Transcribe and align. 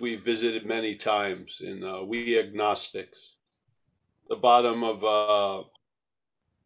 we 0.00 0.16
visited 0.16 0.66
many 0.66 0.94
times 0.94 1.62
in 1.64 1.82
uh, 1.82 2.02
We 2.02 2.38
Agnostics. 2.38 3.36
The 4.28 4.36
bottom 4.36 4.82
of 4.84 5.04
uh, 5.04 5.68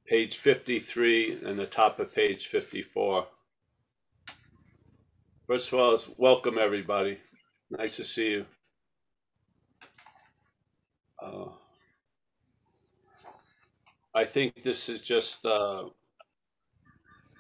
page 0.06 0.36
53 0.36 1.40
and 1.44 1.58
the 1.58 1.66
top 1.66 2.00
of 2.00 2.14
page 2.14 2.46
54. 2.48 3.26
First 5.46 5.72
of 5.72 5.78
all, 5.78 5.98
welcome 6.18 6.58
everybody. 6.58 7.18
Nice 7.70 7.96
to 7.96 8.04
see 8.04 8.30
you. 8.30 8.46
Uh, 11.22 11.50
I 14.14 14.24
think 14.24 14.62
this 14.64 14.88
is 14.88 15.00
just 15.00 15.46
uh, 15.46 15.84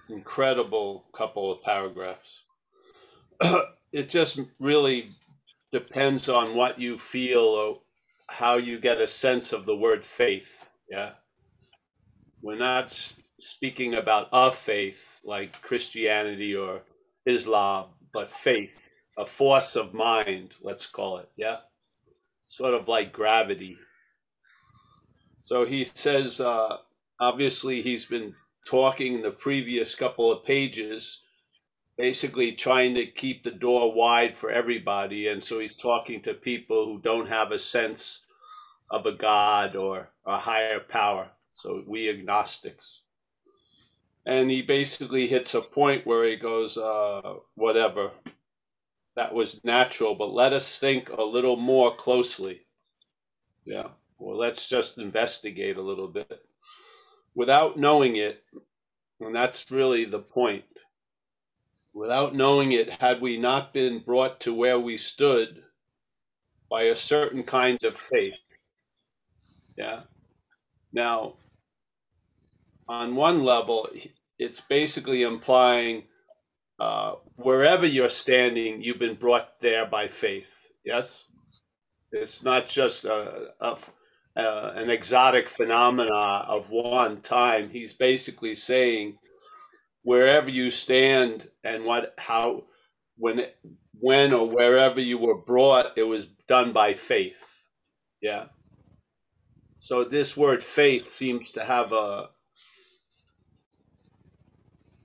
incredible 0.08 1.06
couple 1.12 1.50
of 1.50 1.62
paragraphs. 1.62 2.42
it 3.92 4.08
just 4.08 4.38
really 4.60 5.10
depends 5.72 6.28
on 6.28 6.54
what 6.54 6.80
you 6.80 6.98
feel 6.98 7.40
or 7.40 7.80
how 8.28 8.56
you 8.56 8.78
get 8.78 9.00
a 9.00 9.06
sense 9.06 9.52
of 9.52 9.66
the 9.66 9.76
word 9.76 10.04
faith. 10.04 10.70
Yeah. 10.88 11.12
We're 12.42 12.56
not 12.56 12.90
speaking 13.40 13.94
about 13.94 14.28
a 14.32 14.50
faith 14.52 15.20
like 15.24 15.60
Christianity 15.62 16.54
or 16.54 16.82
Islam, 17.26 17.86
but 18.12 18.30
faith, 18.30 19.04
a 19.16 19.26
force 19.26 19.76
of 19.76 19.94
mind, 19.94 20.54
let's 20.62 20.86
call 20.86 21.18
it. 21.18 21.28
Yeah. 21.36 21.58
Sort 22.46 22.74
of 22.74 22.88
like 22.88 23.12
gravity. 23.12 23.78
So 25.40 25.64
he 25.64 25.84
says, 25.84 26.40
uh, 26.40 26.78
obviously, 27.18 27.82
he's 27.82 28.06
been 28.06 28.34
talking 28.66 29.14
in 29.14 29.22
the 29.22 29.30
previous 29.30 29.94
couple 29.94 30.30
of 30.30 30.44
pages, 30.44 31.22
basically 32.00 32.52
trying 32.52 32.94
to 32.94 33.04
keep 33.04 33.44
the 33.44 33.50
door 33.50 33.92
wide 33.92 34.34
for 34.34 34.50
everybody. 34.50 35.28
And 35.28 35.42
so 35.42 35.58
he's 35.58 35.76
talking 35.76 36.22
to 36.22 36.32
people 36.32 36.86
who 36.86 36.98
don't 36.98 37.28
have 37.28 37.52
a 37.52 37.58
sense 37.58 38.20
of 38.90 39.04
a 39.04 39.12
God 39.12 39.76
or 39.76 40.08
a 40.24 40.38
higher 40.38 40.80
power. 40.80 41.30
So 41.50 41.84
we 41.86 42.08
agnostics. 42.08 43.02
And 44.24 44.50
he 44.50 44.62
basically 44.62 45.26
hits 45.26 45.54
a 45.54 45.60
point 45.60 46.06
where 46.06 46.24
he 46.24 46.36
goes, 46.36 46.78
uh, 46.78 47.34
whatever, 47.54 48.12
that 49.16 49.34
was 49.34 49.62
natural, 49.62 50.14
but 50.14 50.32
let 50.32 50.54
us 50.54 50.78
think 50.78 51.10
a 51.10 51.22
little 51.22 51.56
more 51.56 51.94
closely. 51.94 52.62
Yeah. 53.66 53.88
Well, 54.18 54.38
let's 54.38 54.70
just 54.70 54.96
investigate 54.96 55.76
a 55.76 55.82
little 55.82 56.08
bit 56.08 56.46
without 57.34 57.78
knowing 57.78 58.16
it, 58.16 58.42
and 59.20 59.34
that's 59.34 59.70
really 59.70 60.06
the 60.06 60.20
point. 60.20 60.64
Without 61.92 62.34
knowing 62.34 62.72
it, 62.72 62.90
had 63.00 63.20
we 63.20 63.36
not 63.36 63.72
been 63.72 64.00
brought 64.00 64.40
to 64.40 64.54
where 64.54 64.78
we 64.78 64.96
stood 64.96 65.62
by 66.70 66.82
a 66.82 66.96
certain 66.96 67.42
kind 67.42 67.82
of 67.82 67.96
faith. 67.96 68.34
Yeah. 69.76 70.02
Now, 70.92 71.34
on 72.88 73.16
one 73.16 73.42
level, 73.42 73.88
it's 74.38 74.60
basically 74.60 75.22
implying 75.22 76.04
uh, 76.78 77.14
wherever 77.36 77.86
you're 77.86 78.08
standing, 78.08 78.82
you've 78.82 78.98
been 78.98 79.16
brought 79.16 79.60
there 79.60 79.84
by 79.84 80.08
faith. 80.08 80.70
Yes? 80.84 81.26
It's 82.12 82.42
not 82.42 82.66
just 82.66 83.04
a, 83.04 83.52
a 83.60 83.78
uh, 84.36 84.72
an 84.76 84.90
exotic 84.90 85.48
phenomena 85.48 86.44
of 86.48 86.70
one 86.70 87.20
time. 87.20 87.68
He's 87.70 87.92
basically 87.92 88.54
saying 88.54 89.18
wherever 90.02 90.50
you 90.50 90.70
stand 90.70 91.48
and 91.64 91.84
what 91.84 92.14
how 92.18 92.64
when 93.16 93.46
when 93.92 94.32
or 94.32 94.48
wherever 94.48 95.00
you 95.00 95.18
were 95.18 95.36
brought, 95.36 95.98
it 95.98 96.04
was 96.04 96.26
done 96.48 96.72
by 96.72 96.94
faith. 96.94 97.66
Yeah. 98.20 98.46
So 99.78 100.04
this 100.04 100.36
word 100.36 100.64
faith 100.64 101.08
seems 101.08 101.50
to 101.52 101.64
have 101.64 101.92
a 101.92 102.30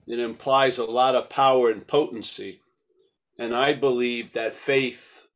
it 0.07 0.19
implies 0.19 0.77
a 0.77 0.85
lot 0.85 1.15
of 1.15 1.29
power 1.29 1.71
and 1.71 1.85
potency. 1.85 2.61
And 3.39 3.55
I 3.55 3.73
believe 3.73 4.33
that 4.33 4.55
faith 4.55 5.27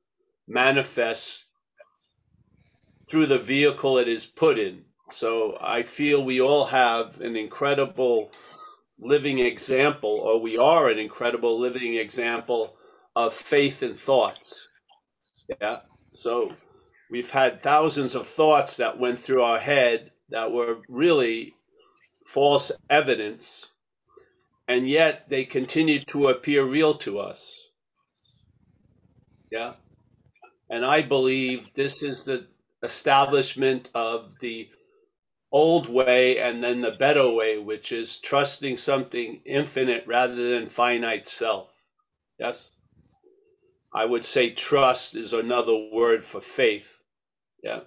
manifests 0.47 1.45
through 3.09 3.25
the 3.25 3.39
vehicle 3.39 3.97
it 3.97 4.07
is 4.07 4.25
put 4.25 4.59
in. 4.59 4.83
So 5.11 5.57
I 5.59 5.81
feel 5.81 6.23
we 6.23 6.39
all 6.39 6.65
have 6.65 7.19
an 7.19 7.35
incredible 7.35 8.31
living 9.01 9.39
example, 9.39 10.09
or 10.09 10.41
we 10.41 10.57
are 10.57 10.89
an 10.89 10.99
incredible 10.99 11.59
living 11.59 11.95
example 11.95 12.75
of 13.15 13.33
faith 13.33 13.81
and 13.81 13.95
thoughts. 13.95 14.69
Yeah. 15.61 15.79
So 16.11 16.53
we've 17.09 17.31
had 17.31 17.61
thousands 17.61 18.15
of 18.15 18.27
thoughts 18.27 18.77
that 18.77 18.99
went 18.99 19.19
through 19.19 19.41
our 19.41 19.59
head 19.59 20.11
that 20.29 20.51
were 20.51 20.81
really 20.87 21.53
false 22.25 22.71
evidence, 22.89 23.69
and 24.67 24.87
yet 24.87 25.29
they 25.29 25.45
continued 25.45 26.05
to 26.09 26.27
appear 26.27 26.63
real 26.63 26.93
to 26.95 27.19
us. 27.19 27.69
Yeah. 29.51 29.73
And 30.69 30.85
I 30.85 31.01
believe 31.01 31.73
this 31.73 32.03
is 32.03 32.23
the 32.23 32.45
establishment 32.83 33.89
of 33.95 34.39
the 34.39 34.69
old 35.51 35.89
way 35.89 36.39
and 36.39 36.63
then 36.63 36.81
the 36.81 36.91
better 36.91 37.29
way, 37.29 37.57
which 37.57 37.91
is 37.91 38.17
trusting 38.17 38.77
something 38.77 39.41
infinite 39.45 40.03
rather 40.05 40.35
than 40.35 40.69
finite 40.69 41.27
self. 41.27 41.81
Yes? 42.37 42.71
I 43.93 44.05
would 44.05 44.25
say 44.25 44.51
trust 44.51 45.15
is 45.15 45.33
another 45.33 45.89
word 45.91 46.23
for 46.23 46.41
faith. 46.41 46.99
Yeah. 47.63 47.81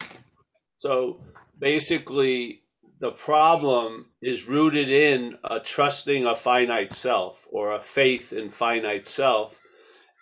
So 0.77 1.21
basically, 1.59 2.63
the 2.99 3.13
problem 3.13 4.11
is 4.21 4.49
rooted 4.49 4.89
in 4.89 5.39
a 5.45 5.61
trusting 5.61 6.27
a 6.27 6.35
finite 6.35 6.93
self 6.93 7.47
or 7.53 7.73
a 7.73 7.81
faith 7.81 8.33
in 8.33 8.51
finite 8.51 9.07
self. 9.07 9.61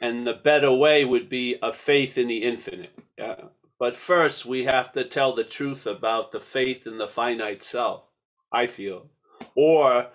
And 0.03 0.27
the 0.27 0.35
better 0.35 0.73
way 0.73 1.05
would 1.05 1.29
be 1.29 1.57
a 1.63 1.73
faith 1.73 2.19
in 2.19 2.29
the 2.29 2.43
infinite. 2.43 2.99
Yeah. 3.19 3.37
But 3.81 3.97
first, 3.97 4.45
we 4.45 4.65
have 4.65 4.93
to 4.93 5.05
tell 5.05 5.35
the 5.35 5.43
truth 5.43 5.87
about 5.87 6.33
the 6.33 6.41
faith 6.41 6.87
in 6.87 6.99
the 6.99 7.09
finite 7.09 7.63
self, 7.63 8.05
I 8.53 8.67
feel. 8.67 9.07
Or 9.57 10.09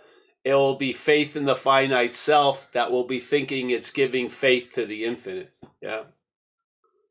it 0.43 0.53
will 0.53 0.75
be 0.75 0.93
faith 0.93 1.35
in 1.35 1.45
the 1.45 1.55
finite 1.55 2.13
self 2.13 2.71
that 2.73 2.91
will 2.91 3.05
be 3.05 3.19
thinking 3.19 3.71
it's 3.71 3.89
giving 3.89 4.29
faith 4.29 4.73
to 4.75 4.85
the 4.85 5.03
infinite. 5.03 5.51
Yeah. 5.81 6.03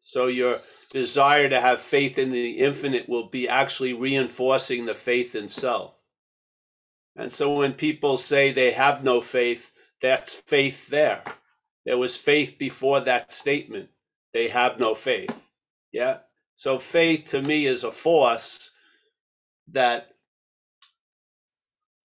So 0.04 0.28
your 0.28 0.60
desire 0.92 1.48
to 1.48 1.60
have 1.60 1.80
faith 1.80 2.18
in 2.18 2.30
the 2.30 2.52
infinite 2.52 3.08
will 3.08 3.28
be 3.28 3.48
actually 3.48 3.92
reinforcing 3.92 4.86
the 4.86 4.94
faith 4.94 5.34
in 5.34 5.48
self. 5.48 5.94
And 7.16 7.32
so 7.32 7.52
when 7.58 7.72
people 7.72 8.16
say 8.16 8.52
they 8.52 8.70
have 8.70 9.02
no 9.02 9.20
faith, 9.20 9.72
that's 10.00 10.32
faith 10.32 10.88
there. 10.88 11.24
There 11.84 11.98
was 11.98 12.16
faith 12.16 12.58
before 12.58 13.00
that 13.00 13.32
statement. 13.32 13.90
They 14.32 14.48
have 14.48 14.78
no 14.78 14.94
faith. 14.94 15.48
Yeah. 15.90 16.18
So 16.54 16.78
faith 16.78 17.26
to 17.26 17.42
me 17.42 17.66
is 17.66 17.84
a 17.84 17.90
force 17.92 18.70
that 19.68 20.08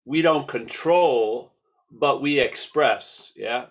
we 0.06 0.22
don't 0.22 0.46
control, 0.46 1.52
but 1.90 2.20
we 2.20 2.38
express. 2.38 3.32
Yeah. 3.34 3.66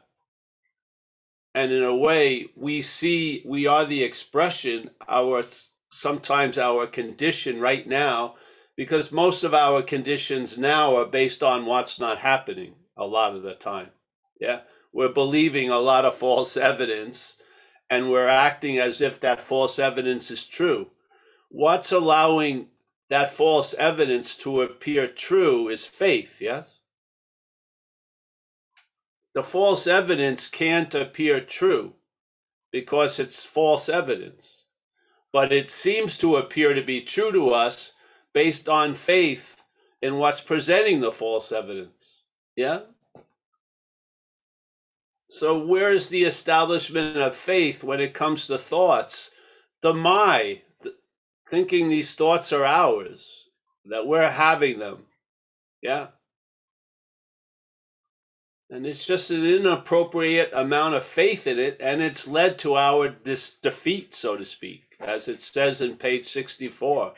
And 1.54 1.72
in 1.72 1.84
a 1.84 1.96
way, 1.96 2.48
we 2.56 2.82
see 2.82 3.42
we 3.46 3.68
are 3.68 3.86
the 3.86 4.04
expression, 4.04 4.92
our 5.08 5.44
sometimes 5.90 6.58
our 6.58 6.88
condition 6.88 7.62
right 7.62 7.88
now, 7.88 8.36
because 8.76 9.12
most 9.12 9.46
of 9.46 9.54
our 9.54 9.82
conditions 9.82 10.58
now 10.58 10.98
are 10.98 11.06
based 11.06 11.42
on 11.42 11.66
what's 11.66 12.00
not 12.00 12.18
happening 12.18 12.76
a 12.98 13.06
lot 13.06 13.36
of 13.36 13.44
the 13.44 13.54
time. 13.54 13.90
Yeah. 14.40 14.62
We're 14.92 15.14
believing 15.14 15.70
a 15.70 15.80
lot 15.80 16.06
of 16.06 16.16
false 16.16 16.58
evidence 16.58 17.38
and 17.90 18.10
we're 18.10 18.28
acting 18.28 18.78
as 18.78 19.02
if 19.02 19.20
that 19.20 19.42
false 19.42 19.80
evidence 19.80 20.32
is 20.32 20.48
true. 20.48 20.92
What's 21.50 21.92
allowing 21.92 22.68
that 23.10 23.32
false 23.32 23.74
evidence 23.76 24.36
to 24.38 24.62
appear 24.62 25.08
true 25.08 25.70
is 25.70 25.86
faith, 25.86 26.42
yes? 26.42 26.80
The 29.34 29.44
false 29.44 29.86
evidence 29.86 30.48
can't 30.48 30.94
appear 30.96 31.42
true 31.42 31.96
because 32.72 33.20
it's 33.20 33.46
false 33.46 33.90
evidence, 33.90 34.66
but 35.32 35.52
it 35.52 35.70
seems 35.70 36.18
to 36.20 36.38
appear 36.38 36.74
to 36.74 36.82
be 36.82 37.02
true 37.02 37.32
to 37.32 37.52
us 37.52 37.94
based 38.34 38.68
on 38.68 38.94
faith 38.94 39.62
in 40.02 40.18
what's 40.18 40.42
presenting 40.42 41.02
the 41.02 41.12
false 41.12 41.52
evidence. 41.52 42.24
Yeah? 42.56 42.82
So, 45.38 45.66
where's 45.66 46.08
the 46.08 46.24
establishment 46.24 47.18
of 47.18 47.36
faith 47.36 47.84
when 47.84 48.00
it 48.00 48.14
comes 48.14 48.48
to 48.48 48.58
thoughts? 48.58 49.32
The 49.82 49.94
my, 49.94 50.62
thinking 51.50 51.90
these 51.90 52.16
thoughts 52.16 52.54
are 52.54 52.64
ours, 52.64 53.50
that 53.84 54.08
we're 54.08 54.30
having 54.30 54.80
them. 54.80 55.08
Yeah. 55.82 56.08
And 58.70 58.86
it's 58.88 59.06
just 59.06 59.30
an 59.30 59.46
inappropriate 59.46 60.52
amount 60.54 60.96
of 60.96 61.04
faith 61.04 61.48
in 61.48 61.60
it, 61.60 61.76
and 61.82 62.02
it's 62.02 62.30
led 62.30 62.58
to 62.60 62.76
our 62.76 63.10
dis- 63.10 63.58
defeat, 63.60 64.16
so 64.16 64.38
to 64.38 64.46
speak, 64.46 64.96
as 65.02 65.28
it 65.28 65.42
says 65.42 65.82
in 65.82 65.98
page 65.98 66.28
64. 66.28 67.14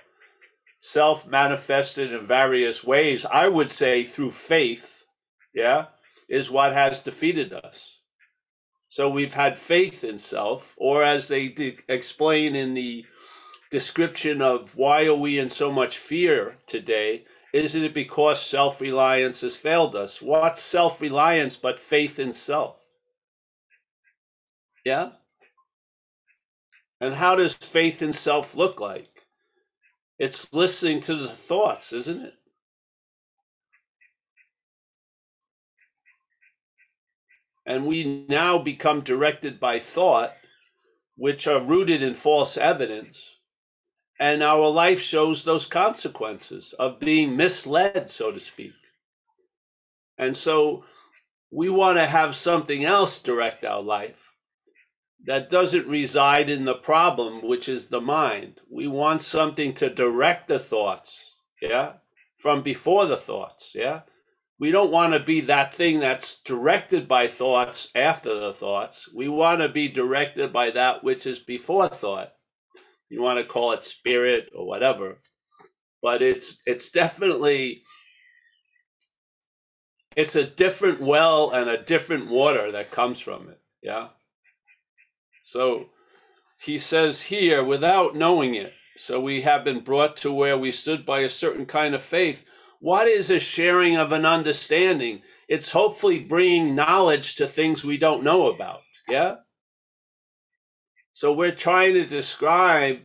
Self 0.79 1.27
manifested 1.27 2.11
in 2.11 2.25
various 2.25 2.83
ways, 2.83 3.27
I 3.27 3.47
would 3.47 3.69
say 3.69 4.03
through 4.03 4.31
faith, 4.31 5.05
yeah, 5.53 5.85
is 6.27 6.49
what 6.49 6.73
has 6.73 6.99
defeated 6.99 7.53
us. 7.53 7.96
So 8.97 9.07
we've 9.07 9.35
had 9.35 9.59
faith 9.59 10.03
in 10.03 10.17
self, 10.17 10.73
or 10.75 11.03
as 11.03 11.27
they 11.27 11.53
explain 11.87 12.55
in 12.55 12.73
the 12.73 13.05
description 13.69 14.41
of 14.41 14.75
why 14.75 15.05
are 15.05 15.13
we 15.13 15.37
in 15.37 15.49
so 15.49 15.71
much 15.71 15.99
fear 15.99 16.57
today, 16.65 17.25
isn't 17.53 17.83
it 17.83 17.93
because 17.93 18.41
self 18.41 18.81
reliance 18.81 19.41
has 19.41 19.55
failed 19.55 19.95
us? 19.95 20.19
What's 20.19 20.63
self 20.63 20.99
reliance 20.99 21.57
but 21.57 21.77
faith 21.77 22.17
in 22.17 22.33
self? 22.33 22.79
Yeah? 24.83 25.09
And 26.99 27.13
how 27.13 27.35
does 27.35 27.53
faith 27.53 28.01
in 28.01 28.13
self 28.13 28.55
look 28.55 28.81
like? 28.81 29.27
It's 30.17 30.51
listening 30.55 31.01
to 31.01 31.13
the 31.13 31.29
thoughts, 31.29 31.93
isn't 31.93 32.23
it? 32.23 32.33
And 37.67 37.85
we 37.85 38.25
now 38.29 38.57
become 38.57 39.01
directed 39.01 39.59
by 39.59 39.79
thought, 39.79 40.33
which 41.17 41.47
are 41.47 41.61
rooted 41.61 42.01
in 42.01 42.13
false 42.13 42.57
evidence. 42.57 43.39
And 44.19 44.41
our 44.41 44.69
life 44.69 45.01
shows 45.01 45.43
those 45.43 45.67
consequences 45.67 46.73
of 46.79 46.99
being 46.99 47.35
misled, 47.35 48.09
so 48.09 48.31
to 48.31 48.39
speak. 48.39 48.71
And 50.17 50.37
so 50.37 50.85
we 51.51 51.69
want 51.69 51.97
to 51.97 52.07
have 52.07 52.35
something 52.35 52.85
else 52.85 53.21
direct 53.21 53.65
our 53.65 53.83
life 53.83 54.31
that 55.25 55.49
doesn't 55.49 55.87
reside 55.87 56.49
in 56.49 56.63
the 56.65 56.75
problem, 56.75 57.45
which 57.45 57.67
is 57.67 57.89
the 57.89 58.01
mind. 58.01 58.61
We 58.71 58.87
want 58.87 59.21
something 59.21 59.73
to 59.75 59.89
direct 59.89 60.47
the 60.47 60.59
thoughts, 60.59 61.35
yeah, 61.61 61.95
from 62.37 62.63
before 62.63 63.05
the 63.07 63.17
thoughts, 63.17 63.73
yeah. 63.75 64.01
We 64.59 64.71
don't 64.71 64.91
want 64.91 65.13
to 65.13 65.19
be 65.19 65.41
that 65.41 65.73
thing 65.73 65.99
that's 65.99 66.41
directed 66.41 67.07
by 67.07 67.27
thoughts 67.27 67.91
after 67.93 68.33
the 68.33 68.53
thoughts. 68.53 69.07
We 69.13 69.27
want 69.27 69.61
to 69.61 69.69
be 69.69 69.87
directed 69.87 70.51
by 70.51 70.71
that 70.71 71.03
which 71.03 71.27
is 71.27 71.39
before 71.39 71.87
thought. 71.89 72.33
You 73.09 73.21
want 73.21 73.39
to 73.39 73.45
call 73.45 73.71
it 73.73 73.83
spirit 73.83 74.49
or 74.55 74.65
whatever, 74.65 75.19
but 76.01 76.21
it's 76.21 76.61
it's 76.65 76.89
definitely 76.89 77.83
it's 80.15 80.35
a 80.35 80.45
different 80.45 80.99
well 80.99 81.51
and 81.51 81.69
a 81.69 81.81
different 81.81 82.27
water 82.27 82.71
that 82.71 82.91
comes 82.91 83.19
from 83.19 83.49
it. 83.49 83.61
Yeah. 83.83 84.07
So 85.43 85.91
he 86.59 86.79
says 86.79 87.23
here, 87.23 87.63
without 87.63 88.15
knowing 88.15 88.55
it, 88.55 88.73
so 88.97 89.19
we 89.19 89.41
have 89.41 89.63
been 89.63 89.81
brought 89.81 90.17
to 90.17 90.33
where 90.33 90.57
we 90.57 90.71
stood 90.71 91.05
by 91.05 91.19
a 91.19 91.29
certain 91.29 91.67
kind 91.67 91.93
of 91.93 92.01
faith. 92.01 92.49
What 92.79 93.07
is 93.07 93.31
a 93.31 93.39
sharing 93.39 93.97
of 93.97 94.11
an 94.11 94.25
understanding? 94.25 95.21
It's 95.47 95.71
hopefully 95.71 96.19
bringing 96.19 96.75
knowledge 96.75 97.35
to 97.35 97.47
things 97.47 97.83
we 97.83 97.97
don't 97.97 98.23
know 98.23 98.51
about. 98.51 98.81
Yeah. 99.07 99.37
So 101.13 101.33
we're 101.33 101.55
trying 101.55 101.93
to 101.95 102.05
describe 102.05 102.99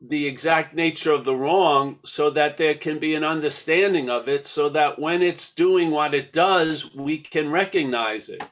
the 0.00 0.26
exact 0.26 0.74
nature 0.74 1.12
of 1.12 1.24
the 1.24 1.36
wrong 1.36 2.00
so 2.04 2.30
that 2.30 2.56
there 2.56 2.74
can 2.74 2.98
be 2.98 3.14
an 3.14 3.24
understanding 3.24 4.10
of 4.10 4.28
it 4.28 4.44
so 4.46 4.68
that 4.70 4.98
when 4.98 5.22
it's 5.22 5.54
doing 5.54 5.90
what 5.90 6.14
it 6.14 6.32
does, 6.32 6.94
we 6.94 7.18
can 7.18 7.50
recognize 7.50 8.28
it 8.28 8.42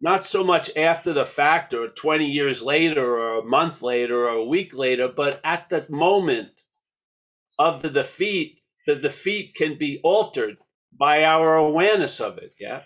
not 0.00 0.24
so 0.24 0.44
much 0.44 0.70
after 0.76 1.12
the 1.12 1.26
fact 1.26 1.74
or 1.74 1.88
20 1.88 2.24
years 2.24 2.62
later 2.62 3.16
or 3.16 3.38
a 3.38 3.44
month 3.44 3.82
later 3.82 4.26
or 4.26 4.36
a 4.36 4.44
week 4.44 4.74
later, 4.74 5.08
but 5.08 5.40
at 5.42 5.68
the 5.70 5.86
moment 5.88 6.62
of 7.58 7.82
the 7.82 7.90
defeat, 7.90 8.57
the 8.88 8.96
defeat 8.96 9.54
can 9.54 9.76
be 9.76 10.00
altered 10.02 10.56
by 10.98 11.22
our 11.22 11.56
awareness 11.56 12.20
of 12.22 12.38
it. 12.38 12.54
Yeah. 12.58 12.84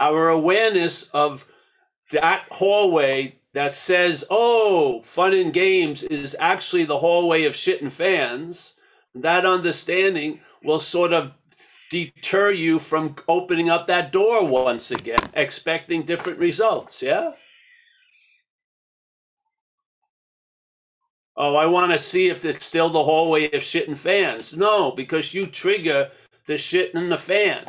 Our 0.00 0.30
awareness 0.30 1.10
of 1.10 1.46
that 2.12 2.46
hallway 2.50 3.40
that 3.52 3.72
says, 3.72 4.24
oh, 4.30 5.02
fun 5.02 5.34
and 5.34 5.52
games 5.52 6.02
is 6.02 6.34
actually 6.40 6.86
the 6.86 7.00
hallway 7.00 7.44
of 7.44 7.54
shit 7.54 7.82
and 7.82 7.92
fans. 7.92 8.72
That 9.14 9.44
understanding 9.44 10.40
will 10.64 10.80
sort 10.80 11.12
of 11.12 11.32
deter 11.90 12.52
you 12.52 12.78
from 12.78 13.16
opening 13.28 13.68
up 13.68 13.86
that 13.88 14.12
door 14.12 14.46
once 14.46 14.90
again, 14.90 15.18
expecting 15.34 16.04
different 16.04 16.38
results. 16.38 17.02
Yeah. 17.02 17.32
Oh, 21.36 21.56
I 21.56 21.66
want 21.66 21.92
to 21.92 21.98
see 21.98 22.28
if 22.28 22.44
it's 22.44 22.64
still 22.64 22.88
the 22.88 23.02
hallway 23.02 23.50
of 23.50 23.62
shit 23.62 23.88
and 23.88 23.98
fans. 23.98 24.56
No, 24.56 24.90
because 24.92 25.32
you 25.32 25.46
trigger 25.46 26.10
the 26.46 26.58
shit 26.58 26.94
and 26.94 27.10
the 27.10 27.18
fan. 27.18 27.64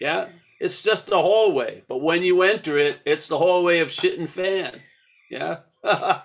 Yeah. 0.00 0.28
It's 0.60 0.82
just 0.82 1.06
the 1.06 1.20
hallway. 1.20 1.84
But 1.88 2.02
when 2.02 2.22
you 2.22 2.42
enter 2.42 2.78
it, 2.78 3.00
it's 3.04 3.28
the 3.28 3.38
hallway 3.38 3.78
of 3.78 3.90
shit 3.90 4.18
and 4.18 4.28
fan. 4.28 4.80
Yeah. 5.30 5.60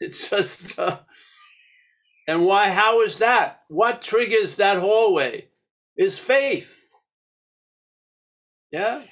it's 0.00 0.30
just. 0.30 0.78
Uh, 0.78 0.98
and 2.28 2.44
why? 2.44 2.70
How 2.70 3.02
is 3.02 3.18
that? 3.18 3.62
What 3.68 4.02
triggers 4.02 4.56
that 4.56 4.78
hallway? 4.78 5.48
is 5.96 6.18
faith. 6.18 6.92
Yeah? 8.70 9.02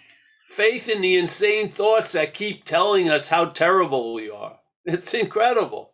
Faith 0.50 0.88
in 0.88 1.00
the 1.00 1.16
insane 1.16 1.68
thoughts 1.68 2.12
that 2.12 2.34
keep 2.34 2.64
telling 2.64 3.08
us 3.08 3.28
how 3.28 3.46
terrible 3.46 4.14
we 4.14 4.30
are. 4.30 4.58
It's 4.84 5.14
incredible. 5.14 5.93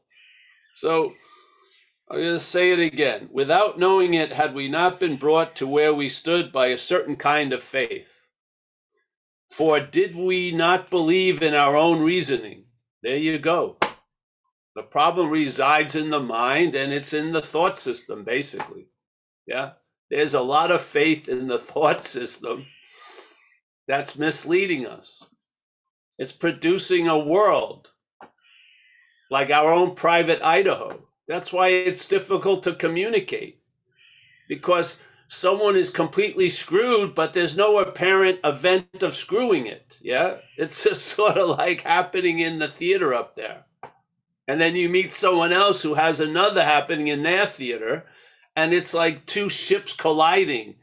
So 0.81 1.13
I'm 2.11 2.21
going 2.21 2.33
to 2.33 2.41
say 2.41 2.73
it 2.73 2.79
again. 2.79 3.29
Without 3.31 3.79
knowing 3.79 4.15
it, 4.15 4.33
had 4.33 4.55
we 4.55 4.67
not 4.67 4.99
been 4.99 5.17
brought 5.17 5.55
to 5.57 5.67
where 5.67 5.93
we 5.93 6.09
stood 6.09 6.51
by 6.53 6.69
a 6.69 6.79
certain 6.79 7.17
kind 7.17 7.53
of 7.53 7.63
faith? 7.63 8.31
For 9.51 9.79
did 9.79 10.17
we 10.17 10.53
not 10.53 10.89
believe 10.89 11.43
in 11.43 11.53
our 11.53 11.77
own 11.77 12.01
reasoning? 12.01 12.65
There 13.03 13.19
you 13.19 13.39
go. 13.39 13.77
The 14.75 14.83
problem 14.83 15.29
resides 15.29 15.95
in 15.95 16.09
the 16.09 16.19
mind 16.19 16.75
and 16.75 16.95
it's 16.95 17.13
in 17.13 17.33
the 17.33 17.43
thought 17.43 17.77
system, 17.77 18.25
basically. 18.25 18.87
Yeah. 19.47 19.73
There's 20.09 20.33
a 20.33 20.41
lot 20.41 20.71
of 20.71 20.81
faith 20.81 21.29
in 21.29 21.47
the 21.47 21.59
thought 21.71 22.01
system 22.01 22.65
that's 23.87 24.17
misleading 24.17 24.87
us. 24.87 25.29
It's 26.17 26.33
producing 26.33 27.07
a 27.07 27.19
world 27.19 27.91
like 29.31 29.51
our 29.51 29.73
own 29.73 29.95
private 29.95 30.43
Idaho. 30.43 31.03
That's 31.29 31.53
why 31.53 31.69
it's 31.69 32.09
difficult 32.09 32.65
to 32.65 32.75
communicate 32.75 33.61
because 34.49 35.01
someone 35.29 35.77
is 35.77 35.91
completely 35.91 36.49
screwed, 36.49 37.15
but 37.15 37.33
there's 37.33 37.57
no 37.57 37.79
apparent 37.79 38.41
event 38.43 39.03
of 39.03 39.15
screwing 39.15 39.67
it. 39.67 39.99
Yeah. 40.03 40.39
It's 40.57 40.83
just 40.89 41.07
sort 41.07 41.39
of 41.39 41.57
like 41.57 41.83
happening 41.83 42.41
in 42.41 42.59
the 42.59 42.69
theater 42.69 43.15
up 43.15 43.37
there. 43.37 43.65
And 44.49 44.61
then 44.61 44.75
you 44.75 44.89
meet 44.89 45.13
someone 45.13 45.53
else 45.53 45.81
who 45.81 45.95
has 45.95 46.19
another 46.19 46.65
happening 46.65 47.07
in 47.07 47.23
their 47.23 47.47
theater 47.47 48.07
and 48.57 48.73
it's 48.73 48.93
like 48.93 49.25
two 49.27 49.49
ships 49.49 49.93
colliding. 49.93 50.75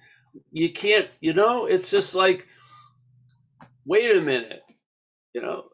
You 0.51 0.71
can't, 0.71 1.09
you 1.19 1.33
know, 1.33 1.65
it's 1.65 1.91
just 1.91 2.15
like, 2.15 2.47
wait 3.85 4.15
a 4.15 4.21
minute, 4.21 4.63
you 5.33 5.41
know, 5.41 5.65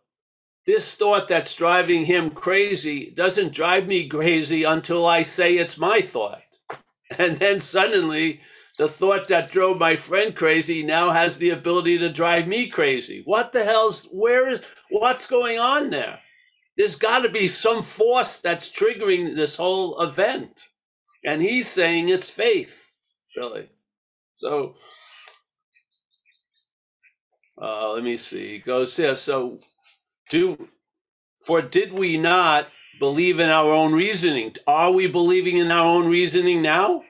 this 0.66 0.96
thought 0.96 1.28
that's 1.28 1.56
driving 1.56 2.06
him 2.06 2.30
crazy 2.32 3.12
doesn't 3.12 3.54
drive 3.54 3.88
me 3.88 4.08
crazy 4.08 4.64
until 4.64 5.06
I 5.06 5.22
say 5.22 5.56
it's 5.56 5.78
my 5.78 6.02
thought. 6.02 6.42
And 7.20 7.36
then 7.36 7.60
suddenly, 7.60 8.42
the 8.80 8.88
thought 8.88 9.28
that 9.28 9.52
drove 9.52 9.78
my 9.78 9.96
friend 9.96 10.36
crazy 10.36 10.82
now 10.82 11.12
has 11.12 11.38
the 11.38 11.52
ability 11.52 12.00
to 12.00 12.12
drive 12.12 12.48
me 12.48 12.70
crazy. 12.70 13.22
What 13.26 13.54
the 13.54 13.64
hell's, 13.64 14.08
where 14.12 14.48
is, 14.48 14.64
what's 14.90 15.28
going 15.28 15.60
on 15.60 15.92
there? 15.92 16.20
There's 16.76 16.96
got 16.96 17.20
to 17.22 17.30
be 17.30 17.48
some 17.48 17.84
force 17.84 18.42
that's 18.42 18.72
triggering 18.72 19.36
this 19.36 19.58
whole 19.58 20.02
event. 20.02 20.70
And 21.24 21.40
he's 21.42 21.70
saying 21.70 22.10
it's 22.10 22.32
faith, 22.32 22.92
really. 23.38 23.70
So 24.34 24.76
uh, 27.62 27.92
let 27.92 28.04
me 28.04 28.18
see. 28.18 28.56
It 28.56 28.66
goes 28.66 28.98
here. 28.98 29.16
So 29.16 29.60
do 30.30 30.70
for 31.46 31.62
did 31.62 31.94
we 31.94 32.18
not 32.18 32.68
believe 33.00 33.40
in 33.40 33.50
our 33.50 33.72
own 33.72 33.94
reasoning? 33.94 34.56
Are 34.66 34.92
we 34.92 35.08
believing 35.08 35.58
in 35.58 35.72
our 35.72 35.86
own 35.86 36.08
reasoning 36.08 36.62
now? 36.62 37.04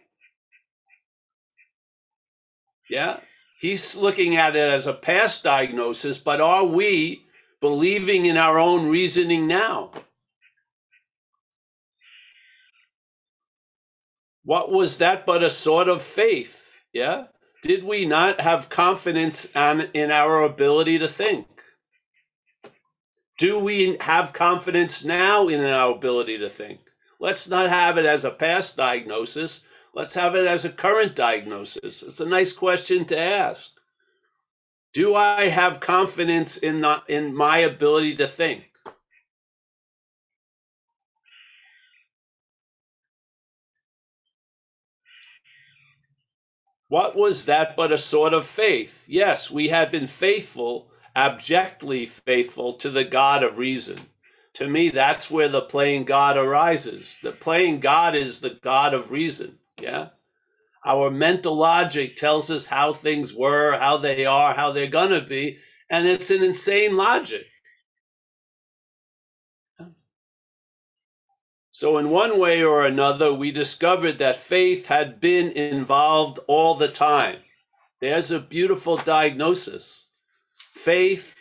Yeah. 2.90 3.20
He's 3.60 3.96
looking 3.96 4.36
at 4.36 4.56
it 4.56 4.74
as 4.74 4.88
a 4.88 4.94
past 4.94 5.44
diagnosis, 5.44 6.18
but 6.18 6.42
are 6.42 6.66
we 6.66 7.26
believing 7.62 8.26
in 8.26 8.38
our 8.38 8.60
own 8.60 8.88
reasoning 8.88 9.48
now? 9.48 9.92
What 14.44 14.70
was 14.70 14.98
that 14.98 15.26
but 15.26 15.44
a 15.44 15.50
sort 15.50 15.88
of 15.88 16.02
faith? 16.02 16.82
Yeah. 16.92 17.28
Did 17.62 17.86
we 17.86 18.06
not 18.06 18.42
have 18.42 18.70
confidence 18.70 19.50
on, 19.56 19.82
in 19.94 20.12
our 20.12 20.44
ability 20.44 21.00
to 21.00 21.08
think? 21.08 21.48
Do 23.38 23.64
we 23.64 23.98
have 24.02 24.34
confidence 24.34 25.04
now 25.04 25.48
in 25.48 25.64
our 25.64 25.96
ability 25.96 26.38
to 26.38 26.50
think? 26.50 26.80
Let's 27.20 27.48
not 27.50 27.70
have 27.70 27.98
it 27.98 28.06
as 28.06 28.26
a 28.26 28.32
past 28.32 28.78
diagnosis. 28.78 29.64
Let's 29.94 30.14
have 30.16 30.36
it 30.36 30.46
as 30.46 30.66
a 30.66 30.70
current 30.70 31.16
diagnosis. 31.16 32.04
It's 32.04 32.20
a 32.20 32.26
nice 32.26 32.54
question 32.54 33.06
to 33.06 33.18
ask. 33.18 33.72
Do 34.94 35.16
I 35.16 35.48
have 35.48 35.80
confidence 35.80 36.58
in 36.58 36.82
the, 36.82 37.02
in 37.08 37.36
my 37.36 37.60
ability 37.60 38.16
to 38.18 38.28
think? 38.28 38.70
What 46.90 47.16
was 47.16 47.48
that 47.48 47.76
but 47.76 47.92
a 47.92 47.98
sort 47.98 48.36
of 48.36 48.46
faith? 48.46 49.06
Yes, 49.08 49.50
we 49.50 49.70
have 49.70 49.92
been 49.92 50.06
faithful, 50.06 50.92
abjectly 51.16 52.06
faithful 52.08 52.74
to 52.76 52.90
the 52.90 53.06
God 53.06 53.44
of 53.44 53.58
reason. 53.58 53.98
To 54.56 54.68
me, 54.68 54.90
that's 54.90 55.32
where 55.32 55.50
the 55.50 55.62
playing 55.62 56.06
God 56.06 56.38
arises. 56.38 57.18
The 57.24 57.32
playing 57.32 57.80
God 57.82 58.16
is 58.16 58.42
the 58.42 58.52
God 58.62 58.94
of 58.94 59.12
reason. 59.12 59.60
Yeah. 59.80 60.10
Our 60.86 61.12
mental 61.12 61.56
logic 61.56 62.16
tells 62.18 62.52
us 62.52 62.68
how 62.68 62.94
things 62.94 63.34
were, 63.34 63.78
how 63.80 63.98
they 63.98 64.26
are, 64.26 64.54
how 64.54 64.72
they're 64.72 64.88
going 64.88 65.12
to 65.12 65.22
be. 65.28 65.60
And 65.90 66.08
it's 66.08 66.32
an 66.32 66.44
insane 66.44 66.96
logic. 66.96 67.48
So, 71.72 71.98
in 71.98 72.10
one 72.10 72.40
way 72.40 72.64
or 72.64 72.86
another, 72.86 73.34
we 73.34 73.52
discovered 73.52 74.20
that 74.20 74.38
faith 74.38 74.88
had 74.88 75.22
been 75.22 75.52
involved 75.52 76.40
all 76.48 76.76
the 76.76 76.88
time. 76.90 77.40
There's 78.02 78.32
a 78.32 78.40
beautiful 78.40 78.98
diagnosis. 78.98 80.03
Faith 80.74 81.36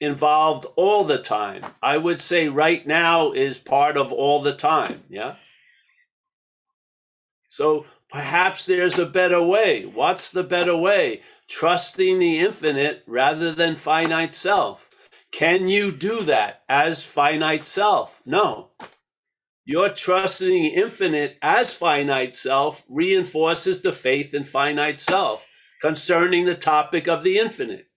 involved 0.00 0.66
all 0.76 1.04
the 1.04 1.18
time. 1.18 1.64
I 1.82 1.96
would 1.96 2.20
say 2.20 2.48
right 2.48 2.86
now 2.86 3.32
is 3.32 3.58
part 3.58 3.96
of 3.96 4.12
all 4.12 4.40
the 4.40 4.54
time. 4.54 5.02
Yeah. 5.08 5.36
So 7.48 7.86
perhaps 8.08 8.66
there's 8.66 8.98
a 8.98 9.06
better 9.06 9.42
way. 9.42 9.84
What's 9.84 10.30
the 10.30 10.44
better 10.44 10.76
way? 10.76 11.22
Trusting 11.48 12.18
the 12.18 12.38
infinite 12.38 13.02
rather 13.06 13.52
than 13.52 13.74
finite 13.74 14.34
self. 14.34 14.88
Can 15.32 15.68
you 15.68 15.90
do 15.92 16.22
that 16.22 16.62
as 16.68 17.04
finite 17.04 17.66
self? 17.66 18.22
No. 18.24 18.70
Your 19.64 19.90
trusting 19.90 20.66
infinite 20.66 21.36
as 21.42 21.74
finite 21.74 22.34
self 22.34 22.84
reinforces 22.88 23.82
the 23.82 23.92
faith 23.92 24.32
in 24.32 24.44
finite 24.44 25.00
self 25.00 25.46
concerning 25.80 26.44
the 26.44 26.54
topic 26.54 27.08
of 27.08 27.24
the 27.24 27.38
infinite. 27.38 27.87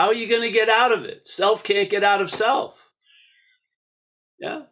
How 0.00 0.06
are 0.06 0.14
you 0.14 0.26
going 0.26 0.40
to 0.40 0.50
get 0.50 0.70
out 0.70 0.92
of 0.92 1.04
it? 1.04 1.28
Self 1.28 1.62
can't 1.62 1.90
get 1.90 2.02
out 2.02 2.22
of 2.22 2.30
self. 2.30 2.90
Yeah. 4.38 4.62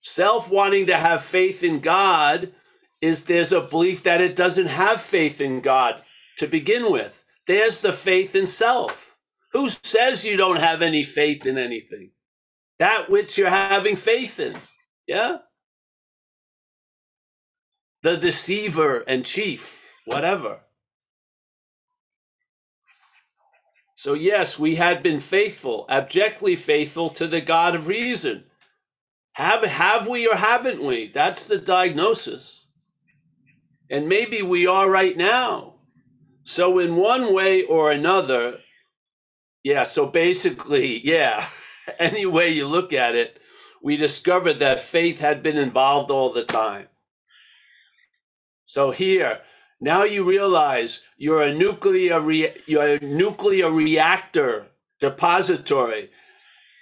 Self 0.00 0.50
wanting 0.50 0.88
to 0.88 0.96
have 0.96 1.22
faith 1.22 1.62
in 1.62 1.78
God 1.78 2.52
is 3.00 3.26
there's 3.26 3.52
a 3.52 3.60
belief 3.60 4.02
that 4.02 4.20
it 4.20 4.34
doesn't 4.34 4.66
have 4.66 5.00
faith 5.00 5.40
in 5.40 5.60
God 5.60 6.02
to 6.38 6.48
begin 6.48 6.90
with. 6.90 7.22
There's 7.46 7.80
the 7.80 7.92
faith 7.92 8.34
in 8.34 8.46
self. 8.46 9.16
Who 9.52 9.68
says 9.68 10.24
you 10.24 10.36
don't 10.36 10.58
have 10.58 10.82
any 10.82 11.04
faith 11.04 11.46
in 11.46 11.56
anything? 11.56 12.10
that 12.80 13.08
which 13.08 13.38
you're 13.38 13.50
having 13.50 13.94
faith 13.94 14.40
in. 14.40 14.56
Yeah? 15.06 15.38
The 18.02 18.16
deceiver 18.16 19.04
and 19.06 19.24
chief, 19.24 19.92
whatever. 20.06 20.65
So, 23.96 24.14
yes, 24.14 24.58
we 24.58 24.76
had 24.76 25.02
been 25.02 25.20
faithful, 25.20 25.86
abjectly 25.88 26.54
faithful 26.54 27.10
to 27.10 27.26
the 27.26 27.40
God 27.40 27.74
of 27.74 27.88
reason. 27.88 28.44
Have, 29.34 29.64
have 29.64 30.06
we 30.06 30.28
or 30.28 30.36
haven't 30.36 30.84
we? 30.84 31.10
That's 31.12 31.48
the 31.48 31.58
diagnosis. 31.58 32.66
And 33.90 34.08
maybe 34.08 34.42
we 34.42 34.66
are 34.66 34.90
right 34.90 35.16
now. 35.16 35.74
So, 36.44 36.78
in 36.78 36.96
one 36.96 37.34
way 37.34 37.64
or 37.64 37.90
another, 37.90 38.58
yeah, 39.64 39.84
so 39.84 40.06
basically, 40.06 41.00
yeah. 41.04 41.46
any 41.98 42.26
way 42.26 42.50
you 42.50 42.66
look 42.66 42.92
at 42.92 43.14
it, 43.14 43.40
we 43.82 43.96
discovered 43.96 44.54
that 44.54 44.80
faith 44.80 45.20
had 45.20 45.42
been 45.42 45.56
involved 45.56 46.10
all 46.10 46.32
the 46.32 46.44
time. 46.44 46.88
So 48.64 48.90
here, 48.90 49.40
now 49.80 50.04
you 50.04 50.28
realize 50.28 51.02
you're 51.18 51.42
a 51.42 51.54
nuclear 51.54 52.20
re- 52.20 52.56
you're 52.66 52.96
a 52.96 53.00
nuclear 53.00 53.70
reactor 53.70 54.68
depository. 55.00 56.10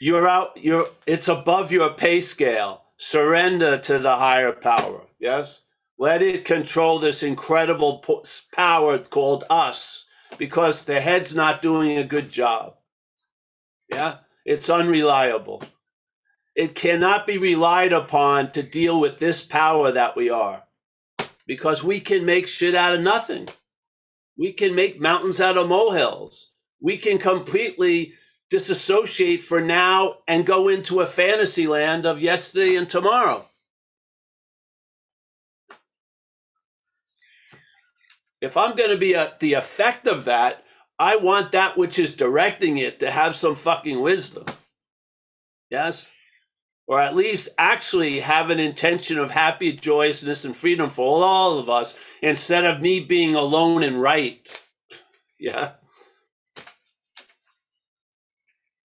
You're 0.00 0.28
out. 0.28 0.52
You're 0.56 0.86
it's 1.06 1.28
above 1.28 1.72
your 1.72 1.90
pay 1.94 2.20
scale. 2.20 2.82
Surrender 2.98 3.78
to 3.78 3.98
the 3.98 4.16
higher 4.16 4.52
power. 4.52 5.02
Yes, 5.18 5.62
let 5.98 6.22
it 6.22 6.44
control 6.44 6.98
this 6.98 7.22
incredible 7.22 8.04
power 8.52 8.98
called 8.98 9.44
us, 9.50 10.06
because 10.38 10.84
the 10.84 11.00
head's 11.00 11.34
not 11.34 11.62
doing 11.62 11.98
a 11.98 12.04
good 12.04 12.30
job. 12.30 12.76
Yeah, 13.90 14.18
it's 14.44 14.70
unreliable. 14.70 15.62
It 16.56 16.74
cannot 16.76 17.26
be 17.26 17.38
relied 17.38 17.92
upon 17.92 18.52
to 18.52 18.62
deal 18.62 19.00
with 19.00 19.18
this 19.18 19.44
power 19.44 19.92
that 19.92 20.16
we 20.16 20.30
are 20.30 20.63
because 21.46 21.84
we 21.84 22.00
can 22.00 22.24
make 22.24 22.48
shit 22.48 22.74
out 22.74 22.94
of 22.94 23.00
nothing. 23.00 23.48
We 24.36 24.52
can 24.52 24.74
make 24.74 25.00
mountains 25.00 25.40
out 25.40 25.56
of 25.56 25.68
molehills. 25.68 26.52
We 26.80 26.96
can 26.96 27.18
completely 27.18 28.14
disassociate 28.50 29.40
for 29.40 29.60
now 29.60 30.18
and 30.28 30.46
go 30.46 30.68
into 30.68 31.00
a 31.00 31.06
fantasy 31.06 31.66
land 31.66 32.06
of 32.06 32.20
yesterday 32.20 32.76
and 32.76 32.88
tomorrow. 32.88 33.46
If 38.40 38.56
I'm 38.56 38.76
going 38.76 38.90
to 38.90 38.98
be 38.98 39.14
a, 39.14 39.34
the 39.40 39.54
effect 39.54 40.06
of 40.06 40.26
that, 40.26 40.64
I 40.98 41.16
want 41.16 41.52
that 41.52 41.76
which 41.76 41.98
is 41.98 42.12
directing 42.12 42.78
it 42.78 43.00
to 43.00 43.10
have 43.10 43.34
some 43.34 43.54
fucking 43.54 44.00
wisdom. 44.00 44.44
Yes? 45.70 46.12
Or 46.86 47.00
at 47.00 47.16
least 47.16 47.48
actually 47.56 48.20
have 48.20 48.50
an 48.50 48.60
intention 48.60 49.18
of 49.18 49.30
happy 49.30 49.72
joyousness 49.72 50.44
and 50.44 50.54
freedom 50.54 50.90
for 50.90 51.24
all 51.24 51.58
of 51.58 51.70
us 51.70 51.98
instead 52.20 52.64
of 52.64 52.82
me 52.82 53.00
being 53.00 53.34
alone 53.34 53.82
and 53.82 54.00
right. 54.00 54.46
Yeah. 55.36 55.72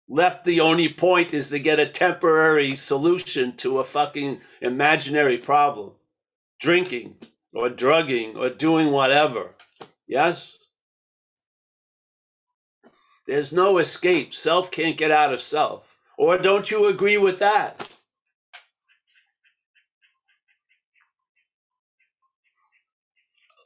Left 0.09 0.45
the 0.45 0.61
only 0.61 0.89
point 0.89 1.35
is 1.35 1.49
to 1.51 1.59
get 1.59 1.81
a 1.81 1.87
temporary 1.87 2.77
solution 2.77 3.57
to 3.57 3.79
a 3.79 3.85
fucking 3.85 4.41
imaginary 4.61 5.39
problem. 5.39 5.93
Drinking 6.61 7.17
or 7.53 7.71
drugging 7.71 8.37
or 8.37 8.51
doing 8.51 8.93
whatever. 8.93 9.55
Yes? 10.07 10.59
There's 13.27 13.53
no 13.53 13.79
escape. 13.79 14.35
Self 14.35 14.71
can't 14.71 14.97
get 14.99 15.11
out 15.11 15.33
of 15.33 15.41
self. 15.41 15.94
Or 16.17 16.39
don't 16.39 16.71
you 16.71 16.87
agree 16.87 17.19
with 17.19 17.39
that? 17.41 17.89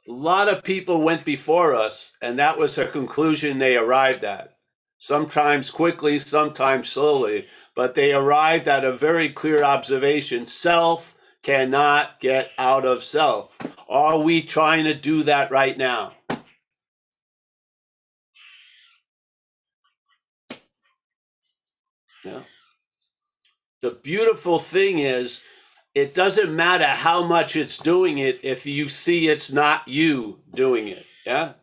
A 0.07 0.11
lot 0.11 0.49
of 0.49 0.63
people 0.63 1.01
went 1.01 1.23
before 1.23 1.75
us, 1.75 2.17
and 2.19 2.39
that 2.39 2.57
was 2.57 2.79
a 2.79 2.87
conclusion 2.87 3.59
they 3.59 3.77
arrived 3.77 4.23
at. 4.23 4.57
Sometimes 4.97 5.69
quickly, 5.69 6.17
sometimes 6.17 6.89
slowly, 6.89 7.47
but 7.75 7.93
they 7.93 8.11
arrived 8.11 8.67
at 8.67 8.83
a 8.83 8.97
very 8.97 9.29
clear 9.29 9.63
observation 9.63 10.47
self 10.47 11.15
cannot 11.43 12.19
get 12.19 12.49
out 12.57 12.85
of 12.85 13.03
self. 13.03 13.57
Are 13.87 14.19
we 14.19 14.41
trying 14.41 14.85
to 14.85 14.93
do 14.93 15.23
that 15.23 15.51
right 15.51 15.77
now? 15.77 16.13
Yeah. 22.23 22.41
The 23.81 23.91
beautiful 23.91 24.59
thing 24.59 24.99
is, 24.99 25.41
it 25.95 26.13
doesn't 26.13 26.55
matter 26.55 26.85
how 26.85 27.23
much 27.23 27.55
it's 27.55 27.77
doing 27.77 28.19
it 28.19 28.39
if 28.43 28.65
you 28.65 28.89
see 28.89 29.27
it's 29.27 29.51
not 29.51 29.87
you 29.87 30.41
doing 30.53 30.87
it. 30.87 31.05
Yeah. 31.25 31.53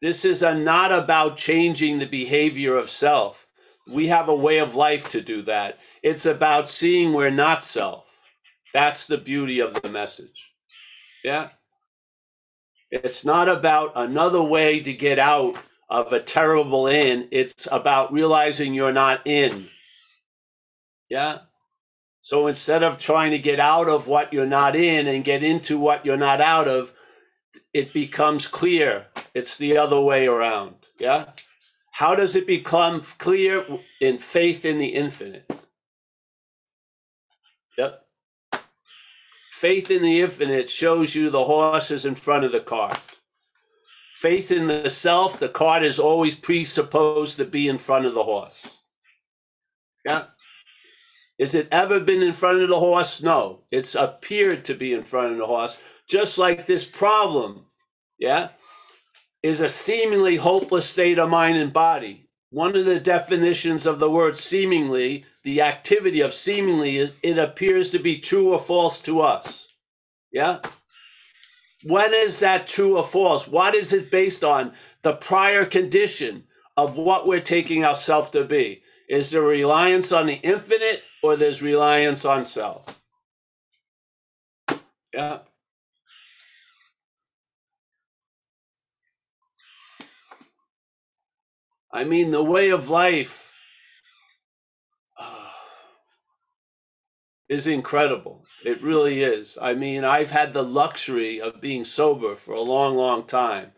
This 0.00 0.24
is 0.24 0.42
a, 0.42 0.54
not 0.54 0.92
about 0.92 1.36
changing 1.36 1.98
the 1.98 2.06
behavior 2.06 2.76
of 2.76 2.88
self. 2.88 3.46
We 3.86 4.08
have 4.08 4.28
a 4.28 4.34
way 4.34 4.58
of 4.58 4.74
life 4.74 5.08
to 5.10 5.20
do 5.20 5.42
that. 5.42 5.78
It's 6.02 6.26
about 6.26 6.68
seeing 6.68 7.12
we're 7.12 7.30
not 7.30 7.62
self. 7.62 8.06
That's 8.72 9.06
the 9.06 9.18
beauty 9.18 9.60
of 9.60 9.80
the 9.80 9.88
message. 9.88 10.52
Yeah. 11.22 11.50
It's 12.90 13.24
not 13.24 13.48
about 13.48 13.92
another 13.94 14.42
way 14.42 14.80
to 14.80 14.92
get 14.92 15.18
out 15.18 15.56
of 15.88 16.12
a 16.12 16.20
terrible 16.20 16.86
in. 16.86 17.28
It's 17.30 17.68
about 17.70 18.12
realizing 18.12 18.74
you're 18.74 18.92
not 18.92 19.26
in. 19.26 19.68
Yeah. 21.10 21.40
So 22.22 22.46
instead 22.46 22.82
of 22.82 22.98
trying 22.98 23.32
to 23.32 23.38
get 23.38 23.60
out 23.60 23.88
of 23.88 24.06
what 24.06 24.32
you're 24.32 24.46
not 24.46 24.76
in 24.76 25.06
and 25.06 25.24
get 25.24 25.42
into 25.42 25.78
what 25.78 26.06
you're 26.06 26.16
not 26.16 26.40
out 26.40 26.68
of, 26.68 26.92
it 27.74 27.92
becomes 27.92 28.46
clear 28.46 29.06
it's 29.34 29.58
the 29.58 29.76
other 29.76 30.00
way 30.00 30.26
around. 30.26 30.76
Yeah? 30.98 31.26
How 31.92 32.14
does 32.14 32.36
it 32.36 32.46
become 32.46 33.00
clear? 33.00 33.66
In 34.00 34.18
faith 34.18 34.64
in 34.64 34.78
the 34.78 34.88
infinite. 34.88 35.50
Yep. 37.76 38.06
Faith 39.50 39.90
in 39.90 40.02
the 40.02 40.20
infinite 40.20 40.68
shows 40.68 41.14
you 41.14 41.28
the 41.28 41.44
horse 41.44 41.90
is 41.90 42.06
in 42.06 42.14
front 42.14 42.44
of 42.44 42.52
the 42.52 42.60
cart. 42.60 43.00
Faith 44.14 44.52
in 44.52 44.66
the 44.66 44.90
self, 44.90 45.38
the 45.38 45.48
cart 45.48 45.82
is 45.82 45.98
always 45.98 46.34
presupposed 46.34 47.36
to 47.38 47.44
be 47.44 47.68
in 47.68 47.78
front 47.78 48.06
of 48.06 48.14
the 48.14 48.24
horse. 48.24 48.78
Yeah. 50.04 50.24
Is 51.40 51.56
it 51.56 51.66
ever 51.72 51.98
been 51.98 52.22
in 52.22 52.34
front 52.34 52.62
of 52.62 52.68
the 52.68 52.78
horse? 52.78 53.20
No. 53.20 53.64
It's 53.72 53.96
appeared 53.96 54.64
to 54.66 54.74
be 54.74 54.92
in 54.92 55.02
front 55.02 55.32
of 55.32 55.38
the 55.38 55.46
horse, 55.46 55.82
just 56.08 56.38
like 56.38 56.66
this 56.66 56.84
problem. 56.84 57.66
Yeah 58.16 58.50
is 59.42 59.60
a 59.60 59.68
seemingly 59.68 60.36
hopeless 60.36 60.86
state 60.86 61.18
of 61.18 61.30
mind 61.30 61.56
and 61.56 61.72
body. 61.72 62.28
One 62.50 62.76
of 62.76 62.84
the 62.84 63.00
definitions 63.00 63.86
of 63.86 63.98
the 63.98 64.10
word 64.10 64.36
seemingly, 64.36 65.24
the 65.44 65.62
activity 65.62 66.20
of 66.20 66.32
seemingly, 66.34 66.96
is 66.96 67.14
it 67.22 67.38
appears 67.38 67.90
to 67.92 67.98
be 67.98 68.18
true 68.18 68.52
or 68.52 68.58
false 68.58 69.00
to 69.00 69.20
us. 69.20 69.68
Yeah? 70.32 70.58
When 71.84 72.12
is 72.12 72.40
that 72.40 72.66
true 72.66 72.98
or 72.98 73.04
false? 73.04 73.48
What 73.48 73.74
is 73.74 73.92
it 73.92 74.10
based 74.10 74.44
on? 74.44 74.74
The 75.02 75.14
prior 75.14 75.64
condition 75.64 76.44
of 76.76 76.98
what 76.98 77.26
we're 77.26 77.40
taking 77.40 77.84
ourselves 77.84 78.28
to 78.30 78.44
be. 78.44 78.82
Is 79.10 79.32
there 79.32 79.42
reliance 79.42 80.12
on 80.12 80.26
the 80.26 80.34
infinite 80.34 81.02
or 81.20 81.34
there's 81.34 81.60
reliance 81.60 82.24
on 82.24 82.44
self? 82.44 83.02
Yeah. 85.12 85.40
I 91.92 92.04
mean, 92.04 92.30
the 92.30 92.44
way 92.44 92.70
of 92.70 92.88
life 92.88 93.52
uh, 95.18 95.50
is 97.48 97.66
incredible. 97.66 98.44
It 98.64 98.80
really 98.80 99.24
is. 99.24 99.58
I 99.60 99.74
mean, 99.74 100.04
I've 100.04 100.30
had 100.30 100.52
the 100.52 100.62
luxury 100.62 101.40
of 101.40 101.60
being 101.60 101.84
sober 101.84 102.36
for 102.36 102.52
a 102.54 102.60
long, 102.60 102.94
long 102.94 103.26
time. 103.26 103.72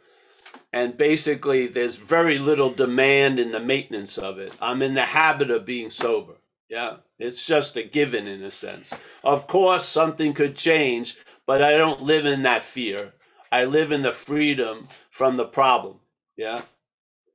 And 0.73 0.97
basically, 0.97 1.67
there's 1.67 1.97
very 1.97 2.39
little 2.39 2.71
demand 2.71 3.39
in 3.39 3.53
the 3.53 3.61
maintenance 3.61 4.17
of 4.17 4.39
it. 4.39 4.57
I'm 4.61 4.81
in 4.81 4.95
the 4.95 5.03
habit 5.03 5.51
of 5.51 5.67
being 5.67 5.91
sober. 5.91 6.35
Yeah, 6.71 6.97
it's 7.19 7.47
just 7.47 7.77
a 7.77 7.83
given 7.83 8.27
in 8.27 8.43
a 8.43 8.51
sense. 8.51 8.95
Of 9.23 9.47
course, 9.47 9.85
something 9.85 10.33
could 10.33 10.57
change, 10.57 11.17
but 11.47 11.63
I 11.63 11.73
don't 11.73 12.01
live 12.01 12.25
in 12.25 12.43
that 12.45 12.63
fear. 12.63 13.13
I 13.51 13.67
live 13.67 13.93
in 13.93 14.01
the 14.01 14.13
freedom 14.13 14.89
from 15.11 15.37
the 15.37 15.45
problem. 15.45 15.97
Yeah. 16.39 16.63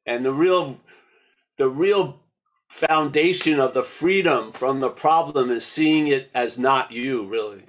And 0.07 0.25
the 0.25 0.31
real 0.31 0.77
the 1.57 1.69
real 1.69 2.19
foundation 2.67 3.59
of 3.59 3.73
the 3.73 3.83
freedom 3.83 4.51
from 4.51 4.79
the 4.79 4.89
problem 4.89 5.51
is 5.51 5.65
seeing 5.65 6.07
it 6.07 6.29
as 6.33 6.57
not 6.57 6.91
you, 6.91 7.27
really. 7.27 7.63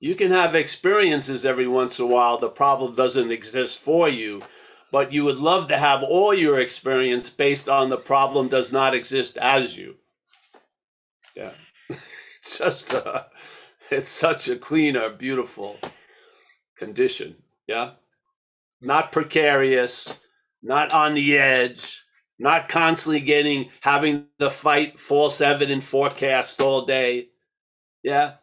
You 0.00 0.14
can 0.14 0.32
have 0.32 0.54
experiences 0.54 1.46
every 1.46 1.66
once 1.66 1.98
in 1.98 2.04
a 2.04 2.08
while, 2.08 2.38
the 2.38 2.48
problem 2.48 2.94
doesn't 2.94 3.30
exist 3.30 3.78
for 3.78 4.08
you, 4.08 4.42
but 4.94 5.12
you 5.12 5.24
would 5.24 5.38
love 5.38 5.66
to 5.66 5.76
have 5.76 6.04
all 6.04 6.32
your 6.32 6.60
experience 6.60 7.28
based 7.28 7.68
on 7.68 7.88
the 7.88 7.96
problem 7.96 8.46
does 8.46 8.70
not 8.70 8.94
exist 8.94 9.36
as 9.38 9.76
you. 9.76 9.96
Yeah. 11.34 11.50
it's 11.88 12.58
just 12.58 12.92
a, 12.92 13.26
it's 13.90 14.08
such 14.08 14.48
a 14.48 14.54
cleaner, 14.54 15.10
beautiful 15.10 15.78
condition. 16.78 17.34
Yeah. 17.66 17.94
Not 18.80 19.10
precarious, 19.10 20.16
not 20.62 20.92
on 20.92 21.14
the 21.14 21.38
edge, 21.38 22.04
not 22.38 22.68
constantly 22.68 23.18
getting 23.18 23.70
having 23.80 24.28
the 24.38 24.48
fight 24.48 24.96
false 24.96 25.40
evident 25.40 25.82
forecast 25.82 26.60
all 26.60 26.86
day. 26.86 27.30
Yeah. 28.04 28.34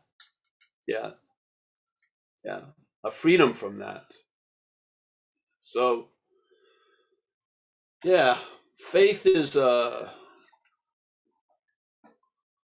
Yeah. 0.86 1.12
Yeah. 2.43 2.63
A 3.06 3.12
freedom 3.12 3.54
from 3.54 3.80
that. 3.80 4.04
So 5.62 6.11
yeah, 8.04 8.38
faith 8.80 9.26
is 9.26 9.56
uh 9.56 10.10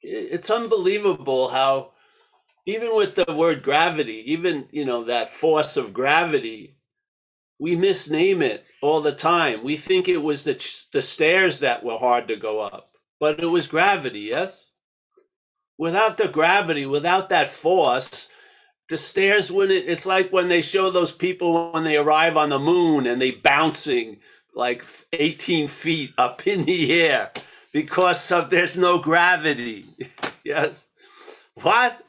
it's 0.02 0.50
unbelievable 0.50 1.48
how 1.48 1.92
even 2.66 2.94
with 2.94 3.14
the 3.14 3.34
word 3.34 3.62
gravity, 3.62 4.22
even 4.32 4.68
you 4.70 4.84
know 4.84 5.04
that 5.04 5.28
force 5.30 5.76
of 5.76 5.92
gravity, 5.92 6.76
we 7.58 7.76
misname 7.76 8.42
it 8.42 8.64
all 8.82 9.00
the 9.00 9.12
time. 9.12 9.64
We 9.64 9.76
think 9.76 10.08
it 10.08 10.22
was 10.22 10.44
the 10.44 10.54
the 10.92 11.02
stairs 11.02 11.60
that 11.60 11.84
were 11.84 11.98
hard 11.98 12.28
to 12.28 12.36
go 12.36 12.60
up, 12.60 12.92
but 13.20 13.40
it 13.40 13.46
was 13.46 13.66
gravity. 13.66 14.20
Yes. 14.20 14.70
Without 15.76 16.16
the 16.18 16.28
gravity, 16.28 16.86
without 16.86 17.30
that 17.30 17.48
force, 17.48 18.28
the 18.88 18.96
stairs 18.96 19.50
wouldn't. 19.50 19.86
It's 19.88 20.06
like 20.06 20.32
when 20.32 20.48
they 20.48 20.62
show 20.62 20.90
those 20.90 21.10
people 21.10 21.72
when 21.72 21.82
they 21.84 21.96
arrive 21.96 22.36
on 22.36 22.50
the 22.50 22.60
moon 22.60 23.06
and 23.06 23.20
they 23.20 23.32
bouncing 23.32 24.20
like 24.54 24.84
18 25.12 25.68
feet 25.68 26.12
up 26.16 26.46
in 26.46 26.62
the 26.62 26.92
air 27.02 27.30
because 27.72 28.30
of 28.30 28.50
there's 28.50 28.76
no 28.76 29.00
gravity. 29.00 29.86
yes. 30.44 30.90
What? 31.62 32.00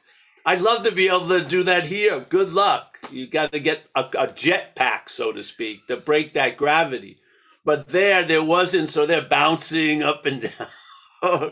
I'd 0.46 0.62
love 0.62 0.84
to 0.84 0.92
be 0.92 1.08
able 1.08 1.28
to 1.30 1.44
do 1.44 1.64
that 1.64 1.88
here. 1.88 2.20
Good 2.20 2.52
luck. 2.52 3.00
You 3.12 3.28
got 3.28 3.52
to 3.52 3.60
get 3.60 3.82
a, 3.96 4.06
a 4.18 4.28
jet 4.28 4.76
pack, 4.76 5.10
so 5.10 5.32
to 5.32 5.44
speak, 5.44 5.88
to 5.88 5.98
break 5.98 6.34
that 6.34 6.56
gravity. 6.56 7.18
But 7.64 7.88
there, 7.88 8.24
there 8.24 8.44
wasn't, 8.44 8.90
so 8.90 9.06
they're 9.06 9.28
bouncing 9.28 10.04
up 10.04 10.26
and 10.28 10.42
down. 11.22 11.52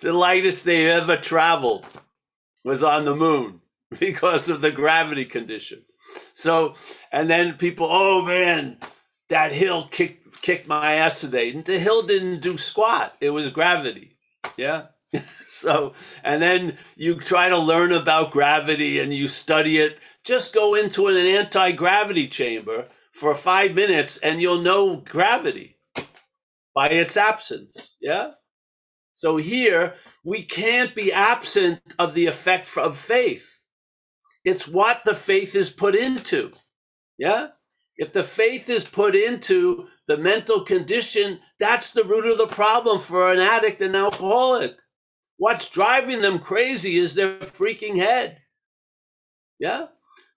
the 0.00 0.12
lightest 0.12 0.64
they 0.64 0.88
ever 0.88 1.16
traveled 1.16 1.84
was 2.64 2.82
on 2.84 3.04
the 3.04 3.16
moon 3.16 3.60
because 3.98 4.48
of 4.48 4.60
the 4.60 4.70
gravity 4.70 5.24
condition. 5.24 5.82
So, 6.32 6.76
and 7.10 7.28
then 7.28 7.54
people, 7.54 7.88
oh 7.90 8.22
man, 8.24 8.76
that 9.32 9.52
hill 9.52 9.88
kicked 9.90 10.42
kicked 10.42 10.68
my 10.68 10.94
ass 10.94 11.20
today. 11.22 11.52
The 11.52 11.78
hill 11.78 12.02
didn't 12.02 12.40
do 12.40 12.58
squat. 12.58 13.16
It 13.20 13.30
was 13.30 13.50
gravity. 13.50 14.16
Yeah. 14.58 14.86
so, 15.46 15.94
and 16.22 16.42
then 16.42 16.76
you 16.96 17.16
try 17.16 17.48
to 17.48 17.58
learn 17.58 17.92
about 17.92 18.30
gravity 18.30 18.98
and 19.00 19.14
you 19.14 19.28
study 19.28 19.78
it. 19.78 19.98
Just 20.24 20.54
go 20.54 20.74
into 20.74 21.06
an 21.06 21.16
anti 21.16 21.72
gravity 21.72 22.28
chamber 22.28 22.88
for 23.12 23.34
five 23.34 23.74
minutes 23.74 24.18
and 24.18 24.42
you'll 24.42 24.60
know 24.60 25.00
gravity 25.00 25.76
by 26.74 26.88
its 26.88 27.16
absence. 27.16 27.96
Yeah. 28.00 28.32
So 29.14 29.38
here, 29.38 29.94
we 30.24 30.44
can't 30.44 30.94
be 30.94 31.12
absent 31.12 31.80
of 31.98 32.12
the 32.14 32.26
effect 32.26 32.68
of 32.76 32.96
faith. 32.98 33.66
It's 34.44 34.68
what 34.68 35.02
the 35.06 35.14
faith 35.14 35.54
is 35.54 35.70
put 35.70 35.94
into. 35.94 36.52
Yeah. 37.16 37.48
If 37.96 38.12
the 38.12 38.24
faith 38.24 38.70
is 38.70 38.84
put 38.84 39.14
into 39.14 39.86
the 40.06 40.16
mental 40.16 40.64
condition, 40.64 41.40
that's 41.58 41.92
the 41.92 42.04
root 42.04 42.30
of 42.30 42.38
the 42.38 42.46
problem 42.46 43.00
for 43.00 43.32
an 43.32 43.38
addict 43.38 43.80
and 43.82 43.94
alcoholic. 43.94 44.76
What's 45.36 45.68
driving 45.68 46.20
them 46.20 46.38
crazy 46.38 46.96
is 46.96 47.14
their 47.14 47.38
freaking 47.38 47.96
head. 47.96 48.38
Yeah? 49.58 49.86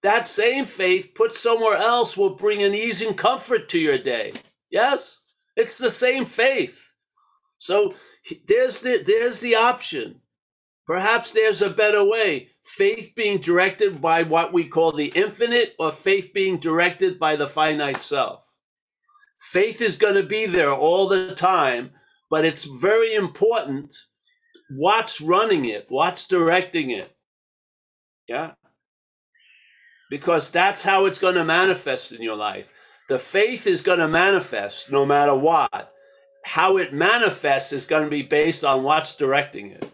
That 0.03 0.27
same 0.27 0.65
faith 0.65 1.13
put 1.15 1.33
somewhere 1.33 1.77
else 1.77 2.15
will 2.15 2.35
bring 2.35 2.61
an 2.61 2.75
ease 2.75 3.01
and 3.01 3.17
comfort 3.17 3.69
to 3.69 3.79
your 3.79 3.97
day. 3.97 4.33
Yes? 4.69 5.19
It's 5.55 5.77
the 5.77 5.89
same 5.89 6.25
faith. 6.25 6.91
So 7.57 7.95
there's 8.47 8.81
the, 8.81 9.01
there's 9.05 9.39
the 9.39 9.55
option. 9.55 10.21
Perhaps 10.85 11.31
there's 11.31 11.61
a 11.61 11.69
better 11.69 12.07
way. 12.07 12.49
Faith 12.65 13.13
being 13.15 13.39
directed 13.39 14.01
by 14.01 14.23
what 14.23 14.51
we 14.51 14.67
call 14.67 14.91
the 14.91 15.11
infinite, 15.15 15.75
or 15.77 15.91
faith 15.91 16.31
being 16.33 16.57
directed 16.57 17.19
by 17.19 17.35
the 17.35 17.47
finite 17.47 18.01
self. 18.01 18.57
Faith 19.39 19.81
is 19.81 19.95
going 19.95 20.15
to 20.15 20.23
be 20.23 20.47
there 20.47 20.71
all 20.71 21.07
the 21.07 21.35
time, 21.35 21.91
but 22.29 22.43
it's 22.43 22.63
very 22.63 23.13
important 23.13 23.95
what's 24.69 25.21
running 25.21 25.65
it, 25.65 25.85
what's 25.89 26.27
directing 26.27 26.89
it. 26.89 27.15
Yeah. 28.27 28.53
Because 30.09 30.49
that's 30.49 30.83
how 30.83 31.05
it's 31.05 31.19
going 31.19 31.35
to 31.35 31.43
manifest 31.43 32.11
in 32.11 32.21
your 32.21 32.35
life. 32.35 32.71
The 33.07 33.19
faith 33.19 33.67
is 33.67 33.83
going 33.83 33.99
to 33.99 34.07
manifest 34.07 34.91
no 34.91 35.05
matter 35.05 35.35
what. 35.35 35.93
How 36.43 36.77
it 36.77 36.93
manifests 36.93 37.73
is 37.73 37.85
going 37.85 38.03
to 38.03 38.09
be 38.09 38.23
based 38.23 38.63
on 38.63 38.83
what's 38.83 39.15
directing 39.15 39.71
it. 39.71 39.91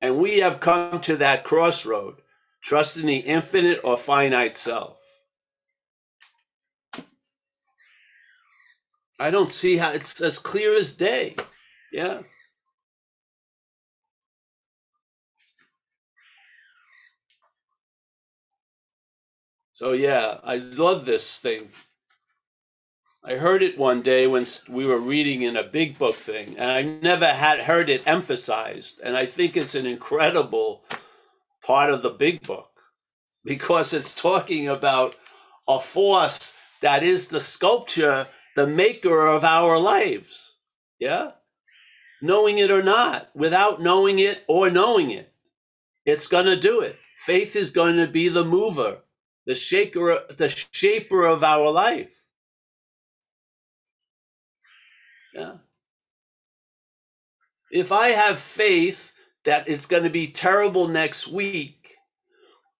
And 0.00 0.18
we 0.18 0.38
have 0.38 0.60
come 0.60 1.00
to 1.00 1.16
that 1.16 1.44
crossroad, 1.44 2.16
trusting 2.62 3.06
the 3.06 3.18
infinite 3.18 3.80
or 3.82 3.96
finite 3.96 4.56
self. 4.56 4.96
I 9.18 9.30
don't 9.30 9.50
see 9.50 9.78
how 9.78 9.90
it's 9.90 10.20
as 10.20 10.38
clear 10.38 10.76
as 10.76 10.94
day. 10.94 11.34
Yeah. 11.92 12.22
So 19.72 19.92
yeah, 19.92 20.38
I 20.44 20.56
love 20.56 21.04
this 21.04 21.40
thing. 21.40 21.70
I 23.28 23.36
heard 23.36 23.62
it 23.62 23.76
one 23.76 24.00
day 24.00 24.26
when 24.26 24.46
we 24.70 24.86
were 24.86 24.98
reading 24.98 25.42
in 25.42 25.54
a 25.54 25.62
big 25.62 25.98
book 25.98 26.14
thing, 26.14 26.56
and 26.56 26.70
I 26.70 26.80
never 26.80 27.26
had 27.26 27.58
heard 27.60 27.90
it 27.90 28.02
emphasized. 28.06 29.02
And 29.04 29.14
I 29.14 29.26
think 29.26 29.54
it's 29.54 29.74
an 29.74 29.84
incredible 29.84 30.82
part 31.62 31.90
of 31.90 32.00
the 32.00 32.08
big 32.08 32.40
book 32.40 32.70
because 33.44 33.92
it's 33.92 34.14
talking 34.14 34.66
about 34.66 35.14
a 35.68 35.78
force 35.78 36.56
that 36.80 37.02
is 37.02 37.28
the 37.28 37.38
sculpture, 37.38 38.28
the 38.56 38.66
maker 38.66 39.26
of 39.26 39.44
our 39.44 39.78
lives. 39.78 40.54
Yeah? 40.98 41.32
Knowing 42.22 42.56
it 42.56 42.70
or 42.70 42.82
not, 42.82 43.28
without 43.34 43.82
knowing 43.82 44.18
it 44.20 44.42
or 44.48 44.70
knowing 44.70 45.10
it, 45.10 45.30
it's 46.06 46.28
going 46.28 46.46
to 46.46 46.58
do 46.58 46.80
it. 46.80 46.96
Faith 47.14 47.56
is 47.56 47.72
going 47.72 47.98
to 47.98 48.06
be 48.06 48.28
the 48.30 48.44
mover, 48.44 49.02
the 49.44 49.54
shaker, 49.54 50.20
the 50.34 50.48
shaper 50.48 51.26
of 51.26 51.44
our 51.44 51.70
life. 51.70 52.27
Yeah. 55.34 55.54
If 57.70 57.92
I 57.92 58.08
have 58.08 58.38
faith 58.38 59.12
that 59.44 59.68
it's 59.68 59.86
going 59.86 60.04
to 60.04 60.10
be 60.10 60.28
terrible 60.28 60.88
next 60.88 61.28
week, 61.28 61.90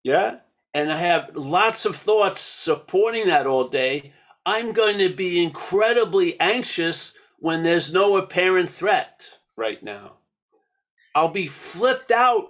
yeah, 0.02 0.38
and 0.72 0.90
I 0.90 0.96
have 0.96 1.36
lots 1.36 1.84
of 1.84 1.96
thoughts 1.96 2.40
supporting 2.40 3.26
that 3.26 3.46
all 3.46 3.68
day, 3.68 4.12
I'm 4.46 4.72
going 4.72 4.98
to 4.98 5.10
be 5.10 5.42
incredibly 5.42 6.38
anxious 6.40 7.14
when 7.38 7.62
there's 7.62 7.92
no 7.92 8.16
apparent 8.16 8.70
threat 8.70 9.26
right 9.56 9.82
now. 9.82 10.18
I'll 11.14 11.28
be 11.28 11.46
flipped 11.48 12.10
out 12.10 12.46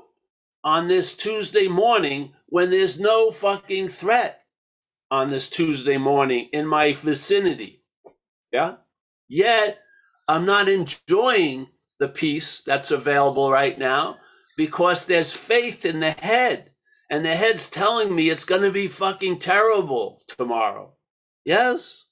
on 0.62 0.86
this 0.86 1.16
Tuesday 1.16 1.68
morning 1.68 2.34
when 2.46 2.70
there's 2.70 3.00
no 3.00 3.30
fucking 3.30 3.88
threat 3.88 4.42
on 5.10 5.30
this 5.30 5.48
Tuesday 5.48 5.96
morning 5.96 6.48
in 6.52 6.66
my 6.66 6.92
vicinity. 6.92 7.82
Yeah. 8.52 8.76
Yet 9.28 9.80
I'm 10.28 10.44
not 10.44 10.68
enjoying 10.68 11.68
the 11.98 12.08
peace 12.08 12.60
that's 12.60 12.90
available 12.90 13.50
right 13.50 13.78
now 13.78 14.18
because 14.56 15.06
there's 15.06 15.34
faith 15.34 15.84
in 15.84 16.00
the 16.00 16.10
head. 16.10 16.70
And 17.10 17.24
the 17.24 17.34
head's 17.34 17.70
telling 17.70 18.14
me 18.14 18.28
it's 18.28 18.44
going 18.44 18.62
to 18.62 18.70
be 18.70 18.86
fucking 18.86 19.38
terrible 19.38 20.20
tomorrow. 20.28 20.92
Yes? 21.44 22.04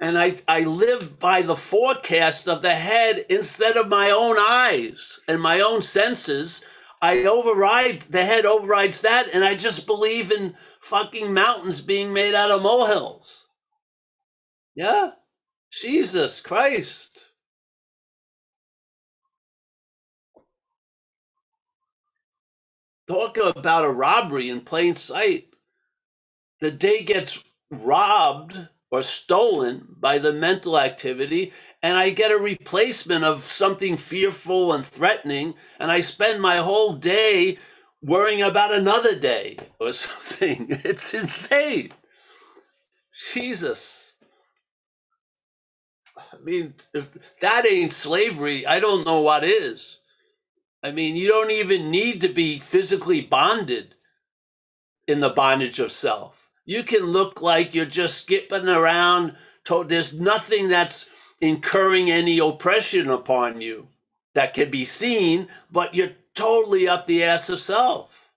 And 0.00 0.16
I, 0.16 0.36
I 0.46 0.60
live 0.60 1.18
by 1.18 1.42
the 1.42 1.56
forecast 1.56 2.48
of 2.48 2.62
the 2.62 2.74
head 2.74 3.26
instead 3.28 3.76
of 3.76 3.88
my 3.88 4.10
own 4.10 4.36
eyes 4.38 5.20
and 5.28 5.42
my 5.42 5.60
own 5.60 5.82
senses. 5.82 6.64
I 7.02 7.24
override, 7.24 8.02
the 8.02 8.24
head 8.24 8.46
overrides 8.46 9.02
that, 9.02 9.28
and 9.34 9.44
I 9.44 9.54
just 9.54 9.86
believe 9.86 10.32
in 10.32 10.54
fucking 10.80 11.34
mountains 11.34 11.80
being 11.80 12.12
made 12.12 12.34
out 12.34 12.50
of 12.50 12.62
molehills. 12.62 13.48
Yeah? 14.74 15.12
Jesus 15.72 16.40
Christ. 16.40 17.30
Talk 23.06 23.38
about 23.38 23.84
a 23.84 23.90
robbery 23.90 24.50
in 24.50 24.60
plain 24.62 24.94
sight. 24.94 25.48
The 26.60 26.70
day 26.70 27.04
gets 27.04 27.44
robbed 27.70 28.68
or 28.90 29.02
stolen 29.02 29.86
by 29.98 30.18
the 30.18 30.32
mental 30.32 30.78
activity, 30.78 31.52
and 31.82 31.96
I 31.96 32.10
get 32.10 32.32
a 32.32 32.38
replacement 32.42 33.24
of 33.24 33.40
something 33.40 33.96
fearful 33.96 34.72
and 34.72 34.84
threatening, 34.84 35.54
and 35.78 35.90
I 35.90 36.00
spend 36.00 36.40
my 36.42 36.56
whole 36.56 36.94
day 36.94 37.58
worrying 38.02 38.42
about 38.42 38.72
another 38.74 39.18
day 39.18 39.58
or 39.78 39.92
something. 39.94 40.66
It's 40.70 41.14
insane. 41.14 41.92
Jesus. 43.32 44.07
Mean, 46.48 46.72
if 46.94 47.36
that 47.40 47.66
ain't 47.66 47.92
slavery, 47.92 48.66
I 48.66 48.80
don't 48.80 49.04
know 49.06 49.20
what 49.20 49.44
is. 49.44 49.98
I 50.82 50.92
mean, 50.92 51.14
you 51.14 51.28
don't 51.28 51.50
even 51.50 51.90
need 51.90 52.22
to 52.22 52.28
be 52.30 52.58
physically 52.58 53.20
bonded 53.20 53.96
in 55.06 55.20
the 55.20 55.28
bondage 55.28 55.78
of 55.78 55.92
self. 55.92 56.48
You 56.64 56.84
can 56.84 57.04
look 57.04 57.42
like 57.42 57.74
you're 57.74 57.84
just 57.84 58.22
skipping 58.22 58.66
around. 58.66 59.36
There's 59.88 60.18
nothing 60.18 60.70
that's 60.70 61.10
incurring 61.42 62.10
any 62.10 62.38
oppression 62.38 63.10
upon 63.10 63.60
you 63.60 63.88
that 64.32 64.54
can 64.54 64.70
be 64.70 64.86
seen, 64.86 65.48
but 65.70 65.94
you're 65.94 66.12
totally 66.34 66.88
up 66.88 67.06
the 67.06 67.24
ass 67.24 67.50
of 67.50 67.60
self. 67.60 68.32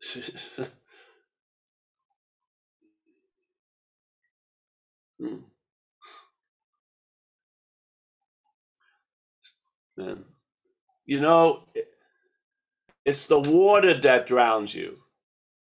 Hmm. 5.22 5.36
Man. 9.96 10.24
You 11.06 11.20
know, 11.20 11.64
it's 13.04 13.26
the 13.26 13.38
water 13.38 13.98
that 14.00 14.26
drowns 14.26 14.74
you. 14.74 14.98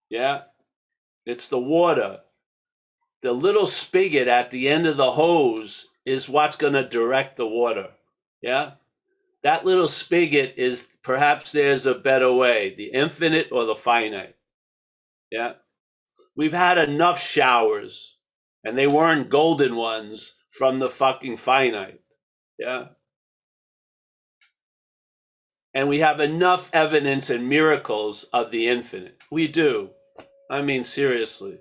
Yeah? 0.09 0.43
It's 1.27 1.49
the 1.49 1.59
water. 1.59 2.21
The 3.23 3.33
little 3.33 3.67
spigot 3.67 4.29
at 4.29 4.51
the 4.51 4.69
end 4.69 4.87
of 4.87 4.97
the 4.97 5.13
hose 5.13 5.87
is 6.05 6.29
what's 6.29 6.57
going 6.57 6.73
to 6.73 6.89
direct 6.89 7.37
the 7.37 7.47
water. 7.47 7.91
Yeah? 8.43 8.73
That 9.43 9.65
little 9.65 9.89
spigot 9.89 10.55
is 10.57 10.97
perhaps 11.03 11.53
there's 11.53 11.87
a 11.87 11.95
better 11.95 12.33
way, 12.33 12.75
the 12.75 12.87
infinite 12.93 13.49
or 13.51 13.65
the 13.65 13.75
finite. 13.75 14.37
Yeah? 15.31 15.55
We've 16.37 16.53
had 16.53 16.79
enough 16.79 17.21
showers, 17.21 18.17
and 18.64 18.77
they 18.77 18.87
weren't 18.87 19.31
golden 19.31 19.77
ones 19.77 20.37
from 20.51 20.79
the 20.79 20.90
fucking 20.90 21.37
finite. 21.37 22.01
Yeah? 22.59 22.87
And 25.73 25.88
we 25.88 26.01
have 26.01 26.20
enough 26.20 26.68
evidence 26.73 27.31
and 27.31 27.49
miracles 27.49 28.25
of 28.33 28.51
the 28.51 28.66
infinite. 28.66 29.18
We 29.31 29.46
do. 29.46 29.90
I 30.51 30.62
mean, 30.62 30.83
seriously. 30.85 31.61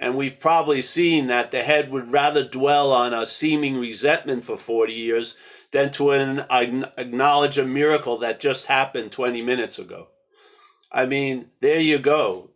And 0.00 0.16
we've 0.16 0.40
probably 0.40 0.80
seen 0.80 1.26
that 1.26 1.50
the 1.50 1.62
head 1.62 1.90
would 1.90 2.10
rather 2.10 2.42
dwell 2.42 2.90
on 2.90 3.12
a 3.12 3.26
seeming 3.26 3.76
resentment 3.76 4.44
for 4.44 4.56
40 4.56 4.94
years 4.94 5.36
than 5.72 5.92
to 5.92 6.12
an, 6.12 6.46
acknowledge 6.96 7.58
a 7.58 7.66
miracle 7.66 8.16
that 8.18 8.40
just 8.40 8.66
happened 8.66 9.12
20 9.12 9.42
minutes 9.42 9.78
ago. 9.78 10.08
I 10.90 11.04
mean, 11.04 11.50
there 11.60 11.78
you 11.78 11.98
go. 11.98 12.50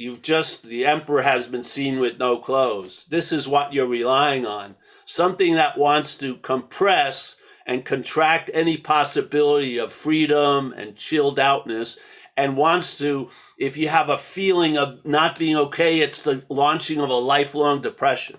You've 0.00 0.22
just, 0.22 0.62
the 0.62 0.86
emperor 0.86 1.22
has 1.22 1.48
been 1.48 1.64
seen 1.64 1.98
with 1.98 2.20
no 2.20 2.38
clothes. 2.38 3.04
This 3.06 3.32
is 3.32 3.48
what 3.48 3.72
you're 3.72 3.88
relying 3.88 4.46
on. 4.46 4.76
Something 5.04 5.54
that 5.54 5.76
wants 5.76 6.16
to 6.18 6.36
compress 6.36 7.34
and 7.66 7.84
contract 7.84 8.48
any 8.54 8.76
possibility 8.76 9.76
of 9.76 9.92
freedom 9.92 10.72
and 10.72 10.94
chilled 10.94 11.40
outness 11.40 11.98
and 12.36 12.56
wants 12.56 12.96
to, 12.98 13.30
if 13.58 13.76
you 13.76 13.88
have 13.88 14.08
a 14.08 14.16
feeling 14.16 14.78
of 14.78 15.04
not 15.04 15.36
being 15.36 15.56
okay, 15.56 15.98
it's 15.98 16.22
the 16.22 16.44
launching 16.48 17.00
of 17.00 17.10
a 17.10 17.14
lifelong 17.14 17.82
depression. 17.82 18.36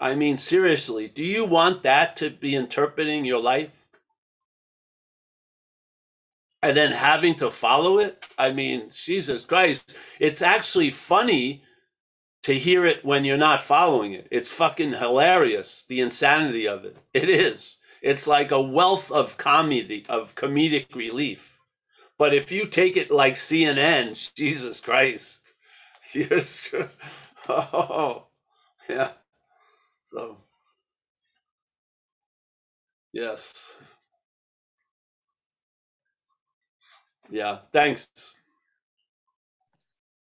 I 0.00 0.16
mean, 0.16 0.36
seriously, 0.36 1.06
do 1.06 1.22
you 1.22 1.46
want 1.46 1.84
that 1.84 2.16
to 2.16 2.30
be 2.30 2.56
interpreting 2.56 3.24
your 3.24 3.40
life? 3.40 3.77
And 6.62 6.76
then 6.76 6.92
having 6.92 7.36
to 7.36 7.50
follow 7.50 7.98
it? 7.98 8.26
I 8.38 8.52
mean, 8.52 8.90
Jesus 8.90 9.44
Christ, 9.44 9.96
it's 10.20 10.42
actually 10.42 10.90
funny 10.90 11.62
to 12.44 12.54
hear 12.54 12.86
it 12.86 13.04
when 13.04 13.24
you're 13.24 13.36
not 13.36 13.60
following 13.60 14.12
it. 14.12 14.28
It's 14.30 14.52
fucking 14.54 14.94
hilarious, 14.94 15.84
the 15.88 16.00
insanity 16.00 16.66
of 16.66 16.84
it. 16.84 16.96
It 17.14 17.28
is. 17.28 17.76
It's 18.02 18.26
like 18.26 18.50
a 18.50 18.62
wealth 18.62 19.10
of 19.12 19.38
comedy, 19.38 20.06
of 20.08 20.34
comedic 20.34 20.94
relief. 20.94 21.58
But 22.18 22.34
if 22.34 22.52
you 22.52 22.66
take 22.66 22.96
it 22.96 23.10
like 23.10 23.34
CNN, 23.34 24.34
Jesus 24.34 24.80
Christ, 24.80 25.54
yes, 26.14 26.74
oh, 27.48 28.26
yeah. 28.88 29.12
So, 30.04 30.38
yes, 33.12 33.76
yeah. 37.30 37.58
Thanks. 37.72 38.34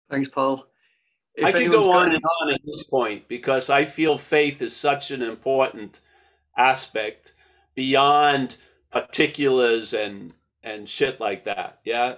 Thanks, 0.10 0.28
Paul. 0.28 0.68
If 1.36 1.46
I 1.46 1.52
can 1.52 1.72
go 1.72 1.92
on 1.92 2.14
and 2.14 2.24
on 2.24 2.54
at 2.54 2.62
this 2.64 2.84
point 2.84 3.28
because 3.28 3.70
I 3.70 3.86
feel 3.86 4.18
faith 4.18 4.62
is 4.62 4.76
such 4.76 5.10
an 5.10 5.24
important 5.24 6.00
aspect 6.56 7.34
beyond 7.74 8.58
particulars 8.92 9.94
and 9.94 10.34
and 10.62 10.88
shit 10.88 11.20
like 11.20 11.46
that. 11.46 11.80
Yeah. 11.84 12.16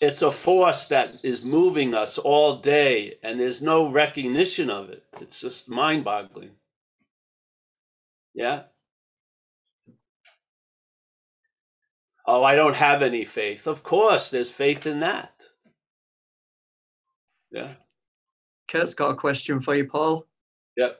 It's 0.00 0.22
a 0.22 0.32
force 0.32 0.88
that 0.88 1.16
is 1.22 1.44
moving 1.44 1.94
us 1.94 2.18
all 2.18 2.56
day 2.56 3.18
and 3.22 3.38
there's 3.38 3.62
no 3.62 3.90
recognition 3.90 4.70
of 4.70 4.90
it. 4.90 5.04
It's 5.20 5.40
just 5.40 5.68
mind 5.68 6.04
boggling. 6.04 6.52
Yeah. 8.34 8.62
Oh, 12.26 12.44
I 12.44 12.54
don't 12.54 12.76
have 12.76 13.02
any 13.02 13.24
faith. 13.24 13.66
Of 13.66 13.82
course, 13.82 14.30
there's 14.30 14.50
faith 14.50 14.86
in 14.86 15.00
that. 15.00 15.32
Yeah. 17.50 17.74
Kurt's 18.70 18.94
got 18.94 19.10
a 19.10 19.14
question 19.16 19.60
for 19.60 19.74
you, 19.74 19.86
Paul. 19.86 20.26
Yep. 20.76 20.98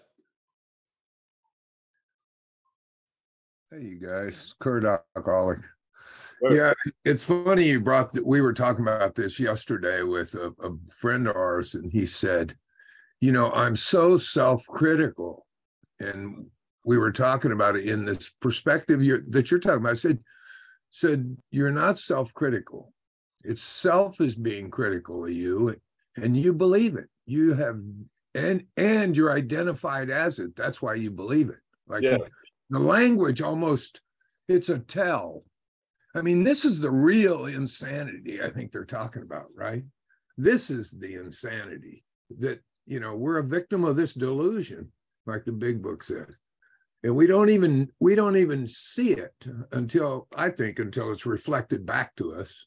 Hey, 3.70 3.82
you 3.82 3.98
guys, 3.98 4.54
Kurt 4.58 4.85
Alcoholic. 4.85 5.61
Kurt. 6.42 6.52
Yeah, 6.52 6.72
it's 7.04 7.24
funny 7.24 7.68
you 7.68 7.80
brought 7.80 8.12
that. 8.12 8.26
We 8.26 8.40
were 8.40 8.52
talking 8.52 8.82
about 8.82 9.14
this 9.14 9.38
yesterday 9.38 10.02
with 10.02 10.35
a, 10.35 10.52
a 10.62 10.70
friend 11.00 11.28
of 11.28 11.37
ours, 11.37 11.74
and 11.74 11.90
he 11.90 12.04
said, 12.04 12.56
You 13.20 13.32
know, 13.32 13.50
I'm 13.52 13.76
so 13.76 14.18
self 14.18 14.66
critical. 14.66 15.46
And 16.00 16.46
we 16.85 16.98
were 16.98 17.12
talking 17.12 17.52
about 17.52 17.76
it 17.76 17.87
in 17.87 18.04
this 18.04 18.28
perspective 18.28 19.02
you're, 19.02 19.22
that 19.28 19.50
you're 19.50 19.61
talking 19.61 19.78
about. 19.78 19.92
I 19.92 19.94
said, 19.94 20.18
said 20.92 21.37
You're 21.50 21.72
not 21.72 21.98
self 21.98 22.33
critical. 22.35 22.92
It's 23.42 23.62
self 23.62 24.20
is 24.20 24.37
being 24.37 24.70
critical 24.70 25.24
of 25.24 25.33
you, 25.33 25.74
and 26.16 26.37
you 26.37 26.52
believe 26.52 26.96
it. 26.96 27.09
You 27.26 27.55
have, 27.55 27.81
and 28.35 28.64
and 28.76 29.16
you're 29.16 29.33
identified 29.33 30.11
as 30.11 30.38
it. 30.38 30.55
That's 30.55 30.81
why 30.81 30.94
you 30.94 31.11
believe 31.11 31.48
it. 31.48 31.61
Like 31.88 32.02
Yeah. 32.02 32.18
the 32.70 32.78
language 32.78 33.40
almost 33.42 34.02
it's 34.48 34.68
a 34.68 34.78
tell 34.78 35.44
i 36.14 36.20
mean 36.22 36.42
this 36.42 36.64
is 36.64 36.78
the 36.81 36.90
real 36.90 37.46
insanity 37.46 38.42
i 38.42 38.50
think 38.50 38.72
they're 38.72 38.85
talking 38.85 39.22
about 39.22 39.46
right 39.55 39.85
this 40.37 40.70
is 40.70 40.90
the 40.90 41.14
insanity 41.14 42.02
that 42.38 42.61
you 42.87 42.98
know 42.98 43.14
we're 43.14 43.38
a 43.38 43.44
victim 43.44 43.85
of 43.85 43.96
this 43.96 44.14
delusion 44.14 44.90
like 45.26 45.44
the 45.44 45.52
big 45.52 45.83
book 45.83 46.02
says 46.02 46.40
and 47.04 47.14
we 47.14 47.26
don't 47.26 47.50
even 47.50 47.90
we 48.00 48.14
don't 48.14 48.36
even 48.36 48.66
see 48.66 49.12
it 49.12 49.34
until 49.72 50.28
i 50.36 50.48
think 50.48 50.78
until 50.78 51.10
it's 51.10 51.26
reflected 51.26 51.84
back 51.84 52.14
to 52.16 52.34
us 52.34 52.66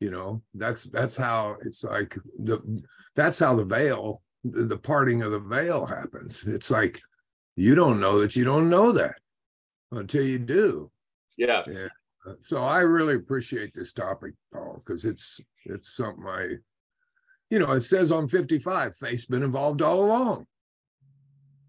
you 0.00 0.10
know 0.10 0.42
that's 0.54 0.84
that's 0.84 1.16
how 1.16 1.56
it's 1.64 1.84
like 1.84 2.16
the 2.38 2.60
that's 3.16 3.38
how 3.38 3.54
the 3.54 3.64
veil 3.64 4.22
the, 4.44 4.64
the 4.64 4.76
parting 4.76 5.22
of 5.22 5.32
the 5.32 5.40
veil 5.40 5.84
happens 5.86 6.44
it's 6.46 6.70
like 6.70 7.00
you 7.58 7.74
don't 7.74 7.98
know 7.98 8.20
that 8.20 8.36
you 8.36 8.44
don't 8.44 8.70
know 8.70 8.92
that 8.92 9.16
until 9.92 10.24
you 10.24 10.38
do. 10.38 10.90
Yeah. 11.36 11.62
So 12.40 12.62
I 12.62 12.80
really 12.80 13.14
appreciate 13.14 13.72
this 13.74 13.92
topic, 13.92 14.34
Paul, 14.52 14.76
because 14.84 15.04
it's 15.04 15.40
it's 15.64 15.96
something 15.96 16.24
I, 16.26 16.48
you 17.50 17.58
know, 17.58 17.72
it 17.72 17.80
says 17.80 18.12
on 18.12 18.28
55, 18.28 18.96
faith's 18.96 19.26
been 19.26 19.42
involved 19.42 19.82
all 19.82 20.04
along. 20.04 20.46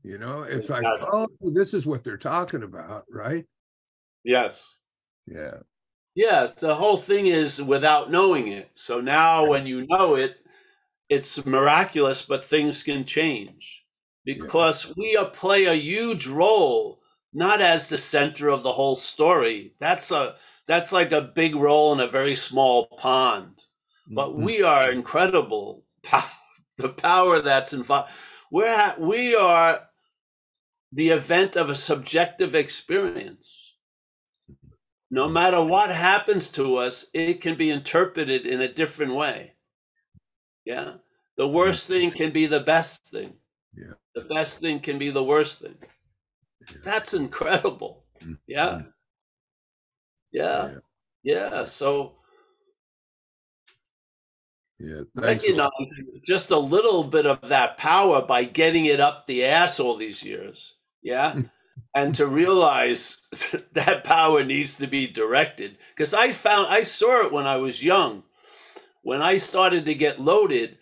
You 0.03 0.17
know, 0.17 0.43
it's 0.43 0.69
like, 0.69 0.85
oh, 0.85 1.27
this 1.41 1.73
is 1.73 1.85
what 1.85 2.03
they're 2.03 2.17
talking 2.17 2.63
about, 2.63 3.05
right? 3.11 3.45
Yes. 4.23 4.77
Yeah. 5.27 5.57
Yes. 6.15 6.53
The 6.53 6.75
whole 6.75 6.97
thing 6.97 7.27
is 7.27 7.61
without 7.61 8.09
knowing 8.11 8.47
it. 8.47 8.69
So 8.73 9.01
now 9.01 9.45
when 9.47 9.67
you 9.67 9.85
know 9.87 10.15
it, 10.15 10.37
it's 11.09 11.45
miraculous, 11.45 12.25
but 12.25 12.43
things 12.43 12.83
can 12.83 13.03
change 13.03 13.83
because 14.25 14.93
we 14.95 15.17
play 15.33 15.65
a 15.65 15.73
huge 15.73 16.27
role, 16.27 17.01
not 17.33 17.61
as 17.61 17.89
the 17.89 17.97
center 17.97 18.49
of 18.49 18.63
the 18.63 18.71
whole 18.71 18.95
story. 18.95 19.73
That's 19.79 20.11
a 20.11 20.35
that's 20.67 20.93
like 20.93 21.11
a 21.11 21.21
big 21.21 21.55
role 21.55 21.93
in 21.93 21.99
a 21.99 22.07
very 22.07 22.35
small 22.35 22.85
pond. 22.99 23.59
But 24.07 24.29
Mhm. 24.31 24.43
we 24.45 24.61
are 24.63 24.91
incredible. 24.91 25.85
Pow- 26.03 26.23
The 26.77 26.89
power 26.89 27.41
that's 27.41 27.73
involved. 27.73 28.09
We're 28.51 28.95
we 28.99 29.35
are 29.35 29.88
the 30.91 31.09
event 31.09 31.55
of 31.55 31.69
a 31.69 31.75
subjective 31.75 32.55
experience. 32.55 33.75
No 35.11 35.27
hmm. 35.27 35.33
matter 35.33 35.63
what 35.63 35.89
happens 35.89 36.49
to 36.51 36.77
us, 36.77 37.07
it 37.13 37.41
can 37.41 37.55
be 37.55 37.69
interpreted 37.69 38.45
in 38.45 38.61
a 38.61 38.73
different 38.73 39.13
way. 39.13 39.53
Yeah. 40.65 40.95
The 41.37 41.47
worst 41.47 41.87
hmm. 41.87 41.93
thing 41.93 42.11
can 42.11 42.31
be 42.31 42.45
the 42.45 42.59
best 42.59 43.07
thing. 43.07 43.33
Yeah. 43.75 43.93
The 44.15 44.21
best 44.21 44.59
thing 44.59 44.79
can 44.79 44.97
be 44.97 45.09
the 45.09 45.23
worst 45.23 45.61
thing. 45.61 45.77
That's 46.83 47.13
incredible. 47.13 48.03
Mhm. 48.21 48.37
Yeah. 48.47 48.81
Yeah. 50.31 50.75
Yeah. 51.23 51.65
So 51.65 52.15
Yeah. 54.79 55.01
Thanks. 55.15 55.43
recognize 55.43 55.71
lot. 55.79 56.23
just 56.23 56.51
a 56.51 56.57
little 56.57 57.03
bit 57.03 57.25
of 57.25 57.41
that 57.49 57.77
power 57.77 58.21
by 58.25 58.43
getting 58.43 58.85
it 58.85 58.99
up 58.99 59.25
the 59.25 59.45
ass 59.45 59.79
all 59.79 59.95
these 59.95 60.23
years. 60.23 60.78
Yeah. 61.01 61.33
Hmm. 61.33 61.41
and 61.95 62.15
to 62.15 62.27
realize 62.27 63.17
that 63.73 64.03
power 64.03 64.43
needs 64.43 64.77
to 64.77 64.87
be 64.87 65.07
directed. 65.07 65.77
Because 65.95 66.13
I 66.13 66.31
found, 66.31 66.67
I 66.67 66.81
saw 66.83 67.25
it 67.25 67.31
when 67.31 67.47
I 67.47 67.57
was 67.57 67.83
young. 67.83 68.23
When 69.03 69.21
I 69.21 69.37
started 69.37 69.85
to 69.85 69.95
get 69.95 70.19
loaded, 70.19 70.77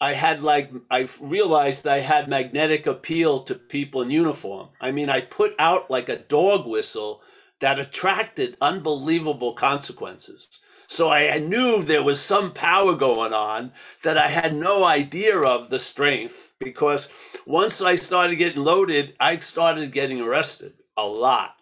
I 0.00 0.14
had 0.14 0.42
like, 0.42 0.70
I 0.90 1.08
realized 1.20 1.86
I 1.86 2.00
had 2.00 2.28
magnetic 2.28 2.86
appeal 2.86 3.42
to 3.44 3.54
people 3.54 4.02
in 4.02 4.10
uniform. 4.10 4.68
I 4.80 4.92
mean, 4.92 5.08
I 5.08 5.20
put 5.22 5.54
out 5.58 5.90
like 5.90 6.08
a 6.08 6.18
dog 6.18 6.66
whistle 6.66 7.22
that 7.60 7.78
attracted 7.78 8.56
unbelievable 8.60 9.54
consequences. 9.54 10.60
So 10.92 11.08
I 11.08 11.38
knew 11.38 11.82
there 11.82 12.02
was 12.02 12.20
some 12.20 12.52
power 12.52 12.94
going 12.94 13.32
on 13.32 13.72
that 14.02 14.18
I 14.18 14.28
had 14.28 14.54
no 14.54 14.84
idea 14.84 15.38
of 15.40 15.70
the 15.70 15.78
strength 15.78 16.54
because 16.60 17.10
once 17.46 17.80
I 17.80 17.94
started 17.94 18.36
getting 18.36 18.62
loaded, 18.62 19.16
I 19.18 19.38
started 19.38 19.90
getting 19.90 20.20
arrested 20.20 20.74
a 20.98 21.06
lot. 21.06 21.56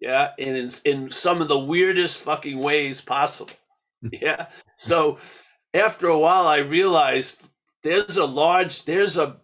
Yeah. 0.00 0.32
And 0.38 0.54
in, 0.54 0.70
in 0.84 1.10
some 1.10 1.40
of 1.40 1.48
the 1.48 1.58
weirdest 1.58 2.18
fucking 2.20 2.58
ways 2.58 3.00
possible. 3.00 3.52
Yeah. 4.12 4.48
So 4.76 5.18
after 5.72 6.08
a 6.08 6.18
while, 6.18 6.46
I 6.46 6.58
realized 6.58 7.52
there's 7.82 8.18
a 8.18 8.26
large, 8.26 8.84
there's 8.84 9.16
a, 9.16 9.38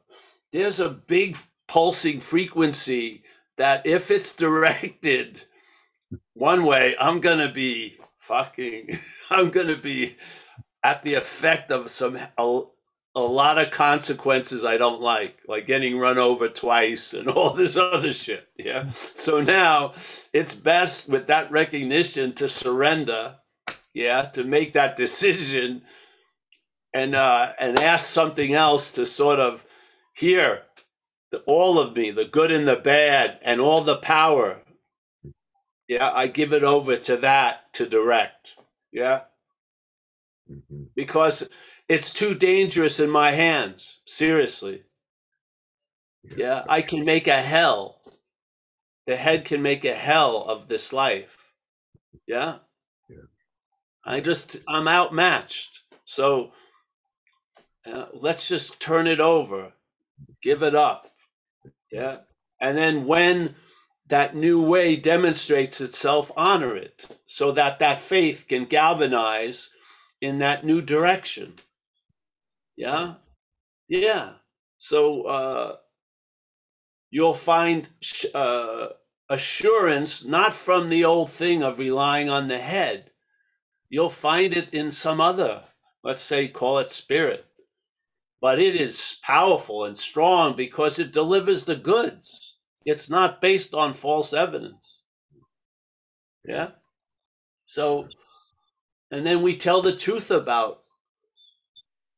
there's 0.53 0.81
a 0.81 0.91
big 0.91 1.39
pulsing 1.67 2.21
frequency 2.21 3.23
that 3.57 3.87
if 3.87 4.11
it's 4.11 4.37
directed 4.37 5.45
one 6.35 6.67
way, 6.67 6.95
I'm 7.01 7.21
going 7.21 7.39
to 7.39 7.51
be 7.55 8.00
fucking, 8.31 8.97
I'm 9.31 9.51
going 9.51 9.67
to 9.67 9.77
be 9.77 10.17
at 10.85 11.03
the 11.03 11.15
effect 11.15 11.73
of 11.73 11.91
some, 11.91 12.17
a, 12.39 12.63
a 13.17 13.21
lot 13.21 13.59
of 13.59 13.73
consequences 13.73 14.65
I 14.65 14.77
don't 14.77 15.01
like, 15.01 15.41
like 15.49 15.67
getting 15.67 15.99
run 15.99 16.17
over 16.17 16.49
twice 16.49 17.13
and 17.13 17.29
all 17.29 17.55
this 17.55 17.77
other 17.77 18.13
shit. 18.13 18.49
Yeah. 18.57 18.91
So 18.91 19.41
now 19.41 19.95
it's 20.33 20.55
best 20.55 21.09
with 21.09 21.27
that 21.27 21.51
recognition 21.51 22.33
to 22.35 22.49
surrender. 22.49 23.39
Yeah. 23.93 24.23
To 24.23 24.45
make 24.45 24.75
that 24.75 24.97
decision 24.97 25.83
and, 26.95 27.17
uh, 27.17 27.53
and 27.59 27.79
ask 27.81 28.09
something 28.09 28.55
else 28.55 28.93
to 28.93 29.05
sort 29.05 29.41
of 29.41 29.65
here, 30.15 30.63
the, 31.33 31.39
all 31.41 31.81
of 31.81 31.97
me, 31.97 32.13
the 32.13 32.25
good 32.25 32.53
and 32.53 32.69
the 32.69 32.77
bad 32.77 33.41
and 33.43 33.61
all 33.61 33.81
the 33.81 33.97
power. 33.97 34.63
Yeah. 35.91 36.11
I 36.15 36.29
give 36.29 36.53
it 36.53 36.63
over 36.63 36.97
to 36.97 37.17
that 37.19 37.73
to 37.75 37.87
direct. 37.87 38.57
Yeah 38.93 39.23
Mhm. 40.51 40.89
because 40.95 41.49
it's 41.89 42.13
too 42.13 42.35
dangerous 42.35 42.99
in 43.01 43.11
my 43.11 43.33
hands. 43.33 44.01
Seriously. 44.07 44.85
Yeah, 46.23 46.65
I 46.69 46.83
can 46.83 47.05
make 47.05 47.27
a 47.27 47.41
hell. 47.43 48.01
The 49.07 49.17
head 49.17 49.45
can 49.45 49.63
make 49.63 49.85
a 49.85 49.95
hell 49.95 50.45
of 50.45 50.69
this 50.69 50.93
life. 50.93 51.53
Yeah. 52.27 52.59
Yeah. 53.09 53.27
I 54.05 54.21
just, 54.21 54.57
I'm 54.69 54.87
outmatched. 54.89 55.83
So 56.05 56.53
uh, 57.87 58.07
let's 58.13 58.49
just 58.49 58.81
turn 58.81 59.07
it 59.07 59.21
over, 59.21 59.73
give 60.43 60.63
it 60.63 60.75
up. 60.75 61.11
Yeah. 61.91 62.19
And 62.61 62.77
then 62.77 63.07
when 63.07 63.57
that 64.11 64.37
new 64.37 64.63
way 64.63 64.97
demonstrates 64.97 65.81
itself, 65.81 66.31
honor 66.37 66.77
it 66.77 67.19
so 67.27 67.53
that 67.53 67.79
that 67.79 68.01
faith 68.01 68.47
can 68.49 68.65
galvanize 68.65 69.71
in 70.21 70.39
that 70.41 70.65
new 70.65 70.83
direction. 70.83 71.55
Yeah. 72.77 73.15
Yeah. 73.89 74.35
So 74.79 75.23
uh, 75.23 75.77
you'll 77.11 77.35
find 77.35 77.89
uh, 78.35 78.89
assurance 79.29 80.25
not 80.25 80.55
from 80.55 80.89
the 80.89 81.05
old 81.05 81.31
thing 81.31 81.63
of 81.63 81.79
relying 81.79 82.31
on 82.31 82.49
the 82.49 82.59
head. 82.59 83.11
You'll 83.89 84.11
find 84.11 84.57
it 84.57 84.73
in 84.73 84.93
some 84.93 85.21
other, 85.21 85.65
let's 86.05 86.23
say, 86.23 86.49
call 86.49 86.79
it 86.79 86.91
spirit. 86.91 87.47
But 88.41 88.59
it 88.59 88.75
is 88.77 89.19
powerful 89.23 89.85
and 89.85 89.99
strong 89.99 90.57
because 90.57 90.99
it 90.99 91.13
delivers 91.13 91.65
the 91.65 91.77
goods. 91.77 92.60
It's 92.85 93.11
not 93.11 93.41
based 93.41 93.75
on 93.75 93.95
false 93.95 94.33
evidence. 94.33 95.03
Yeah. 96.45 96.71
So, 97.67 98.09
and 99.11 99.27
then 99.27 99.43
we 99.43 99.57
tell 99.57 99.83
the 99.83 99.95
truth 99.95 100.31
about 100.31 100.83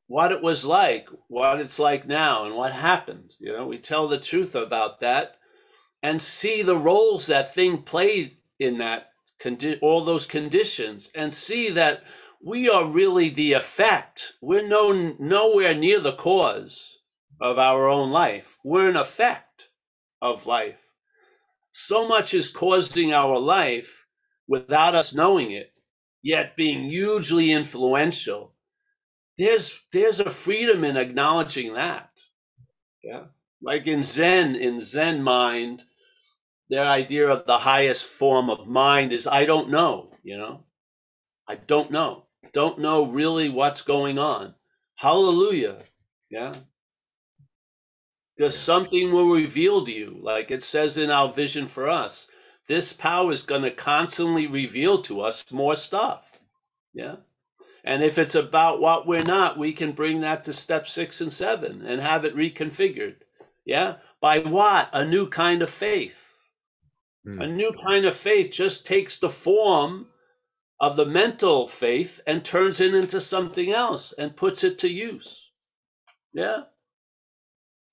what 0.06 0.32
it 0.32 0.42
was 0.42 0.64
like, 0.64 1.08
what 1.28 1.60
it's 1.60 1.78
like 1.78 2.06
now, 2.06 2.44
and 2.44 2.54
what 2.54 2.72
happened. 2.72 3.32
You 3.40 3.52
know, 3.52 3.66
we 3.66 3.78
tell 3.78 4.08
the 4.08 4.20
truth 4.20 4.54
about 4.54 5.00
that 5.00 5.36
and 6.02 6.20
see 6.20 6.62
the 6.62 6.76
roles 6.76 7.26
that 7.26 7.52
thing 7.52 7.78
played 7.82 8.36
in 8.58 8.78
that 8.78 9.08
condi- 9.42 9.78
all 9.80 10.04
those 10.04 10.26
conditions, 10.26 11.10
and 11.14 11.32
see 11.32 11.70
that 11.70 12.02
we 12.44 12.68
are 12.68 12.86
really 12.86 13.28
the 13.28 13.52
effect. 13.52 14.34
We're 14.40 14.66
no, 14.66 15.14
nowhere 15.18 15.74
near 15.74 16.00
the 16.00 16.12
cause 16.12 16.98
of 17.40 17.58
our 17.58 17.88
own 17.88 18.10
life. 18.10 18.58
We're 18.64 18.88
an 18.88 18.96
effect 18.96 19.68
of 20.22 20.46
life. 20.46 20.94
So 21.72 22.08
much 22.08 22.32
is 22.32 22.50
causing 22.50 23.12
our 23.12 23.38
life 23.38 24.06
without 24.48 24.94
us 24.94 25.12
knowing 25.14 25.50
it, 25.50 25.72
yet 26.22 26.56
being 26.56 26.84
hugely 26.84 27.52
influential. 27.52 28.54
There's 29.36 29.86
there's 29.92 30.20
a 30.20 30.30
freedom 30.30 30.84
in 30.84 30.96
acknowledging 30.96 31.74
that. 31.74 32.10
Yeah. 33.02 33.24
Like 33.60 33.86
in 33.86 34.02
Zen, 34.02 34.54
in 34.54 34.80
Zen 34.80 35.22
mind, 35.22 35.82
their 36.70 36.84
idea 36.84 37.28
of 37.28 37.46
the 37.46 37.58
highest 37.58 38.04
form 38.06 38.50
of 38.50 38.68
mind 38.68 39.12
is 39.12 39.26
I 39.26 39.44
don't 39.44 39.70
know, 39.70 40.12
you 40.22 40.38
know. 40.38 40.64
I 41.48 41.56
don't 41.56 41.90
know. 41.90 42.26
Don't 42.52 42.78
know 42.78 43.06
really 43.06 43.48
what's 43.48 43.82
going 43.82 44.18
on. 44.18 44.54
Hallelujah. 44.96 45.78
Yeah. 46.30 46.54
Because 48.36 48.56
something 48.56 49.12
will 49.12 49.30
reveal 49.30 49.84
to 49.84 49.92
you, 49.92 50.18
like 50.20 50.50
it 50.50 50.62
says 50.62 50.96
in 50.96 51.10
our 51.10 51.32
vision 51.32 51.66
for 51.66 51.88
us. 51.88 52.28
This 52.66 52.92
power 52.92 53.32
is 53.32 53.42
going 53.42 53.62
to 53.62 53.70
constantly 53.70 54.46
reveal 54.46 55.02
to 55.02 55.20
us 55.20 55.50
more 55.50 55.76
stuff. 55.76 56.40
Yeah. 56.94 57.16
And 57.84 58.02
if 58.02 58.16
it's 58.16 58.34
about 58.34 58.80
what 58.80 59.06
we're 59.06 59.22
not, 59.22 59.58
we 59.58 59.72
can 59.72 59.92
bring 59.92 60.20
that 60.20 60.44
to 60.44 60.52
step 60.52 60.86
six 60.86 61.20
and 61.20 61.32
seven 61.32 61.84
and 61.84 62.00
have 62.00 62.24
it 62.24 62.36
reconfigured. 62.36 63.16
Yeah. 63.64 63.96
By 64.20 64.38
what? 64.38 64.88
A 64.92 65.04
new 65.04 65.28
kind 65.28 65.62
of 65.62 65.70
faith. 65.70 66.32
Mm. 67.26 67.42
A 67.42 67.46
new 67.48 67.72
kind 67.84 68.04
of 68.04 68.14
faith 68.14 68.52
just 68.52 68.86
takes 68.86 69.18
the 69.18 69.30
form 69.30 70.06
of 70.80 70.96
the 70.96 71.06
mental 71.06 71.68
faith 71.68 72.20
and 72.26 72.44
turns 72.44 72.80
it 72.80 72.94
into 72.94 73.20
something 73.20 73.70
else 73.70 74.12
and 74.12 74.36
puts 74.36 74.64
it 74.64 74.78
to 74.78 74.88
use. 74.88 75.50
Yeah. 76.32 76.62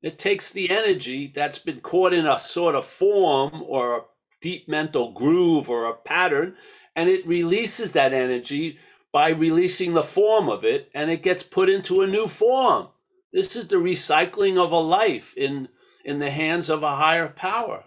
It 0.02 0.18
takes 0.18 0.52
the 0.52 0.70
energy 0.70 1.28
that's 1.28 1.60
been 1.60 1.82
caught 1.82 2.14
in 2.14 2.26
a 2.26 2.40
sort 2.40 2.76
of 2.76 2.86
form 2.86 3.64
or 3.64 3.98
a 3.98 4.02
deep 4.42 4.68
mental 4.70 5.12
groove 5.12 5.70
or 5.70 5.86
a 5.86 5.96
pattern, 5.96 6.56
and 6.96 7.10
it 7.10 7.28
releases 7.28 7.92
that 7.94 8.14
energy 8.14 8.80
by 9.12 9.30
releasing 9.32 9.94
the 9.94 10.04
form 10.04 10.48
of 10.50 10.64
it, 10.64 10.90
and 10.94 11.10
it 11.12 11.24
gets 11.24 11.44
put 11.44 11.70
into 11.70 12.02
a 12.02 12.08
new 12.08 12.28
form. 12.28 12.88
This 13.34 13.56
is 13.56 13.68
the 13.68 13.76
recycling 13.78 14.58
of 14.58 14.72
a 14.72 14.80
life 14.80 15.36
in 15.38 15.70
in 16.06 16.20
the 16.20 16.32
hands 16.32 16.70
of 16.70 16.82
a 16.82 16.96
higher 16.96 17.28
power. 17.30 17.84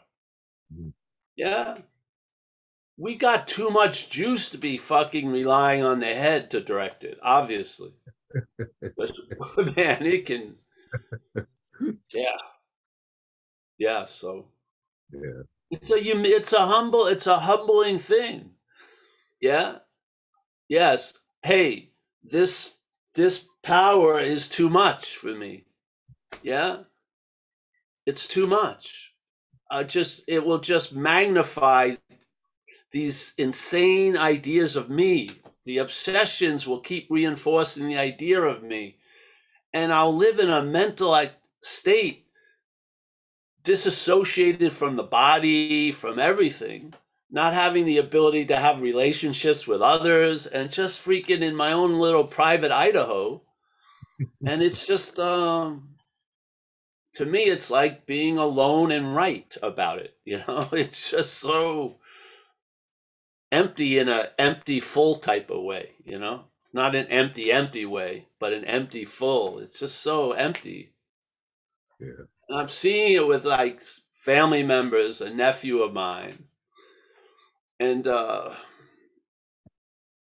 Mhm. 0.72 0.92
Yeah. 1.36 1.78
We 2.96 3.16
got 3.16 3.48
too 3.48 3.70
much 3.70 4.10
juice 4.10 4.48
to 4.50 4.58
be 4.58 4.78
fucking 4.78 5.28
relying 5.30 5.82
on 5.82 6.00
the 6.00 6.14
head 6.14 6.50
to 6.52 6.60
direct 6.60 7.04
it, 7.04 7.18
obviously. 7.22 7.92
but 8.96 9.10
man, 9.76 10.04
it 10.06 10.26
can 10.26 10.56
yeah. 12.14 12.38
Yeah, 13.78 14.06
so 14.06 14.48
Yeah. 15.12 15.42
it's 15.70 15.90
a 15.90 16.02
hum- 16.02 16.24
it's 16.26 16.52
a 16.52 16.60
humble 16.66 17.06
it's 17.06 17.26
a 17.28 17.38
humbling 17.38 17.98
thing. 17.98 18.52
Yeah. 19.40 19.78
Yes. 20.68 21.18
Hey, 21.42 21.92
this 22.24 22.76
this 23.14 23.46
power 23.62 24.20
is 24.20 24.48
too 24.48 24.70
much 24.70 25.16
for 25.16 25.34
me. 25.34 25.66
Yeah. 26.42 26.84
It's 28.06 28.26
too 28.28 28.46
much. 28.46 29.14
I 29.70 29.84
just 29.84 30.24
it 30.28 30.44
will 30.44 30.60
just 30.60 30.94
magnify 30.94 31.96
these 32.92 33.34
insane 33.38 34.16
ideas 34.16 34.76
of 34.76 34.90
me. 34.90 35.30
The 35.64 35.78
obsessions 35.78 36.66
will 36.66 36.80
keep 36.80 37.08
reinforcing 37.10 37.88
the 37.88 37.98
idea 37.98 38.40
of 38.40 38.62
me. 38.62 38.96
And 39.74 39.92
I'll 39.92 40.14
live 40.16 40.40
in 40.40 40.50
a 40.50 40.62
mental 40.64 41.10
like 41.10 41.34
state 41.62 42.26
disassociated 43.62 44.72
from 44.72 44.96
the 44.96 45.02
body, 45.02 45.92
from 45.92 46.18
everything, 46.18 46.94
not 47.30 47.54
having 47.54 47.84
the 47.84 47.98
ability 47.98 48.44
to 48.46 48.56
have 48.56 48.82
relationships 48.82 49.66
with 49.66 49.80
others, 49.80 50.46
and 50.46 50.70
just 50.72 51.04
freaking 51.04 51.42
in 51.42 51.54
my 51.54 51.72
own 51.72 51.94
little 51.94 52.24
private 52.24 52.72
Idaho. 52.72 53.42
and 54.46 54.62
it's 54.62 54.86
just, 54.86 55.18
um, 55.18 55.90
to 57.14 57.26
me, 57.26 57.44
it's 57.44 57.70
like 57.70 58.06
being 58.06 58.38
alone 58.38 58.90
and 58.90 59.14
right 59.14 59.56
about 59.62 59.98
it. 59.98 60.16
You 60.24 60.38
know, 60.38 60.68
it's 60.72 61.10
just 61.10 61.34
so 61.34 61.98
empty 63.50 63.98
in 63.98 64.08
a 64.08 64.30
empty 64.38 64.80
full 64.80 65.16
type 65.16 65.50
of 65.50 65.62
way. 65.62 65.90
You 66.04 66.18
know, 66.18 66.44
not 66.72 66.94
an 66.94 67.06
empty 67.06 67.52
empty 67.52 67.86
way, 67.86 68.26
but 68.38 68.52
an 68.52 68.64
empty 68.64 69.04
full. 69.04 69.58
It's 69.58 69.80
just 69.80 70.00
so 70.00 70.32
empty. 70.32 70.91
Yeah. 72.02 72.56
I'm 72.56 72.68
seeing 72.68 73.14
it 73.14 73.26
with 73.26 73.44
like 73.44 73.82
family 74.12 74.62
members, 74.62 75.20
a 75.20 75.30
nephew 75.32 75.82
of 75.82 75.92
mine. 75.92 76.44
And, 77.78 78.06
uh, 78.06 78.54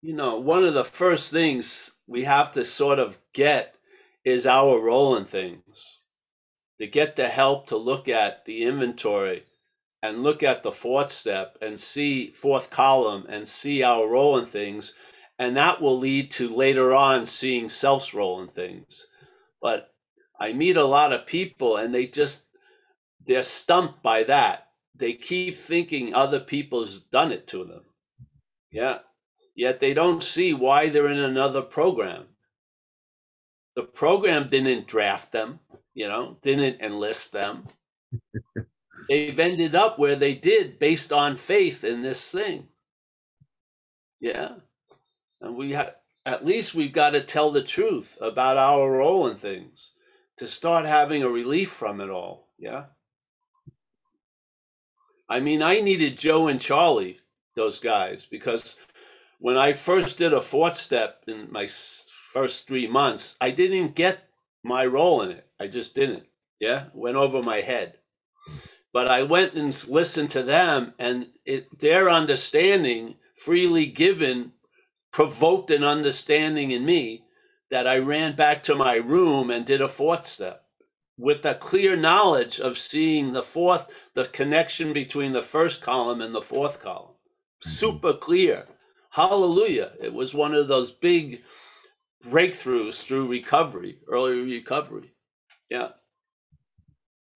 you 0.02 0.14
know, 0.14 0.40
one 0.40 0.64
of 0.64 0.74
the 0.74 0.86
first 0.86 1.32
things 1.32 1.98
we 2.08 2.24
have 2.24 2.52
to 2.54 2.64
sort 2.64 3.00
of 3.00 3.18
get 3.34 3.76
is 4.24 4.46
our 4.46 4.80
role 4.80 5.16
in 5.16 5.26
things. 5.26 6.00
To 6.80 6.88
get 6.88 7.16
the 7.16 7.28
help 7.28 7.68
to 7.68 7.78
look 7.78 8.08
at 8.08 8.46
the 8.46 8.64
inventory 8.64 9.44
and 10.02 10.24
look 10.24 10.44
at 10.44 10.64
the 10.64 10.72
fourth 10.72 11.10
step 11.10 11.58
and 11.62 11.78
see 11.78 12.32
fourth 12.32 12.70
column 12.72 13.26
and 13.28 13.48
see 13.48 13.84
our 13.84 14.08
role 14.08 14.38
in 14.38 14.46
things. 14.46 14.94
And 15.38 15.58
that 15.58 15.82
will 15.82 15.98
lead 15.98 16.32
to 16.32 16.54
later 16.54 16.94
on 16.94 17.26
seeing 17.26 17.68
self's 17.68 18.14
role 18.14 18.42
in 18.42 18.48
things. 18.48 19.08
But 19.62 19.94
I 20.40 20.54
meet 20.54 20.78
a 20.78 20.86
lot 20.86 21.12
of 21.12 21.26
people 21.26 21.78
and 21.78 21.94
they 21.94 22.08
just 22.08 22.46
they're 23.26 23.44
stumped 23.44 24.02
by 24.02 24.24
that. 24.24 24.70
They 24.96 25.14
keep 25.14 25.58
thinking 25.58 26.14
other 26.14 26.40
people's 26.40 27.02
done 27.02 27.32
it 27.32 27.48
to 27.48 27.64
them. 27.64 27.84
Yeah. 28.72 29.00
Yet 29.56 29.80
they 29.80 29.94
don't 29.94 30.24
see 30.24 30.54
why 30.54 30.90
they're 30.90 31.12
in 31.12 31.20
another 31.20 31.62
program. 31.62 32.26
The 33.76 33.84
program 33.84 34.50
didn't 34.50 34.88
draft 34.88 35.32
them, 35.32 35.60
you 35.94 36.08
know, 36.08 36.38
didn't 36.42 36.82
enlist 36.82 37.32
them. 37.32 37.68
They've 39.10 39.40
ended 39.40 39.76
up 39.76 39.98
where 39.98 40.16
they 40.16 40.36
did 40.36 40.80
based 40.80 41.12
on 41.12 41.36
faith 41.36 41.84
in 41.84 42.02
this 42.02 42.32
thing. 42.32 42.68
Yeah. 44.20 44.56
And 45.42 45.56
we 45.56 45.74
have 45.74 45.96
at 46.26 46.46
least 46.46 46.76
we've 46.76 46.94
got 46.94 47.12
to 47.12 47.22
tell 47.22 47.52
the 47.52 47.64
truth 47.64 48.18
about 48.22 48.58
our 48.58 48.92
role 48.92 49.28
in 49.28 49.36
things 49.36 49.94
to 50.40 50.48
start 50.48 50.86
having 50.86 51.24
a 51.24 51.30
relief 51.30 51.72
from 51.72 52.02
it 52.02 52.10
all. 52.12 52.50
Yeah. 52.60 52.86
I 55.30 55.40
mean, 55.42 55.64
I 55.64 55.82
needed 55.82 56.18
Joe 56.18 56.48
and 56.48 56.62
Charlie, 56.62 57.20
those 57.56 57.80
guys, 57.80 58.26
because 58.26 58.78
when 59.40 59.58
I 59.58 59.74
first 59.74 60.18
did 60.18 60.34
a 60.34 60.42
fourth 60.42 60.76
step 60.76 61.24
in 61.28 61.52
my 61.52 61.68
first 62.34 62.68
three 62.68 62.88
months, 62.88 63.38
I 63.42 63.52
didn't 63.52 63.96
get 63.96 64.30
my 64.64 64.86
role 64.86 65.22
in 65.24 65.32
it. 65.32 65.48
I 65.60 65.68
just 65.68 65.96
didn't. 65.96 66.26
Yeah. 66.60 66.86
Went 66.94 67.18
over 67.18 67.44
my 67.44 67.62
head. 67.62 67.96
But 68.94 69.08
I 69.08 69.24
went 69.24 69.54
and 69.54 69.68
listened 69.90 70.30
to 70.32 70.44
them, 70.44 70.94
and 71.00 71.28
it, 71.46 71.80
their 71.80 72.10
understanding, 72.10 73.16
freely 73.36 73.86
given, 73.88 74.54
provoked 75.12 75.72
an 75.72 75.84
understanding 75.84 76.72
in 76.72 76.86
me 76.86 77.24
that 77.72 77.88
I 77.88 77.98
ran 78.00 78.36
back 78.36 78.64
to 78.64 78.76
my 78.76 78.96
room 78.96 79.50
and 79.50 79.66
did 79.66 79.82
a 79.82 79.90
fourth 79.90 80.26
step 80.26 80.64
with 81.18 81.46
a 81.46 81.54
clear 81.54 81.98
knowledge 81.98 82.60
of 82.60 82.78
seeing 82.78 83.34
the 83.34 83.44
fourth, 83.44 84.10
the 84.14 84.26
connection 84.26 84.94
between 84.94 85.34
the 85.34 85.42
first 85.42 85.82
column 85.82 86.22
and 86.22 86.34
the 86.34 86.42
fourth 86.42 86.82
column. 86.82 87.16
Super 87.62 88.14
clear. 88.14 88.68
Hallelujah. 89.12 89.92
It 90.02 90.14
was 90.14 90.34
one 90.34 90.54
of 90.54 90.70
those 90.70 90.92
big 90.92 91.42
breakthroughs 92.26 93.04
through 93.06 93.28
recovery, 93.28 94.00
early 94.08 94.40
recovery. 94.42 95.12
Yeah. 95.70 95.90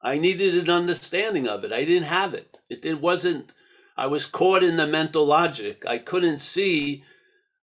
I 0.01 0.17
needed 0.17 0.55
an 0.55 0.69
understanding 0.69 1.47
of 1.47 1.63
it. 1.63 1.73
I 1.73 1.83
didn't 1.83 2.07
have 2.07 2.33
it. 2.33 2.59
It, 2.69 2.85
it 2.85 3.01
wasn't, 3.01 3.53
I 3.97 4.07
was 4.07 4.25
caught 4.25 4.63
in 4.63 4.77
the 4.77 4.87
mental 4.87 5.25
logic. 5.25 5.83
I 5.85 5.97
couldn't 5.97 6.39
see 6.39 7.03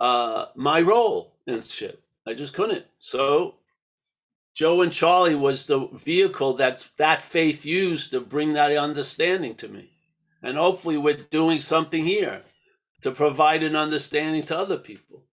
uh, 0.01 0.47
my 0.55 0.81
role 0.81 1.35
in 1.47 1.61
shit. 1.61 2.03
I 2.29 2.35
just 2.35 2.53
couldn't. 2.53 2.85
So 2.99 3.55
Joe 4.55 4.83
and 4.83 4.93
Charlie 4.93 5.35
was 5.35 5.65
the 5.65 5.89
vehicle 5.95 6.53
that 6.55 6.87
that 6.99 7.23
faith 7.23 7.65
used 7.65 8.11
to 8.11 8.21
bring 8.21 8.53
that 8.53 8.77
understanding 8.77 9.55
to 9.55 9.69
me. 9.69 9.93
And 10.43 10.59
hopefully 10.59 10.99
we're 10.99 11.25
doing 11.31 11.63
something 11.63 12.05
here 12.05 12.43
to 13.01 13.13
provide 13.13 13.63
an 13.63 13.75
understanding 13.75 14.43
to 14.45 14.59
other 14.59 14.77
people. 14.77 15.25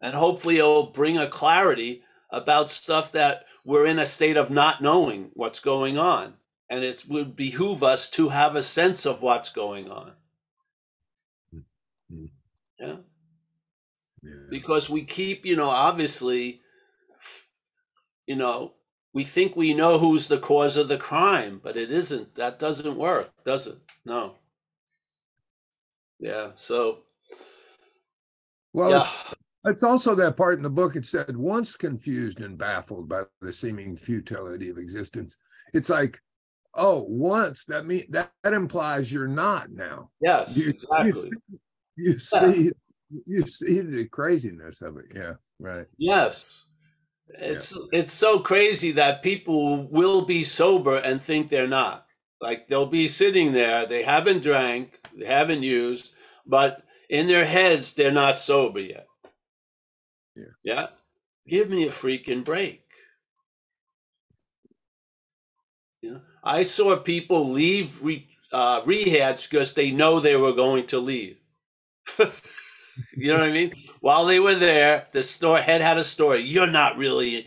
And 0.00 0.14
hopefully 0.14 0.58
it'll 0.58 0.86
bring 0.86 1.18
a 1.18 1.26
clarity 1.26 2.04
about 2.30 2.70
stuff 2.70 3.10
that 3.12 3.44
we're 3.64 3.86
in 3.86 3.98
a 3.98 4.06
state 4.06 4.36
of 4.36 4.50
not 4.50 4.82
knowing 4.82 5.30
what's 5.34 5.58
going 5.58 5.98
on. 5.98 6.34
And 6.70 6.84
it 6.84 7.04
would 7.08 7.34
behoove 7.34 7.82
us 7.82 8.08
to 8.10 8.28
have 8.28 8.54
a 8.54 8.62
sense 8.62 9.04
of 9.04 9.20
what's 9.20 9.50
going 9.50 9.90
on. 9.90 10.12
Mm-hmm. 11.52 12.26
Yeah. 12.78 12.96
Yeah. 14.22 14.34
Because 14.50 14.88
we 14.88 15.04
keep, 15.04 15.44
you 15.44 15.56
know, 15.56 15.68
obviously, 15.68 16.60
you 18.26 18.36
know, 18.36 18.74
we 19.12 19.24
think 19.24 19.56
we 19.56 19.74
know 19.74 19.98
who's 19.98 20.28
the 20.28 20.38
cause 20.38 20.76
of 20.76 20.88
the 20.88 20.96
crime, 20.96 21.60
but 21.62 21.76
it 21.76 21.90
isn't. 21.90 22.34
That 22.36 22.58
doesn't 22.58 22.96
work, 22.96 23.32
does 23.44 23.66
it? 23.66 23.78
No. 24.04 24.36
Yeah. 26.18 26.52
So, 26.56 27.00
Well, 28.72 28.90
yeah. 28.90 29.08
It's 29.64 29.82
also 29.84 30.14
that 30.16 30.36
part 30.36 30.56
in 30.56 30.62
the 30.62 30.70
book. 30.70 30.96
It 30.96 31.06
said, 31.06 31.36
once 31.36 31.76
confused 31.76 32.40
and 32.40 32.58
baffled 32.58 33.08
by 33.08 33.22
the 33.40 33.52
seeming 33.52 33.96
futility 33.96 34.70
of 34.70 34.78
existence, 34.78 35.36
it's 35.72 35.88
like, 35.88 36.18
oh, 36.74 37.04
once 37.08 37.64
that 37.66 37.86
mean 37.86 38.06
that, 38.10 38.32
that 38.42 38.54
implies 38.54 39.12
you're 39.12 39.28
not 39.28 39.70
now. 39.70 40.10
Yes. 40.20 40.56
You, 40.56 40.64
you 40.64 40.70
Exactly. 40.70 41.12
see, 41.12 41.30
you 41.96 42.18
see, 42.18 42.72
you 43.26 43.42
see 43.46 43.80
the 43.80 44.06
craziness 44.06 44.82
of 44.82 44.96
it. 44.98 45.06
Yeah, 45.14 45.34
right. 45.60 45.86
Yes. 45.98 46.66
It's 47.28 47.76
it's 47.92 48.12
so 48.12 48.40
crazy 48.40 48.92
that 48.92 49.22
people 49.22 49.88
will 49.88 50.22
be 50.24 50.44
sober 50.44 50.96
and 50.96 51.20
think 51.20 51.48
they're 51.50 51.68
not. 51.68 52.06
Like 52.40 52.68
they'll 52.68 52.86
be 52.86 53.08
sitting 53.08 53.52
there, 53.52 53.86
they 53.86 54.02
haven't 54.02 54.42
drank, 54.42 54.98
they 55.16 55.26
haven't 55.26 55.62
used, 55.62 56.14
but 56.46 56.82
in 57.08 57.26
their 57.26 57.46
heads 57.46 57.94
they're 57.94 58.12
not 58.12 58.36
sober 58.36 58.80
yet. 58.80 59.06
Yeah. 60.36 60.44
Yeah. 60.64 60.86
Give 61.46 61.70
me 61.70 61.84
a 61.84 61.90
freaking 61.90 62.44
break. 62.44 62.84
You 66.02 66.14
know, 66.14 66.20
I 66.44 66.64
saw 66.64 66.96
people 66.96 67.50
leave 67.50 68.02
re, 68.02 68.28
uh, 68.52 68.82
rehabs 68.82 69.48
because 69.48 69.74
they 69.74 69.90
know 69.92 70.20
they 70.20 70.36
were 70.36 70.52
going 70.52 70.86
to 70.88 70.98
leave. 70.98 71.38
you 73.16 73.32
know 73.32 73.40
what 73.40 73.48
I 73.48 73.52
mean? 73.52 73.72
While 74.00 74.26
they 74.26 74.40
were 74.40 74.54
there, 74.54 75.06
the 75.12 75.22
store 75.22 75.58
head 75.58 75.80
had 75.80 75.98
a 75.98 76.04
story. 76.04 76.42
You're 76.42 76.66
not 76.66 76.96
really, 76.96 77.46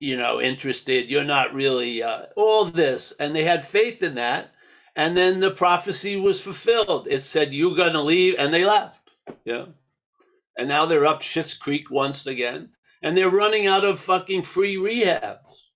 you 0.00 0.16
know, 0.16 0.40
interested. 0.40 1.10
You're 1.10 1.24
not 1.24 1.54
really 1.54 2.02
uh, 2.02 2.26
all 2.36 2.64
this, 2.64 3.12
and 3.18 3.34
they 3.34 3.44
had 3.44 3.64
faith 3.64 4.02
in 4.02 4.14
that. 4.16 4.52
And 4.94 5.16
then 5.16 5.40
the 5.40 5.50
prophecy 5.50 6.16
was 6.16 6.40
fulfilled. 6.40 7.08
It 7.10 7.22
said 7.22 7.54
you're 7.54 7.76
going 7.76 7.94
to 7.94 8.02
leave, 8.02 8.36
and 8.38 8.52
they 8.52 8.64
left. 8.64 9.10
Yeah. 9.44 9.66
And 10.58 10.68
now 10.68 10.84
they're 10.84 11.06
up 11.06 11.20
Schitt's 11.22 11.56
Creek 11.56 11.90
once 11.90 12.26
again, 12.26 12.70
and 13.02 13.16
they're 13.16 13.30
running 13.30 13.66
out 13.66 13.84
of 13.84 13.98
fucking 13.98 14.42
free 14.42 14.76
rehabs, 14.76 15.70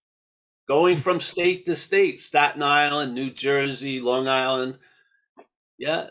going 0.68 0.98
from 0.98 1.18
state 1.18 1.64
to 1.66 1.74
state, 1.74 2.20
Staten 2.20 2.62
Island, 2.62 3.14
New 3.14 3.30
Jersey, 3.30 4.00
Long 4.00 4.28
Island. 4.28 4.78
Yeah, 5.78 6.10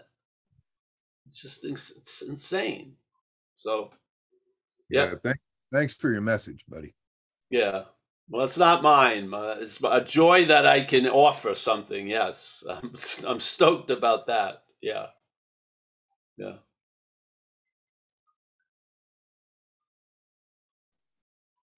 it's 1.36 1.42
just 1.42 1.66
ins- 1.66 1.94
it's 1.98 2.22
insane. 2.22 2.94
So, 3.56 3.92
Yeah. 4.90 5.16
Thank, 5.24 5.38
thanks 5.74 5.94
for 5.94 6.12
your 6.12 6.22
message, 6.22 6.64
buddy. 6.68 6.96
yeah. 7.50 7.86
Well, 8.28 8.44
it's 8.46 8.58
not 8.58 8.82
mine. 8.82 9.30
It's 9.62 9.80
a 9.84 10.02
joy 10.02 10.46
that 10.46 10.66
I 10.66 10.84
can 10.84 11.06
offer 11.08 11.54
something. 11.54 12.08
Yes, 12.08 12.64
I'm, 12.70 12.94
I'm 13.28 13.40
stoked 13.40 13.92
about 13.92 14.26
that. 14.28 14.64
Yeah, 14.82 15.08
yeah. 16.38 16.56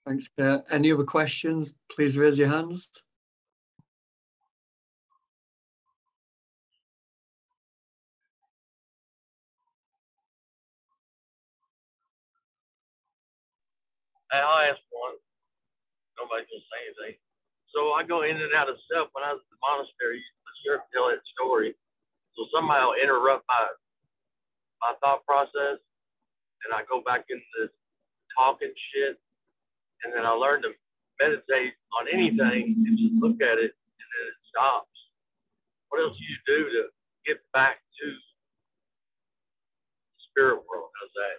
Thanks, 0.05 0.29
Kurt. 0.37 0.63
Any 0.71 0.93
other 0.93 1.03
questions? 1.03 1.73
Please 1.91 2.17
raise 2.17 2.37
your 2.39 2.47
hands. 2.47 2.91
Hey, 14.31 14.43
I'll 14.43 14.67
ask 14.67 14.81
one. 14.91 15.15
Nobody's 16.19 16.49
gonna 16.51 16.67
say 16.67 16.79
anything. 16.89 17.15
So 17.71 17.93
I 17.95 18.03
go 18.03 18.23
in 18.23 18.35
and 18.39 18.53
out 18.55 18.69
of 18.69 18.79
stuff 18.89 19.09
when 19.13 19.23
I 19.23 19.31
was 19.33 19.43
at 19.43 19.49
the 19.51 19.59
monastery. 19.63 20.19
The 20.19 20.53
sheriff 20.65 20.83
tell 20.91 21.07
that 21.11 21.21
story. 21.37 21.75
So 22.35 22.47
somebody 22.53 22.83
will 22.85 22.99
interrupt 22.99 23.45
my 23.47 23.63
my 24.81 24.93
thought 25.01 25.25
process, 25.25 25.81
and 26.65 26.69
I 26.73 26.83
go 26.89 27.01
back 27.01 27.25
into 27.29 27.69
talking 28.37 28.73
shit, 28.93 29.17
and 30.03 30.13
then 30.13 30.25
I 30.25 30.31
learn 30.37 30.61
to 30.63 30.71
meditate 31.21 31.73
on 31.99 32.07
anything 32.11 32.75
and 32.87 32.97
just 32.97 33.13
look 33.21 33.41
at 33.41 33.57
it, 33.57 33.73
and 33.73 34.07
then 34.13 34.23
it 34.29 34.37
stops. 34.49 34.93
What 35.89 36.01
else 36.03 36.17
do 36.17 36.23
you 36.25 36.37
do 36.45 36.59
to 36.77 36.81
get 37.25 37.37
back 37.53 37.81
to 37.81 38.05
the 38.07 38.47
spirit 40.31 40.63
world? 40.69 40.91
How's 41.01 41.13
that? 41.15 41.37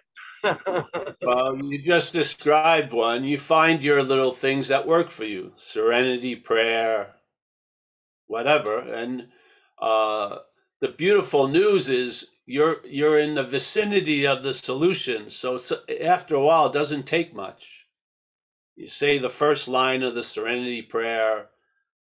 Well, 1.23 1.59
you 1.65 1.79
just 1.83 2.13
described 2.13 2.93
one. 2.93 3.25
You 3.25 3.39
find 3.39 3.83
your 3.85 4.03
little 4.03 4.33
things 4.33 4.69
that 4.69 4.87
work 4.87 5.11
for 5.11 5.25
you 5.25 5.53
serenity, 5.57 6.37
prayer, 6.37 7.15
whatever. 8.27 8.79
And 8.81 9.29
uh, 9.81 10.39
the 10.81 10.89
beautiful 10.89 11.49
news 11.49 11.91
is 11.91 12.31
you're 12.47 12.79
you're 12.87 13.19
in 13.21 13.35
the 13.35 13.45
vicinity 13.45 14.27
of 14.27 14.43
the 14.43 14.55
solution. 14.55 15.31
So, 15.31 15.57
s 15.57 15.73
after 16.03 16.35
a 16.37 16.43
while, 16.45 16.67
it 16.67 16.73
doesn't 16.75 17.05
take 17.07 17.35
much. 17.35 17.87
You 18.77 18.89
say 18.89 19.19
the 19.19 19.31
first 19.31 19.69
line 19.69 20.03
of 20.03 20.15
the 20.15 20.23
serenity 20.23 20.83
prayer, 20.83 21.49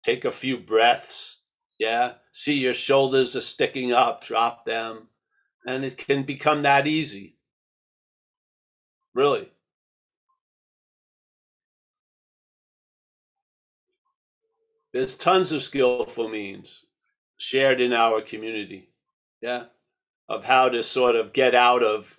take 0.04 0.26
a 0.26 0.32
few 0.32 0.58
breaths. 0.60 1.44
Yeah. 1.80 2.14
See 2.34 2.56
your 2.56 2.74
shoulders 2.76 3.36
are 3.36 3.42
sticking 3.42 3.94
up, 3.94 4.24
drop 4.26 4.66
them. 4.66 5.10
And 5.68 5.86
it 5.86 5.98
can 5.98 6.24
become 6.24 6.64
that 6.64 6.88
easy. 6.88 7.38
Really. 9.14 9.50
There's 14.92 15.16
tons 15.16 15.52
of 15.52 15.64
skillful 15.64 16.30
means 16.30 16.86
shared 17.38 17.82
in 17.82 17.94
our 17.94 18.22
community. 18.22 18.90
Yeah. 19.42 19.66
Of 20.30 20.46
how 20.46 20.70
to 20.70 20.84
sort 20.84 21.16
of 21.16 21.34
get 21.34 21.54
out 21.54 21.84
of 21.84 22.18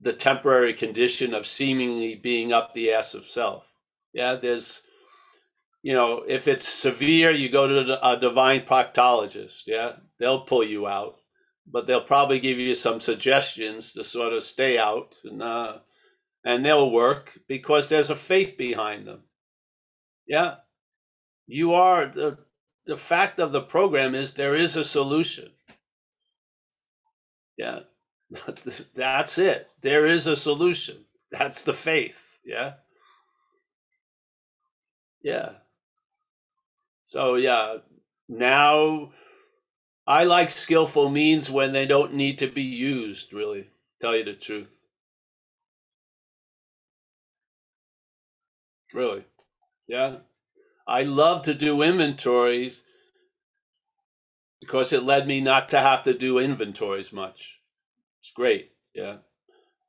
the 0.00 0.12
temporary 0.12 0.74
condition 0.74 1.32
of 1.32 1.46
seemingly 1.46 2.16
being 2.16 2.52
up 2.52 2.74
the 2.74 2.92
ass 2.92 3.14
of 3.14 3.24
self. 3.24 3.70
Yeah. 4.12 4.36
There's, 4.36 4.82
you 5.82 5.94
know, 5.94 6.24
if 6.26 6.48
it's 6.48 6.68
severe, 6.68 7.30
you 7.30 7.48
go 7.48 7.84
to 7.84 8.08
a 8.08 8.18
divine 8.18 8.62
proctologist. 8.62 9.66
Yeah. 9.66 9.96
They'll 10.18 10.40
pull 10.40 10.64
you 10.64 10.86
out, 10.86 11.20
but 11.66 11.86
they'll 11.86 12.02
probably 12.04 12.40
give 12.40 12.58
you 12.58 12.74
some 12.74 13.00
suggestions 13.00 13.92
to 13.92 14.04
sort 14.04 14.32
of 14.32 14.42
stay 14.42 14.78
out 14.78 15.16
and, 15.24 15.42
uh, 15.42 15.78
and 16.44 16.64
they'll 16.64 16.90
work 16.90 17.38
because 17.48 17.88
there's 17.88 18.10
a 18.10 18.16
faith 18.16 18.56
behind 18.56 19.06
them. 19.06 19.20
Yeah. 20.26 20.56
You 21.46 21.74
are 21.74 22.06
the 22.06 22.38
the 22.84 22.96
fact 22.96 23.38
of 23.38 23.52
the 23.52 23.60
program 23.60 24.14
is 24.14 24.34
there 24.34 24.56
is 24.56 24.76
a 24.76 24.84
solution. 24.84 25.50
Yeah. 27.56 27.80
That's 28.94 29.38
it. 29.38 29.68
There 29.82 30.06
is 30.06 30.26
a 30.26 30.34
solution. 30.34 31.04
That's 31.30 31.62
the 31.62 31.74
faith. 31.74 32.38
Yeah. 32.44 32.74
Yeah. 35.22 35.50
So 37.04 37.34
yeah, 37.34 37.76
now 38.28 39.12
I 40.06 40.24
like 40.24 40.50
skillful 40.50 41.10
means 41.10 41.50
when 41.50 41.72
they 41.72 41.86
don't 41.86 42.14
need 42.14 42.38
to 42.38 42.48
be 42.48 42.62
used, 42.62 43.32
really, 43.32 43.70
tell 44.00 44.16
you 44.16 44.24
the 44.24 44.34
truth. 44.34 44.84
Really. 48.92 49.24
Yeah. 49.86 50.16
I 50.86 51.02
love 51.02 51.42
to 51.44 51.54
do 51.54 51.82
inventories 51.82 52.82
because 54.60 54.92
it 54.92 55.04
led 55.04 55.26
me 55.26 55.40
not 55.40 55.68
to 55.70 55.78
have 55.78 56.02
to 56.02 56.14
do 56.14 56.38
inventories 56.38 57.12
much. 57.12 57.60
It's 58.20 58.32
great. 58.32 58.72
Yeah. 58.94 59.18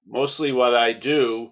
Mostly 0.08 0.52
what 0.52 0.76
I 0.76 0.94
do 0.94 1.52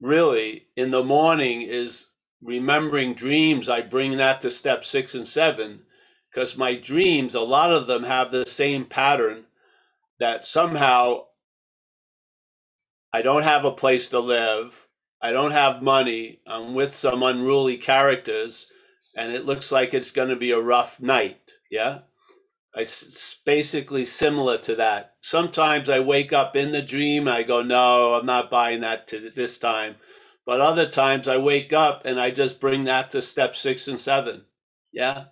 really 0.00 0.66
in 0.76 0.90
the 0.90 1.04
morning 1.04 1.62
is 1.62 2.08
remembering 2.42 3.14
dreams. 3.14 3.68
I 3.68 3.82
bring 3.82 4.16
that 4.16 4.40
to 4.40 4.50
step 4.50 4.84
six 4.84 5.14
and 5.14 5.26
seven 5.26 5.82
because 6.30 6.56
my 6.56 6.74
dreams, 6.76 7.34
a 7.34 7.40
lot 7.40 7.72
of 7.72 7.86
them 7.86 8.04
have 8.04 8.30
the 8.30 8.46
same 8.46 8.84
pattern 8.84 9.44
that 10.18 10.46
somehow 10.46 11.26
I 13.12 13.22
don't 13.22 13.42
have 13.42 13.64
a 13.64 13.72
place 13.72 14.08
to 14.10 14.20
live. 14.20 14.86
I 15.22 15.32
don't 15.32 15.50
have 15.52 15.82
money. 15.82 16.40
I'm 16.46 16.74
with 16.74 16.94
some 16.94 17.22
unruly 17.22 17.76
characters, 17.76 18.66
and 19.16 19.32
it 19.32 19.46
looks 19.46 19.72
like 19.72 19.92
it's 19.92 20.12
going 20.12 20.28
to 20.28 20.36
be 20.36 20.52
a 20.52 20.60
rough 20.60 21.00
night. 21.00 21.40
Yeah. 21.70 22.00
It's 22.74 23.40
basically 23.44 24.04
similar 24.04 24.56
to 24.58 24.76
that. 24.76 25.14
Sometimes 25.22 25.90
I 25.90 26.00
wake 26.00 26.32
up 26.32 26.54
in 26.54 26.72
the 26.72 26.82
dream. 26.82 27.26
I 27.26 27.42
go, 27.42 27.62
no, 27.62 28.14
I'm 28.14 28.26
not 28.26 28.50
buying 28.50 28.80
that 28.82 29.08
to 29.08 29.30
this 29.30 29.58
time. 29.58 29.96
But 30.46 30.60
other 30.60 30.88
times 30.88 31.28
I 31.28 31.36
wake 31.36 31.72
up 31.72 32.02
and 32.04 32.20
I 32.20 32.30
just 32.30 32.60
bring 32.60 32.84
that 32.84 33.10
to 33.10 33.22
step 33.22 33.56
six 33.56 33.88
and 33.88 33.98
seven. 33.98 34.44
Yeah. 34.92 35.26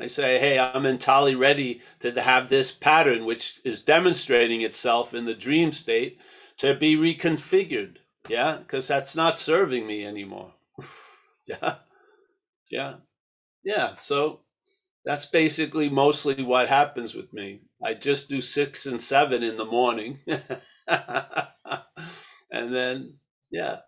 I 0.00 0.06
say, 0.06 0.38
hey, 0.38 0.58
I'm 0.58 0.86
entirely 0.86 1.34
ready 1.34 1.82
to 2.00 2.18
have 2.20 2.48
this 2.48 2.72
pattern, 2.72 3.24
which 3.24 3.60
is 3.64 3.82
demonstrating 3.82 4.62
itself 4.62 5.14
in 5.14 5.26
the 5.26 5.34
dream 5.34 5.72
state, 5.72 6.18
to 6.58 6.74
be 6.74 6.96
reconfigured. 6.96 7.98
Yeah, 8.28 8.58
because 8.58 8.88
that's 8.88 9.14
not 9.16 9.38
serving 9.38 9.86
me 9.86 10.06
anymore. 10.06 10.54
yeah, 11.46 11.76
yeah, 12.70 12.94
yeah. 13.64 13.94
So 13.94 14.40
that's 15.04 15.26
basically 15.26 15.88
mostly 15.90 16.42
what 16.42 16.68
happens 16.68 17.14
with 17.14 17.32
me. 17.32 17.62
I 17.84 17.94
just 17.94 18.28
do 18.28 18.40
six 18.40 18.86
and 18.86 19.00
seven 19.00 19.42
in 19.42 19.56
the 19.56 19.64
morning. 19.64 20.20
and 20.26 20.42
then, 22.52 23.14
yeah, 23.50 23.78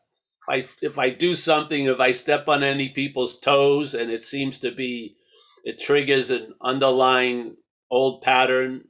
if 0.48 0.48
I, 0.48 0.56
if 0.82 0.98
I 0.98 1.10
do 1.10 1.34
something, 1.36 1.84
if 1.86 2.00
I 2.00 2.12
step 2.12 2.48
on 2.48 2.62
any 2.64 2.88
people's 2.90 3.38
toes 3.38 3.94
and 3.94 4.10
it 4.10 4.22
seems 4.22 4.58
to 4.60 4.72
be, 4.72 5.16
it 5.64 5.80
triggers 5.80 6.30
an 6.30 6.54
underlying 6.62 7.56
old 7.90 8.22
pattern, 8.22 8.84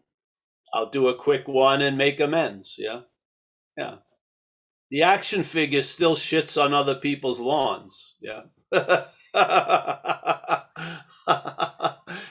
I'll 0.72 0.90
do 0.90 1.08
a 1.08 1.14
quick 1.14 1.46
one 1.46 1.80
and 1.80 1.96
make 1.96 2.18
amends. 2.20 2.74
Yeah. 2.76 3.02
Yeah. 3.76 3.96
The 4.90 5.02
action 5.02 5.44
figure 5.44 5.82
still 5.82 6.16
shits 6.16 6.62
on 6.62 6.74
other 6.74 6.96
people's 6.96 7.40
lawns. 7.40 8.16
Yeah. 8.20 8.42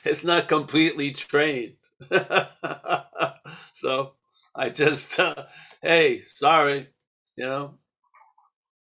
it's 0.03 0.25
not 0.25 0.47
completely 0.49 1.11
trained. 1.11 1.75
so 3.73 4.15
I 4.53 4.69
just, 4.69 5.19
uh, 5.19 5.45
hey, 5.81 6.19
sorry, 6.19 6.89
you 7.37 7.45
know, 7.45 7.79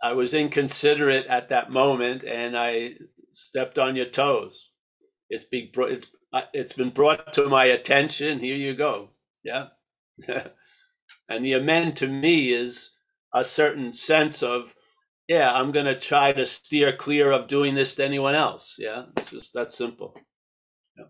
I 0.02 0.14
was 0.14 0.34
inconsiderate 0.34 1.28
at 1.28 1.50
that 1.50 1.72
moment 1.72 2.24
and 2.24 2.58
I 2.58 2.96
stepped 3.32 3.78
on 3.78 3.96
your 3.96 4.08
toes. 4.08 4.73
It's 5.34 5.46
been, 5.46 5.70
it's, 5.76 6.06
uh, 6.32 6.44
it's 6.54 6.74
been 6.74 6.92
brought 6.92 7.34
to 7.34 7.50
my 7.50 7.66
attention. 7.66 8.38
Here 8.38 8.56
you 8.56 8.76
go. 8.76 9.10
Yeah. 9.44 9.70
and 10.28 11.44
the 11.44 11.54
amend 11.54 11.98
to 11.98 12.08
me 12.08 12.52
is 12.52 12.92
a 13.34 13.44
certain 13.44 13.96
sense 13.96 14.44
of, 14.44 14.76
yeah, 15.28 15.52
I'm 15.52 15.72
going 15.72 15.88
to 15.88 16.00
try 16.00 16.34
to 16.34 16.46
steer 16.46 16.96
clear 16.96 17.32
of 17.32 17.48
doing 17.48 17.74
this 17.74 17.96
to 17.96 18.06
anyone 18.06 18.36
else. 18.36 18.76
Yeah. 18.78 19.06
It's 19.18 19.32
just 19.32 19.56
that 19.56 19.72
simple. 19.72 20.16
Yeah. 20.96 21.06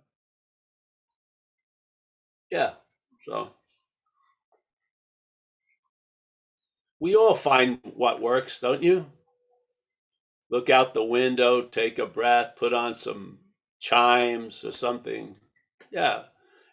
Yeah. 2.50 2.70
So 3.28 3.50
we 7.02 7.14
all 7.18 7.36
find 7.36 7.80
what 7.84 8.22
works, 8.22 8.62
don't 8.62 8.84
you? 8.84 9.08
Look 10.50 10.70
out 10.70 10.94
the 10.94 11.04
window, 11.04 11.64
take 11.64 12.00
a 12.00 12.06
breath, 12.06 12.54
put 12.58 12.72
on 12.72 12.96
some 12.96 13.40
chimes 13.84 14.64
or 14.64 14.72
something. 14.72 15.36
Yeah. 15.92 16.24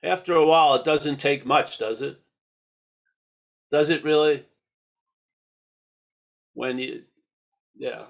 After 0.02 0.32
a 0.32 0.46
while, 0.46 0.76
it 0.76 0.84
doesn't 0.84 1.18
take 1.18 1.44
much, 1.44 1.76
does 1.76 2.00
it? 2.00 2.20
Does 3.68 3.90
it 3.90 4.04
really? 4.04 4.46
When 6.54 6.78
you, 6.78 7.02
yeah, 7.76 8.04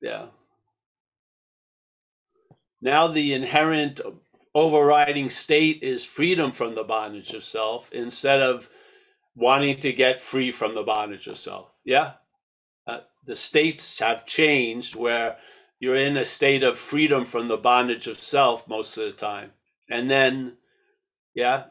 yeah. 0.00 0.26
Now 2.80 3.08
the 3.08 3.34
inherent 3.34 4.00
overriding 4.54 5.30
state 5.30 5.82
is 5.82 6.04
freedom 6.04 6.52
from 6.52 6.74
the 6.74 6.84
bondage 6.84 7.32
of 7.34 7.42
self 7.44 7.92
instead 7.92 8.40
of 8.40 8.68
wanting 9.34 9.80
to 9.80 9.92
get 9.92 10.20
free 10.20 10.52
from 10.52 10.74
the 10.74 10.82
bondage 10.82 11.26
of 11.26 11.36
self. 11.36 11.70
Yeah. 11.84 12.12
Uh, 12.86 13.00
the 13.26 13.36
states 13.36 13.98
have 14.00 14.26
changed 14.26 14.96
where 14.96 15.36
you're 15.80 15.96
in 15.96 16.18
a 16.18 16.26
state 16.26 16.64
of 16.64 16.78
freedom 16.78 17.26
from 17.26 17.48
the 17.48 17.58
bondage 17.58 18.08
of 18.08 18.20
self 18.20 18.68
most 18.68 18.98
of 18.98 19.04
the 19.06 19.12
time. 19.12 19.52
And 19.90 20.10
then, 20.10 20.58
yeah, 21.34 21.64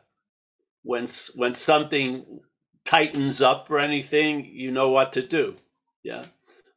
when 0.83 1.07
when 1.35 1.53
something 1.53 2.41
tightens 2.85 3.41
up 3.41 3.69
or 3.71 3.79
anything, 3.79 4.45
you 4.45 4.71
know 4.71 4.89
what 4.89 5.13
to 5.13 5.21
do. 5.25 5.55
Yeah. 6.03 6.25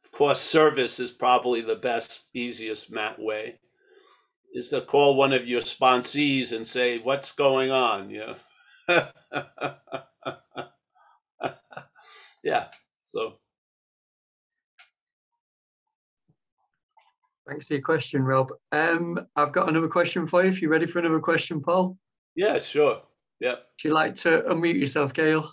Of 0.05 0.11
course, 0.11 0.41
service 0.41 0.99
is 0.99 1.11
probably 1.11 1.61
the 1.61 1.75
best, 1.75 2.29
easiest 2.33 2.91
mat 2.91 3.19
way 3.19 3.59
is 4.53 4.69
to 4.69 4.81
call 4.81 5.15
one 5.15 5.33
of 5.33 5.47
your 5.47 5.61
sponsees 5.61 6.51
and 6.53 6.65
say, 6.65 6.99
"What's 6.99 7.33
going 7.33 7.71
on?" 7.71 8.09
Yeah, 8.09 8.35
yeah. 12.43 12.67
So 13.01 13.35
Thanks 17.47 17.67
for 17.67 17.73
your 17.73 17.83
question, 17.83 18.23
Rob. 18.23 18.51
Um, 18.71 19.19
I've 19.35 19.51
got 19.51 19.67
another 19.67 19.89
question 19.89 20.25
for 20.27 20.43
you. 20.43 20.49
If 20.49 20.61
you're 20.61 20.71
ready 20.71 20.85
for 20.85 20.99
another 20.99 21.19
question, 21.19 21.61
Paul. 21.61 21.97
yeah, 22.35 22.57
sure. 22.57 23.01
Yeah. 23.39 23.55
Would 23.55 23.83
you 23.83 23.91
like 23.91 24.15
to 24.17 24.43
unmute 24.43 24.79
yourself, 24.79 25.13
Gail? 25.13 25.51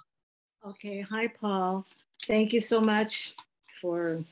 Okay, 0.65 1.01
hi, 1.01 1.27
Paul. 1.27 1.85
Thank 2.27 2.53
you 2.53 2.61
so 2.61 2.81
much 2.81 3.35
for 3.81 4.23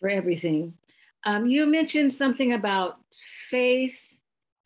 for 0.00 0.08
everything. 0.08 0.72
Um, 1.24 1.46
you 1.46 1.66
mentioned 1.66 2.12
something 2.12 2.52
about 2.52 2.98
faith, 3.50 4.18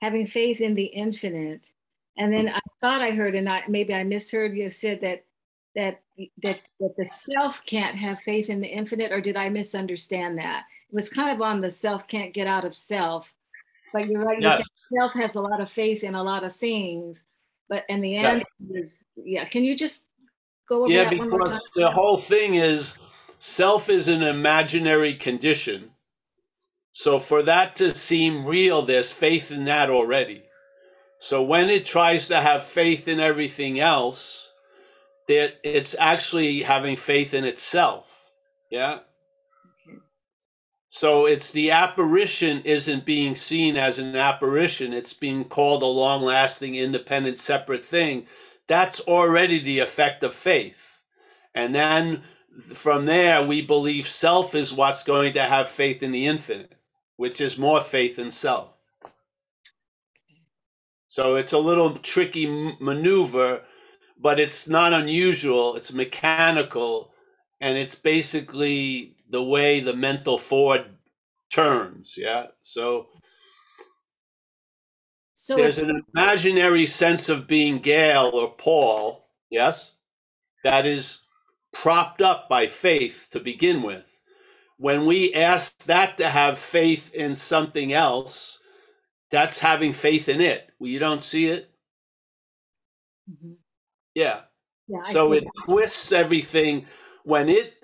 having 0.02 0.26
faith 0.26 0.60
in 0.60 0.74
the 0.74 0.84
infinite, 0.84 1.72
and 2.18 2.32
then 2.32 2.50
I 2.50 2.60
thought 2.80 3.00
I 3.00 3.10
heard, 3.12 3.34
and 3.34 3.48
I 3.48 3.64
maybe 3.66 3.94
I 3.94 4.04
misheard 4.04 4.56
you 4.56 4.70
said 4.70 5.00
that 5.00 5.24
that 5.74 6.02
that 6.42 6.60
that 6.80 6.96
the 6.96 7.06
self 7.06 7.64
can't 7.64 7.96
have 7.96 8.20
faith 8.20 8.50
in 8.50 8.60
the 8.60 8.68
infinite, 8.68 9.10
or 9.10 9.20
did 9.20 9.36
I 9.36 9.48
misunderstand 9.48 10.38
that? 10.38 10.66
Was 10.92 11.08
kind 11.08 11.30
of 11.34 11.40
on 11.42 11.60
the 11.60 11.70
self 11.70 12.06
can't 12.08 12.32
get 12.34 12.46
out 12.46 12.64
of 12.64 12.74
self, 12.74 13.32
but 13.92 14.06
you're 14.08 14.22
right. 14.22 14.40
Yes. 14.40 14.68
self 14.92 15.12
has 15.14 15.34
a 15.34 15.40
lot 15.40 15.60
of 15.60 15.70
faith 15.70 16.02
in 16.04 16.14
a 16.14 16.22
lot 16.22 16.44
of 16.44 16.54
things, 16.56 17.22
but 17.68 17.84
and 17.88 18.02
the 18.02 18.16
answer 18.16 18.46
is 18.74 19.02
yeah. 19.16 19.44
Can 19.44 19.62
you 19.64 19.76
just 19.76 20.06
go 20.68 20.84
over 20.84 20.92
Yeah, 20.92 21.04
that 21.04 21.18
one 21.18 21.30
more 21.30 21.38
time? 21.40 21.44
because 21.46 21.70
the 21.74 21.90
whole 21.90 22.16
thing 22.16 22.54
is 22.54 22.96
self 23.38 23.88
is 23.88 24.08
an 24.08 24.22
imaginary 24.22 25.14
condition. 25.14 25.90
So 26.92 27.18
for 27.18 27.42
that 27.44 27.76
to 27.76 27.90
seem 27.90 28.44
real, 28.44 28.82
there's 28.82 29.12
faith 29.12 29.52
in 29.52 29.64
that 29.64 29.90
already. 29.90 30.42
So 31.20 31.42
when 31.42 31.70
it 31.70 31.84
tries 31.84 32.28
to 32.28 32.40
have 32.40 32.64
faith 32.64 33.06
in 33.06 33.20
everything 33.20 33.78
else, 33.78 34.52
that 35.28 35.54
it's 35.62 35.94
actually 35.98 36.62
having 36.62 36.96
faith 36.96 37.32
in 37.34 37.44
itself. 37.44 38.30
Yeah. 38.70 39.00
So 40.92 41.26
it's 41.26 41.52
the 41.52 41.70
apparition 41.70 42.62
isn't 42.64 43.04
being 43.04 43.36
seen 43.36 43.76
as 43.76 44.00
an 44.00 44.16
apparition, 44.16 44.92
it's 44.92 45.14
being 45.14 45.44
called 45.44 45.82
a 45.82 45.86
long 45.86 46.22
lasting, 46.22 46.74
independent, 46.74 47.38
separate 47.38 47.84
thing. 47.84 48.26
That's 48.66 48.98
already 49.00 49.60
the 49.60 49.78
effect 49.78 50.24
of 50.24 50.34
faith. 50.34 51.00
And 51.54 51.72
then 51.72 52.22
from 52.74 53.06
there, 53.06 53.46
we 53.46 53.64
believe 53.64 54.08
self 54.08 54.56
is 54.56 54.72
what's 54.72 55.04
going 55.04 55.34
to 55.34 55.44
have 55.44 55.68
faith 55.68 56.02
in 56.02 56.10
the 56.10 56.26
infinite, 56.26 56.74
which 57.16 57.40
is 57.40 57.56
more 57.56 57.80
faith 57.80 58.18
in 58.18 58.32
self. 58.32 58.70
So 61.06 61.36
it's 61.36 61.52
a 61.52 61.58
little 61.58 61.94
tricky 61.94 62.76
maneuver, 62.80 63.62
but 64.20 64.40
it's 64.40 64.68
not 64.68 64.92
unusual. 64.92 65.76
It's 65.76 65.92
mechanical, 65.92 67.12
and 67.60 67.78
it's 67.78 67.94
basically 67.94 69.16
the 69.30 69.42
way 69.44 69.80
the 69.80 69.96
mental 69.96 70.38
Ford 70.38 70.86
turns. 71.52 72.16
Yeah. 72.18 72.48
So 72.64 73.08
So 75.34 75.56
there's 75.56 75.78
an 75.78 76.02
imaginary 76.14 76.86
sense 76.86 77.28
of 77.30 77.48
being 77.48 77.78
Gail 77.80 78.30
or 78.34 78.52
Paul, 78.54 79.26
yes, 79.50 79.94
that 80.64 80.86
is 80.86 81.22
propped 81.72 82.22
up 82.22 82.48
by 82.48 82.66
faith 82.68 83.28
to 83.32 83.40
begin 83.40 83.82
with. 83.82 84.20
When 84.78 85.06
we 85.06 85.34
ask 85.34 85.78
that 85.84 86.18
to 86.18 86.30
have 86.30 86.58
faith 86.58 87.14
in 87.14 87.34
something 87.36 87.92
else, 87.92 88.60
that's 89.30 89.60
having 89.60 89.92
faith 89.94 90.28
in 90.28 90.40
it. 90.40 90.70
Well, 90.78 90.90
you 90.90 90.98
don't 91.00 91.22
see 91.22 91.48
it? 91.48 91.70
Mhm. 93.30 93.56
Yeah. 94.14 94.42
yeah, 94.88 95.00
I 95.06 95.12
So 95.12 95.32
it 95.34 95.44
twists 95.66 96.12
everything 96.12 96.86
when 97.24 97.48
it 97.50 97.79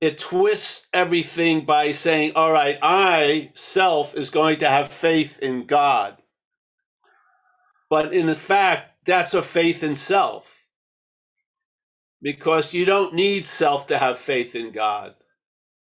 it 0.00 0.18
twists 0.18 0.88
everything 0.92 1.64
by 1.64 1.92
saying, 1.92 2.32
"All 2.36 2.52
right, 2.52 2.78
I 2.82 3.52
self 3.54 4.16
is 4.16 4.30
going 4.30 4.58
to 4.58 4.68
have 4.68 4.88
faith 4.88 5.38
in 5.40 5.66
God." 5.66 6.22
But 7.90 8.12
in 8.12 8.32
fact, 8.34 9.04
that's 9.06 9.34
a 9.34 9.42
faith 9.42 9.82
in 9.82 9.94
self. 9.94 10.66
Because 12.20 12.74
you 12.74 12.84
don't 12.84 13.14
need 13.14 13.46
self 13.46 13.86
to 13.88 13.98
have 13.98 14.18
faith 14.18 14.54
in 14.54 14.72
God. 14.72 15.14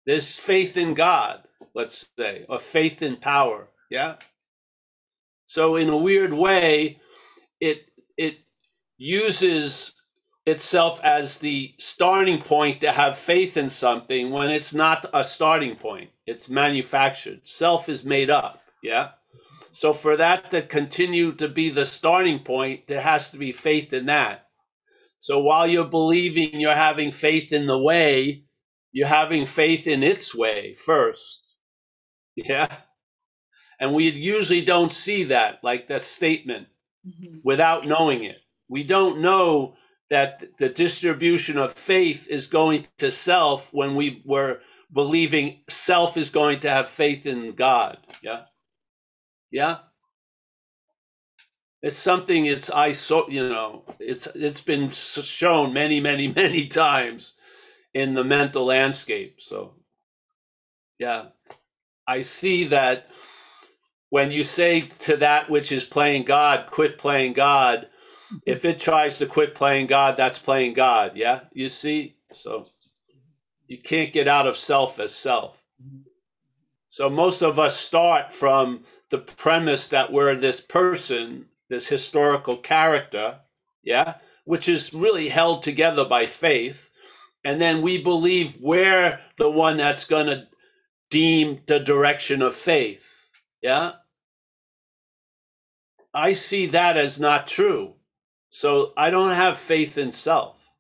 There's 0.07 0.38
faith 0.38 0.76
in 0.76 0.94
God, 0.94 1.44
let's 1.74 2.11
say, 2.18 2.46
or 2.48 2.59
faith 2.59 3.02
in 3.02 3.16
power, 3.16 3.68
yeah? 3.90 4.16
So 5.46 5.76
in 5.76 5.88
a 5.88 5.96
weird 5.96 6.32
way, 6.32 7.00
it 7.61 7.86
it 8.16 8.38
uses 8.96 9.94
itself 10.47 11.01
as 11.03 11.38
the 11.38 11.74
starting 11.78 12.40
point 12.40 12.80
to 12.82 12.92
have 12.92 13.16
faith 13.16 13.57
in 13.57 13.68
something 13.68 14.30
when 14.30 14.51
it's 14.51 14.74
not 14.74 15.07
a 15.14 15.24
starting 15.24 15.76
point. 15.76 16.11
It's 16.26 16.49
manufactured. 16.49 17.47
Self 17.47 17.88
is 17.88 18.05
made 18.05 18.30
up. 18.30 18.61
Yeah. 18.82 19.11
So 19.72 19.92
for 19.92 20.16
that 20.16 20.51
to 20.53 20.62
continue 20.62 21.32
to 21.32 21.49
be 21.49 21.70
the 21.70 21.86
starting 21.86 22.40
point, 22.40 22.86
there 22.86 23.01
has 23.01 23.30
to 23.30 23.38
be 23.38 23.53
faith 23.53 23.92
in 23.92 24.07
that. 24.07 24.49
So 25.18 25.40
while 25.42 25.66
you're 25.66 25.86
believing 25.88 26.61
you're 26.61 26.74
having 26.74 27.11
faith 27.11 27.53
in 27.53 27.66
the 27.66 27.82
way, 27.82 28.45
you're 28.92 29.09
having 29.09 29.47
faith 29.47 29.86
in 29.86 30.03
its 30.03 30.34
way 30.34 30.74
first. 30.74 31.59
Yeah. 32.36 32.68
And 33.80 33.95
we 33.95 34.11
usually 34.11 34.64
don't 34.64 34.90
see 34.92 35.24
that, 35.24 35.61
like 35.62 35.88
that 35.88 36.03
statement, 36.03 36.68
Mhm. 37.07 37.40
without 37.45 37.86
knowing 37.86 38.24
it. 38.24 38.38
We 38.68 38.84
don't 38.84 39.20
know 39.20 39.76
that 40.11 40.59
the 40.59 40.68
distribution 40.68 41.59
of 41.59 41.72
faith 41.72 42.28
is 42.28 42.46
going 42.46 42.86
to 42.98 43.11
self 43.11 43.72
when 43.74 43.94
we 43.94 44.22
were 44.24 44.61
believing 44.92 45.61
self 45.68 46.16
is 46.16 46.30
going 46.30 46.61
to 46.61 46.70
have 46.70 46.88
faith 46.88 47.26
in 47.26 47.52
God. 47.52 47.98
Yeah. 48.22 48.42
Yeah. 49.50 49.78
It's 51.82 51.96
something 51.96 52.46
it's 52.46 52.70
I 52.70 52.92
so 52.92 53.28
you 53.28 53.48
know 53.48 53.84
it's 54.00 54.26
it's 54.28 54.62
been 54.62 54.90
shown 54.90 55.72
many 55.74 56.00
many 56.00 56.28
many 56.36 56.66
times 56.66 57.34
in 57.94 58.14
the 58.14 58.24
mental 58.24 58.64
landscape. 58.66 59.36
So 59.40 59.74
yeah, 60.98 61.26
I 62.07 62.22
see 62.22 62.64
that 62.64 63.09
when 64.11 64.30
you 64.30 64.44
say 64.44 64.80
to 64.80 65.16
that 65.18 65.50
which 65.50 65.72
is 65.72 65.84
playing 65.84 66.24
God, 66.24 66.66
quit 66.70 66.98
playing 66.98 67.34
God, 67.34 67.88
if 68.47 68.64
it 68.64 68.78
tries 68.78 69.18
to 69.18 69.26
quit 69.26 69.55
playing 69.55 69.87
God, 69.87 70.16
that's 70.16 70.39
playing 70.39 70.74
God. 70.74 71.16
Yeah, 71.16 71.41
you 71.53 71.68
see? 71.68 72.16
So 72.32 72.68
you 73.66 73.78
can't 73.78 74.12
get 74.12 74.28
out 74.28 74.47
of 74.47 74.57
self 74.57 74.99
as 74.99 75.14
self. 75.14 75.62
So 76.89 77.11
most 77.11 77.43
of 77.43 77.59
us 77.59 77.76
start 77.76 78.32
from 78.32 78.85
the 79.11 79.18
premise 79.18 79.89
that 79.89 80.12
we're 80.12 80.37
this 80.37 80.61
person, 80.61 81.47
this 81.68 81.89
historical 81.89 82.57
character, 82.57 83.41
yeah, 83.82 84.14
which 84.45 84.68
is 84.68 84.95
really 84.95 85.28
held 85.28 85.62
together 85.62 86.05
by 86.05 86.24
faith. 86.24 86.91
And 87.45 87.61
then 87.61 87.82
we 87.82 88.03
believe 88.03 88.59
we're 88.61 89.20
the 89.37 89.51
one 89.51 89.76
that's 89.76 90.05
going 90.05 90.26
to 90.26 90.47
deem 91.11 91.61
the 91.66 91.80
direction 91.80 92.43
of 92.43 92.55
faith. 92.55 93.28
Yeah. 93.61 93.93
I 96.14 96.32
see 96.32 96.66
that 96.66 96.97
as 96.97 97.18
not 97.18 97.49
true. 97.49 97.95
So 98.55 98.92
I 98.96 99.11
don't 99.11 99.34
have 99.34 99.59
faith 99.59 99.98
in 99.98 100.12
self. 100.12 100.70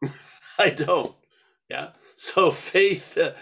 I 0.58 0.70
don't. 0.70 1.12
Yeah. 1.68 1.88
So 2.14 2.52
faith, 2.52 3.18
uh, 3.18 3.32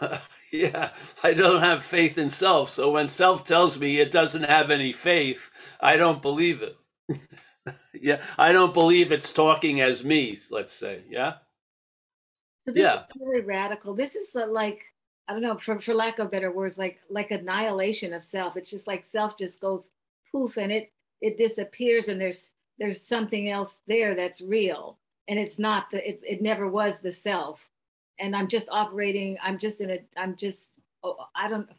yeah, 0.50 0.88
I 1.22 1.34
don't 1.34 1.60
have 1.60 1.82
faith 1.82 2.16
in 2.16 2.30
self. 2.30 2.70
So 2.70 2.92
when 2.92 3.08
self 3.08 3.44
tells 3.44 3.78
me 3.78 3.98
it 3.98 4.10
doesn't 4.10 4.44
have 4.44 4.70
any 4.70 4.90
faith, 4.90 5.50
I 5.82 5.98
don't 5.98 6.22
believe 6.22 6.62
it. 6.62 6.78
yeah. 8.00 8.22
I 8.38 8.52
don't 8.52 8.72
believe 8.72 9.12
it's 9.12 9.30
talking 9.30 9.82
as 9.82 10.02
me, 10.02 10.38
let's 10.50 10.72
say. 10.72 11.02
Yeah. 11.10 11.34
So 12.64 12.72
this 12.72 12.84
Yeah. 12.84 13.00
is 13.00 13.06
really 13.20 13.42
radical. 13.42 13.92
This 13.92 14.14
is 14.14 14.34
like 14.34 14.80
I 15.28 15.34
don't 15.34 15.42
know, 15.42 15.58
for, 15.58 15.78
for 15.78 15.92
lack 15.92 16.18
of 16.20 16.30
better 16.30 16.50
words, 16.50 16.78
like 16.78 17.00
like 17.10 17.32
annihilation 17.32 18.14
of 18.14 18.24
self. 18.24 18.56
It's 18.56 18.70
just 18.70 18.86
like 18.86 19.04
self 19.04 19.36
just 19.36 19.60
goes 19.60 19.90
poof 20.32 20.56
and 20.56 20.72
it 20.72 20.90
it 21.26 21.36
disappears 21.38 22.08
and 22.08 22.20
there's 22.20 22.50
there's 22.78 23.00
something 23.00 23.50
else 23.50 23.78
there 23.86 24.14
that's 24.14 24.40
real 24.40 24.98
and 25.28 25.38
it's 25.38 25.58
not 25.58 25.90
the 25.90 25.98
it, 26.08 26.20
it 26.22 26.42
never 26.42 26.66
was 26.68 27.00
the 27.00 27.12
self 27.12 27.58
and 28.20 28.34
i'm 28.36 28.48
just 28.48 28.68
operating 28.70 29.36
i'm 29.42 29.58
just 29.58 29.80
in 29.80 29.90
a 29.90 29.98
i'm 30.16 30.36
just 30.36 30.72
oh, 31.02 31.16
i 31.34 31.48
don't 31.48 31.68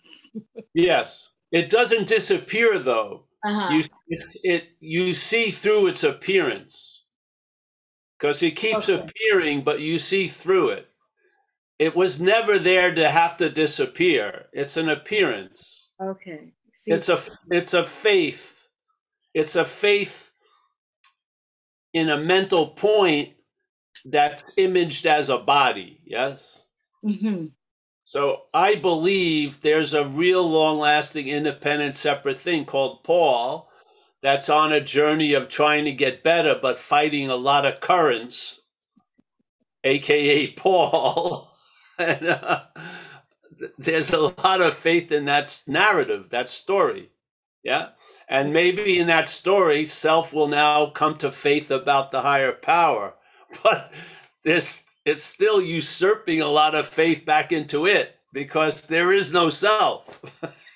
Yes. 0.73 1.31
It 1.51 1.69
doesn't 1.69 2.07
disappear 2.07 2.79
though. 2.79 3.23
uh-huh. 3.47 3.69
You 3.73 3.83
it's 4.09 4.37
it 4.43 4.63
you 4.81 5.13
see 5.13 5.49
through 5.51 5.87
its 5.87 6.03
appearance. 6.03 7.05
Because 8.19 8.43
it 8.43 8.51
keeps 8.57 8.89
Okay. 8.89 9.01
appearing, 9.03 9.63
but 9.63 9.79
you 9.79 9.99
see 9.99 10.27
through 10.27 10.69
it. 10.69 10.87
It 11.79 11.95
was 11.95 12.19
never 12.21 12.57
there 12.59 12.93
to 12.95 13.09
have 13.09 13.37
to 13.37 13.49
disappear. 13.49 14.47
It's 14.53 14.75
an 14.77 14.89
appearance. 14.89 15.91
okay 16.01 16.51
See, 16.77 16.91
It's 16.91 17.09
a 17.09 17.17
it's 17.51 17.73
a 17.73 17.85
faith. 17.85 18.64
It's 19.35 19.57
a 19.57 19.65
faith 19.65 20.31
in 21.93 22.09
a 22.09 22.17
mental 22.17 22.69
point 22.69 23.33
that's 24.05 24.53
imaged 24.57 25.05
as 25.05 25.29
a 25.29 25.37
body. 25.39 26.01
Yes. 26.05 26.65
mhm. 27.05 27.51
So 28.03 28.43
I 28.53 28.75
believe 28.75 29.61
there's 29.61 29.93
a 29.93 30.07
real 30.07 30.47
long 30.49 30.79
lasting 30.79 31.27
independent 31.27 31.95
separate 31.95 32.37
thing 32.37 32.65
called 32.65 33.03
Paul 33.03 33.69
that's 34.23 34.49
on 34.49 34.73
a 34.73 34.81
journey 34.81 35.33
of 35.33 35.49
trying 35.49 35.85
to 35.85 35.93
get 35.93 36.23
better 36.23 36.59
but 36.61 36.79
fighting 36.79 37.29
a 37.29 37.35
lot 37.35 37.65
of 37.65 37.81
currents, 37.81 38.61
aka 39.83 40.51
Paul. 40.57 41.51
and 41.99 42.27
uh, 42.27 42.63
there's 43.79 44.11
a 44.13 44.19
lot 44.21 44.61
of 44.61 44.75
faith 44.75 45.11
in 45.11 45.25
that 45.25 45.63
narrative, 45.67 46.29
that 46.31 46.49
story. 46.49 47.11
Yeah. 47.65 47.89
And 48.29 48.53
maybe 48.53 48.99
in 48.99 49.07
that 49.07 49.27
story, 49.27 49.85
self 49.85 50.31
will 50.31 50.47
now 50.47 50.85
come 50.87 51.17
to 51.17 51.31
faith 51.31 51.71
about 51.71 52.11
the 52.11 52.21
higher 52.21 52.53
power. 52.53 53.15
But 53.63 53.93
this 54.43 54.95
it's 55.05 55.23
still 55.23 55.61
usurping 55.61 56.41
a 56.41 56.47
lot 56.47 56.75
of 56.75 56.85
faith 56.85 57.25
back 57.25 57.51
into 57.51 57.85
it 57.85 58.17
because 58.33 58.87
there 58.87 59.13
is 59.13 59.31
no 59.31 59.49
self. 59.49 60.21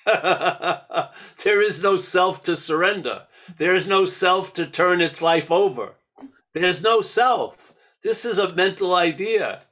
there 1.44 1.62
is 1.62 1.82
no 1.82 1.96
self 1.96 2.42
to 2.44 2.56
surrender. 2.56 3.26
There 3.58 3.74
is 3.74 3.86
no 3.86 4.06
self 4.06 4.54
to 4.54 4.66
turn 4.66 5.00
its 5.00 5.20
life 5.20 5.50
over. 5.50 5.94
There's 6.54 6.82
no 6.82 7.02
self. 7.02 7.74
This 8.02 8.24
is 8.24 8.38
a 8.38 8.54
mental 8.54 8.94
idea. 8.94 9.62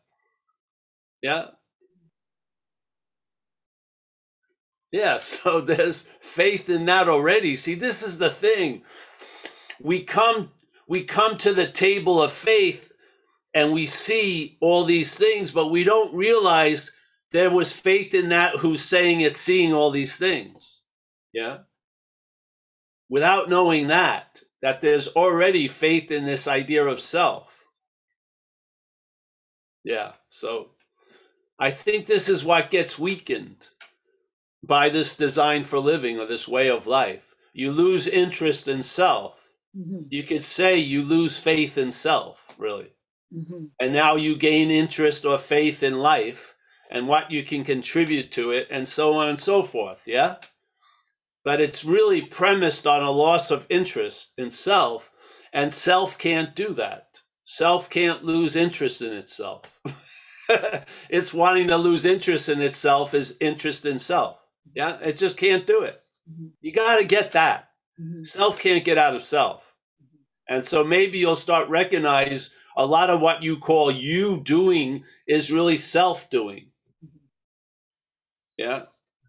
Yeah. 1.23 1.47
Yeah, 4.93 5.19
so 5.21 5.61
there's 5.61 6.03
faith 6.21 6.69
in 6.69 6.87
that 6.87 7.09
already. 7.09 7.57
See, 7.57 7.75
this 7.75 8.03
is 8.03 8.19
the 8.19 8.31
thing. 8.31 8.83
We 9.81 10.03
come 10.03 10.51
we 10.89 11.05
come 11.05 11.37
to 11.39 11.53
the 11.53 11.67
table 11.67 12.23
of 12.23 12.33
faith 12.33 12.93
and 13.55 13.73
we 13.73 13.85
see 13.87 14.57
all 14.61 14.85
these 14.85 15.17
things, 15.17 15.51
but 15.51 15.71
we 15.71 15.85
don't 15.85 16.15
realize 16.15 16.93
there 17.31 17.51
was 17.51 17.73
faith 17.79 18.15
in 18.15 18.31
that 18.31 18.57
who's 18.57 18.83
saying 18.83 19.21
it's 19.21 19.39
seeing 19.39 19.73
all 19.73 19.91
these 19.91 20.17
things. 20.17 20.83
Yeah. 21.33 21.59
Without 23.11 23.51
knowing 23.51 23.89
that, 23.89 24.43
that 24.63 24.81
there's 24.81 25.09
already 25.09 25.69
faith 25.69 26.11
in 26.11 26.25
this 26.25 26.49
idea 26.49 26.85
of 26.87 27.01
self. 27.01 27.65
Yeah. 29.85 30.13
So 30.31 30.71
I 31.59 31.71
think 31.71 32.07
this 32.07 32.31
is 32.31 32.45
what 32.45 32.71
gets 32.71 32.99
weakened 32.99 33.69
by 34.65 34.89
this 34.91 35.17
design 35.17 35.65
for 35.65 35.79
living 35.79 36.19
or 36.21 36.27
this 36.27 36.49
way 36.49 36.71
of 36.71 36.87
life. 36.87 37.35
You 37.53 37.73
lose 37.73 38.07
interest 38.09 38.69
in 38.69 38.83
self. 38.83 39.41
Mhm. 39.77 40.07
You 40.11 40.25
could 40.25 40.45
say 40.45 40.79
you 40.79 41.03
lose 41.03 41.39
faith 41.39 41.79
in 41.79 41.91
self, 41.91 42.55
really 42.59 42.91
Mhm. 43.35 43.71
and 43.81 43.93
now 43.93 44.17
you 44.17 44.37
gain 44.37 44.71
interest 44.71 45.25
or 45.25 45.39
faith 45.39 45.83
in 45.83 45.99
life 45.99 46.55
and 46.91 47.09
what 47.09 47.31
you 47.31 47.45
can 47.45 47.65
contribute 47.65 48.33
to 48.33 48.53
it 48.53 48.69
and 48.71 48.89
so 48.89 49.15
on 49.15 49.29
and 49.29 49.41
so 49.41 49.63
forth 49.63 50.05
yeah 50.07 50.37
but 51.45 51.61
it's 51.61 51.85
really 51.85 52.23
premised 52.23 52.87
on 52.87 53.03
a 53.03 53.11
loss 53.11 53.51
of 53.51 53.67
interest 53.71 54.33
in 54.39 54.51
self 54.51 55.13
and 55.53 55.73
self 55.73 56.19
can't 56.19 56.57
do 56.57 56.71
that 56.75 57.09
self 57.45 57.91
can't 57.91 58.25
lose 58.25 58.57
interest 58.57 59.03
in 59.03 59.13
itself 59.15 59.81
it's 61.11 61.35
wanting 61.35 61.69
to 61.69 61.77
lose 61.77 62.07
interest 62.07 62.49
in 62.49 62.61
itself 62.63 63.15
is 63.15 63.37
interest 63.41 63.87
in 63.87 63.99
self 63.99 64.39
yeah 64.75 64.99
it 65.01 65.17
just 65.17 65.37
can't 65.39 65.67
do 65.67 65.83
it. 65.83 66.03
Mhm. 66.31 66.53
you 66.61 66.73
got 66.73 66.97
to 66.99 67.05
get 67.05 67.33
that. 67.33 67.71
Mhm. 68.01 68.27
self 68.27 68.59
can't 68.61 68.85
get 68.85 68.99
out 68.99 69.15
of 69.17 69.23
self. 69.23 69.75
And 70.49 70.65
so 70.65 70.85
maybe 70.85 71.19
you'll 71.19 71.37
start 71.37 71.69
recognize 71.69 72.55
a 72.77 72.87
lot 72.87 73.11
of 73.11 73.21
what 73.21 73.43
you 73.43 73.59
call 73.59 73.91
you 73.91 74.41
doing 74.43 75.05
is 75.27 75.51
really 75.53 75.77
self 75.77 76.31
doing. 76.31 76.71
Yeah? 78.57 78.87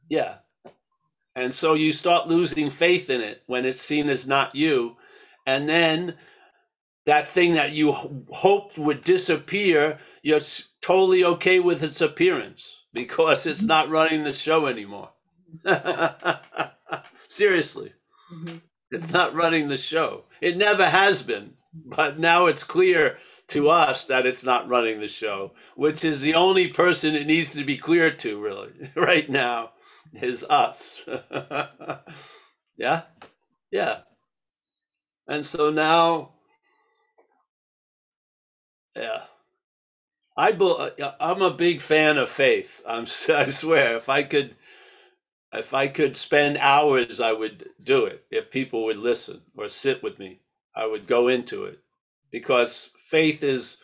Yeah. 0.10 0.38
And 1.36 1.54
so 1.54 1.74
you 1.76 1.92
start 1.94 2.28
losing 2.28 2.70
faith 2.70 3.10
in 3.10 3.22
it 3.22 3.44
when 3.48 3.66
it's 3.66 3.80
seen 3.82 4.10
as 4.10 4.28
not 4.28 4.56
you. 4.56 4.98
And 5.48 5.70
then 5.70 6.16
that 7.06 7.28
thing 7.28 7.54
that 7.56 7.72
you 7.74 7.92
hoped 7.94 8.78
would 8.78 9.04
disappear 9.04 10.00
you're 10.24 10.40
totally 10.82 11.24
okay 11.26 11.60
with 11.60 11.84
its 11.84 12.02
appearance 12.02 12.86
because 12.94 13.46
it's 13.48 13.64
not 13.64 13.90
running 13.90 14.24
the 14.24 14.34
show 14.34 14.68
anymore 14.68 15.10
seriously 17.30 17.94
Mhm. 18.34 18.62
it's 18.92 19.12
not 19.12 19.34
running 19.36 19.68
the 19.70 19.78
show. 19.78 20.26
It 20.42 20.58
never 20.58 20.86
has 20.90 21.24
been, 21.24 21.56
but 21.74 22.20
now 22.20 22.48
it's 22.48 22.64
clear 22.64 23.18
to 23.50 23.70
us 23.70 24.06
that 24.08 24.26
it's 24.26 24.44
not 24.44 24.68
running 24.70 25.00
the 25.00 25.08
show, 25.08 25.54
which 25.76 26.06
is 26.06 26.22
the 26.22 26.36
only 26.36 26.70
person 26.70 27.16
it 27.16 27.28
needs 27.28 27.54
to 27.54 27.64
be 27.66 27.78
clear 27.78 28.12
to, 28.12 28.40
really, 28.42 28.72
right 28.96 29.30
now. 29.30 29.72
is 30.14 30.44
us. 30.46 31.08
yeah, 32.78 33.04
yeah. 33.72 34.00
And 35.28 35.46
so 35.46 35.72
now, 35.72 36.34
yeah, 38.96 39.24
I 40.38 40.52
I'm 41.20 41.42
a 41.42 41.52
big 41.52 41.82
fan 41.82 42.18
of 42.18 42.30
faith. 42.30 42.82
I'm 42.88 43.04
I 43.04 43.46
swear, 43.46 43.98
if 43.98 44.10
I 44.10 44.24
could, 44.24 44.56
if 45.54 45.74
I 45.74 45.88
could 45.88 46.16
spend 46.16 46.58
hours, 46.58 47.20
I 47.20 47.34
would 47.34 47.70
do 47.84 48.06
it. 48.06 48.26
If 48.32 48.52
people 48.52 48.86
would 48.86 48.98
listen 48.98 49.42
or 49.56 49.70
sit 49.70 50.04
with 50.04 50.20
me, 50.20 50.42
I 50.76 50.86
would 50.86 51.08
go 51.08 51.28
into 51.28 51.66
it 51.66 51.80
because 52.32 52.92
faith 52.98 53.44
is 53.44 53.78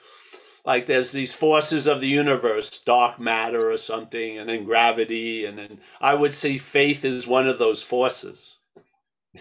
like 0.65 0.85
there's 0.85 1.11
these 1.11 1.33
forces 1.33 1.87
of 1.87 2.01
the 2.01 2.07
universe, 2.07 2.79
dark 2.79 3.19
matter 3.19 3.71
or 3.71 3.77
something, 3.77 4.37
and 4.37 4.49
then 4.49 4.65
gravity, 4.65 5.45
and 5.45 5.57
then 5.57 5.79
I 6.01 6.15
would 6.15 6.33
see 6.33 6.57
faith 6.57 7.05
is 7.05 7.27
one 7.27 7.47
of 7.47 7.59
those 7.59 7.83
forces. 7.83 8.57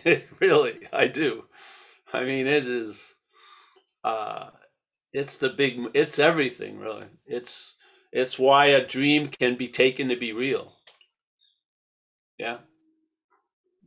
really, 0.40 0.80
I 0.92 1.06
do. 1.08 1.44
I 2.12 2.24
mean, 2.24 2.46
it 2.46 2.66
is. 2.66 3.14
Uh, 4.02 4.50
it's 5.12 5.38
the 5.38 5.48
big. 5.48 5.80
It's 5.94 6.18
everything, 6.18 6.78
really. 6.78 7.06
It's 7.26 7.76
it's 8.12 8.38
why 8.38 8.66
a 8.66 8.86
dream 8.86 9.28
can 9.28 9.56
be 9.56 9.68
taken 9.68 10.08
to 10.08 10.16
be 10.16 10.32
real. 10.32 10.74
Yeah. 12.38 12.58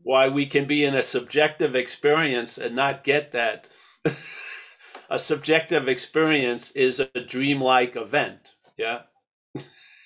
Why 0.04 0.30
we 0.30 0.46
can 0.46 0.66
be 0.66 0.86
in 0.86 0.96
a 0.96 1.02
subjective 1.02 1.76
experience 1.76 2.58
and 2.58 2.76
not 2.76 3.04
get 3.04 3.32
that. 3.34 3.68
a 5.10 5.20
subjective 5.20 5.88
experience 5.88 6.72
is 6.72 7.00
a 7.00 7.08
dreamlike 7.22 7.96
event. 7.96 8.54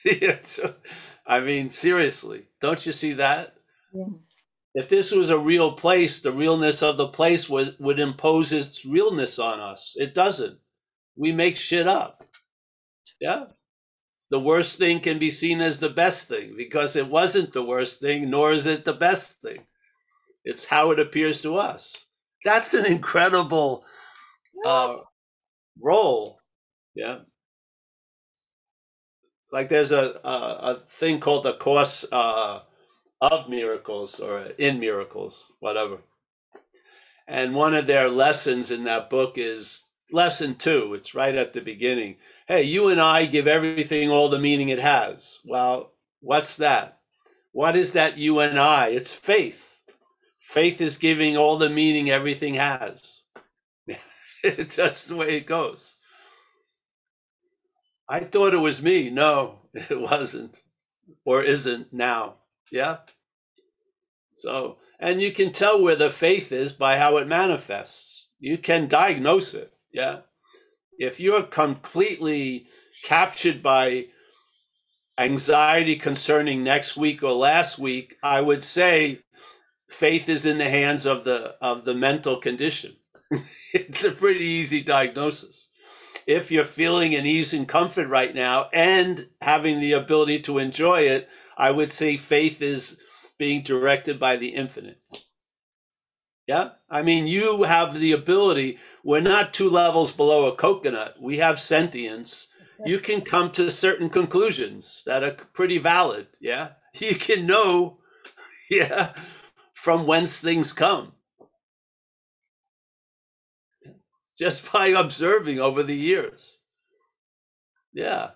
Yeah. 0.06 0.40
so, 0.40 0.76
I 1.28 1.42
mean, 1.42 1.70
seriously, 1.70 2.48
don't 2.62 2.86
you 2.86 2.92
see 2.92 3.14
that? 3.14 3.56
Yes. 3.94 4.10
If 4.74 4.90
this 4.90 5.12
was 5.12 5.30
a 5.30 5.38
real 5.38 5.74
place, 5.74 6.22
the 6.22 6.32
realness 6.32 6.82
of 6.82 6.98
the 6.98 7.10
place 7.10 7.50
would, 7.50 7.76
would 7.80 8.00
impose 8.00 8.54
its 8.54 8.86
realness 8.86 9.40
on 9.40 9.60
us. 9.60 9.96
It 9.98 10.16
doesn't. 10.16 10.60
We 11.16 11.34
make 11.34 11.58
shit 11.58 11.88
up. 11.88 12.24
Yeah. 13.20 13.46
The 14.32 14.40
worst 14.40 14.80
thing 14.80 15.02
can 15.02 15.20
be 15.20 15.30
seen 15.30 15.62
as 15.62 15.80
the 15.80 15.90
best 15.90 16.30
thing 16.30 16.56
because 16.58 16.96
it 16.96 17.10
wasn't 17.10 17.54
the 17.54 17.64
worst 17.64 18.02
thing, 18.02 18.30
nor 18.30 18.54
is 18.54 18.66
it 18.66 18.86
the 18.86 18.94
best 18.94 19.42
thing. 19.42 19.68
It's 20.46 20.66
how 20.66 20.92
it 20.92 21.00
appears 21.00 21.42
to 21.44 21.56
us. 21.56 22.06
That's 22.44 22.74
an 22.74 22.86
incredible 22.86 23.86
uh, 24.66 24.98
role. 25.80 26.40
Yeah. 26.96 27.20
It's 29.40 29.52
like 29.52 29.70
there's 29.70 29.92
a, 29.92 30.20
a, 30.24 30.30
a 30.62 30.84
thing 30.88 31.20
called 31.20 31.44
the 31.44 31.54
course 31.54 32.06
uh, 32.12 32.62
of 33.20 33.50
miracles 33.50 34.20
or 34.20 34.46
in 34.58 34.80
miracles, 34.80 35.52
whatever. 35.60 35.98
And 37.28 37.54
one 37.54 37.76
of 37.76 37.86
their 37.86 38.10
lessons 38.10 38.72
in 38.72 38.86
that 38.86 39.10
book 39.10 39.34
is 39.38 39.88
lesson 40.12 40.56
two. 40.56 40.94
It's 40.94 41.14
right 41.14 41.36
at 41.36 41.54
the 41.54 41.62
beginning. 41.62 42.16
Hey, 42.52 42.64
you 42.64 42.90
and 42.90 43.00
I 43.00 43.28
give 43.28 43.48
everything 43.48 44.12
all 44.12 44.28
the 44.28 44.38
meaning 44.38 44.68
it 44.68 44.80
has. 44.80 45.40
Well, 45.46 45.94
what's 46.20 46.58
that? 46.58 47.00
What 47.54 47.78
is 47.78 47.94
that 47.94 48.18
you 48.18 48.42
and 48.42 48.60
I? 48.60 48.88
It's 48.88 49.14
faith. 49.16 49.80
Faith 50.42 50.82
is 50.82 50.98
giving 50.98 51.38
all 51.38 51.58
the 51.58 51.70
meaning 51.70 52.10
everything 52.10 52.56
has. 52.56 53.22
It's 54.44 54.76
Just 54.76 55.08
the 55.08 55.16
way 55.16 55.38
it 55.38 55.46
goes. 55.46 55.96
I 58.10 58.20
thought 58.20 58.54
it 58.54 58.58
was 58.58 58.84
me. 58.84 59.10
No, 59.10 59.60
it 59.74 59.98
wasn't 59.98 60.62
or 61.24 61.44
isn't 61.44 61.94
now. 61.94 62.36
Yeah. 62.70 62.98
So, 64.34 64.80
and 65.00 65.22
you 65.22 65.32
can 65.32 65.54
tell 65.54 65.82
where 65.82 65.96
the 65.96 66.10
faith 66.10 66.52
is 66.52 66.74
by 66.74 66.98
how 66.98 67.16
it 67.16 67.30
manifests. 67.30 68.28
You 68.42 68.58
can 68.58 68.90
diagnose 68.90 69.54
it. 69.54 69.72
Yeah. 69.94 70.24
If 71.02 71.20
you're 71.20 71.42
completely 71.42 72.68
captured 73.04 73.64
by 73.64 74.10
anxiety 75.18 75.96
concerning 75.96 76.64
next 76.64 76.96
week 76.96 77.24
or 77.24 77.32
last 77.32 77.80
week, 77.80 78.18
I 78.22 78.40
would 78.40 78.62
say 78.62 79.24
faith 79.90 80.30
is 80.30 80.46
in 80.46 80.60
the 80.60 80.70
hands 80.70 81.08
of 81.08 81.24
the 81.24 81.56
of 81.60 81.86
the 81.86 81.96
mental 81.96 82.38
condition. 82.38 82.98
it's 83.74 84.04
a 84.04 84.12
pretty 84.12 84.46
easy 84.46 84.84
diagnosis. 84.84 85.70
If 86.28 86.52
you're 86.52 86.64
feeling 86.64 87.16
an 87.16 87.26
ease 87.26 87.52
and 87.52 87.68
comfort 87.68 88.08
right 88.08 88.36
now 88.36 88.70
and 88.72 89.28
having 89.42 89.80
the 89.80 89.94
ability 89.94 90.42
to 90.42 90.60
enjoy 90.60 91.00
it, 91.02 91.28
I 91.58 91.72
would 91.72 91.90
say 91.90 92.16
faith 92.16 92.62
is 92.62 93.02
being 93.40 93.64
directed 93.64 94.20
by 94.20 94.38
the 94.38 94.50
infinite. 94.50 95.02
Yeah. 96.52 96.72
I 96.90 97.02
mean, 97.02 97.28
you 97.28 97.64
have 97.64 97.98
the 97.98 98.12
ability. 98.12 98.78
We're 99.06 99.22
not 99.22 99.54
two 99.54 99.70
levels 99.70 100.12
below 100.12 100.52
a 100.52 100.56
coconut. 100.58 101.16
We 101.22 101.38
have 101.38 101.62
sentience. 101.62 102.48
You 102.86 103.00
can 103.00 103.22
come 103.22 103.52
to 103.52 103.70
certain 103.72 104.10
conclusions 104.10 105.02
that 105.06 105.24
are 105.24 105.38
pretty 105.54 105.78
valid. 105.78 106.28
Yeah. 106.42 106.72
You 107.00 107.16
can 107.16 107.46
know, 107.46 108.00
yeah, 108.70 109.14
from 109.74 110.06
whence 110.06 110.42
things 110.42 110.74
come. 110.74 111.14
just 114.38 114.74
by 114.74 114.88
observing 114.88 115.58
over 115.62 115.84
the 115.84 115.96
years. 115.96 116.58
Yeah. 117.94 118.32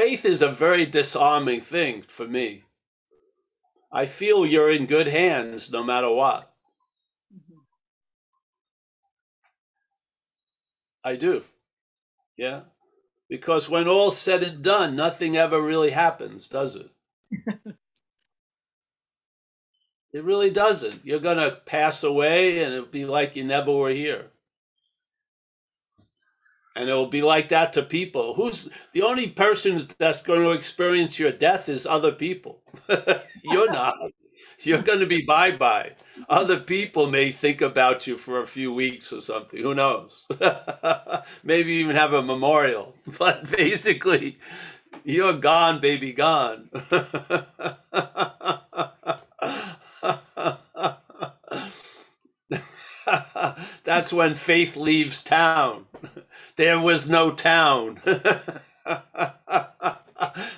Faith 0.00 0.24
is 0.24 0.40
a 0.40 0.48
very 0.48 0.86
disarming 0.86 1.60
thing 1.60 2.00
for 2.00 2.26
me. 2.26 2.64
I 3.92 4.06
feel 4.06 4.46
you're 4.46 4.70
in 4.70 4.86
good 4.86 5.08
hands 5.08 5.70
no 5.70 5.84
matter 5.84 6.10
what. 6.10 6.54
Mm-hmm. 7.30 7.58
I 11.04 11.16
do. 11.16 11.42
Yeah. 12.38 12.62
Because 13.28 13.68
when 13.68 13.88
all's 13.88 14.16
said 14.16 14.42
and 14.42 14.62
done, 14.62 14.96
nothing 14.96 15.36
ever 15.36 15.60
really 15.60 15.90
happens, 15.90 16.48
does 16.48 16.76
it? 16.76 16.90
It 20.12 20.24
really 20.24 20.50
doesn't. 20.50 21.04
You're 21.04 21.20
going 21.20 21.36
to 21.36 21.60
pass 21.66 22.02
away 22.02 22.64
and 22.64 22.74
it'll 22.74 22.86
be 22.86 23.04
like 23.04 23.36
you 23.36 23.44
never 23.44 23.72
were 23.72 23.90
here. 23.90 24.32
And 26.76 26.88
it'll 26.88 27.06
be 27.08 27.22
like 27.22 27.48
that 27.48 27.72
to 27.74 27.82
people. 27.82 28.34
Who's 28.34 28.70
the 28.92 29.02
only 29.02 29.28
person 29.28 29.80
that's 29.98 30.22
going 30.22 30.42
to 30.42 30.52
experience 30.52 31.18
your 31.18 31.32
death 31.32 31.68
is 31.68 31.86
other 31.86 32.12
people. 32.12 32.62
You're 33.42 33.70
not. 33.72 33.96
You're 34.62 34.82
going 34.82 35.00
to 35.00 35.06
be 35.06 35.22
bye 35.22 35.52
bye. 35.52 35.92
Other 36.28 36.60
people 36.60 37.06
may 37.06 37.30
think 37.30 37.62
about 37.62 38.06
you 38.06 38.18
for 38.18 38.40
a 38.40 38.46
few 38.46 38.72
weeks 38.74 39.12
or 39.12 39.20
something. 39.22 39.60
Who 39.62 39.74
knows? 39.74 40.28
Maybe 41.44 41.72
even 41.72 41.96
have 41.96 42.12
a 42.12 42.22
memorial. 42.22 42.94
But 43.18 43.50
basically, 43.50 44.38
you're 45.04 45.32
gone, 45.34 45.80
baby, 45.80 46.12
gone. 46.12 46.68
That's 53.84 54.12
when 54.12 54.34
faith 54.34 54.76
leaves 54.76 55.22
town. 55.22 55.86
There 56.60 56.78
was 56.78 57.08
no 57.08 57.32
town. 57.32 58.02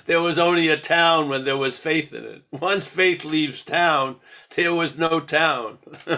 there 0.05 0.19
was 0.19 0.37
only 0.37 0.67
a 0.67 0.75
town 0.75 1.29
when 1.29 1.45
there 1.45 1.55
was 1.55 1.79
faith 1.79 2.11
in 2.11 2.25
it. 2.25 2.43
Once 2.51 2.85
faith 2.85 3.23
leaves 3.23 3.61
town, 3.61 4.17
there 4.53 4.73
was 4.73 4.99
no 4.99 5.21
town. 5.21 5.77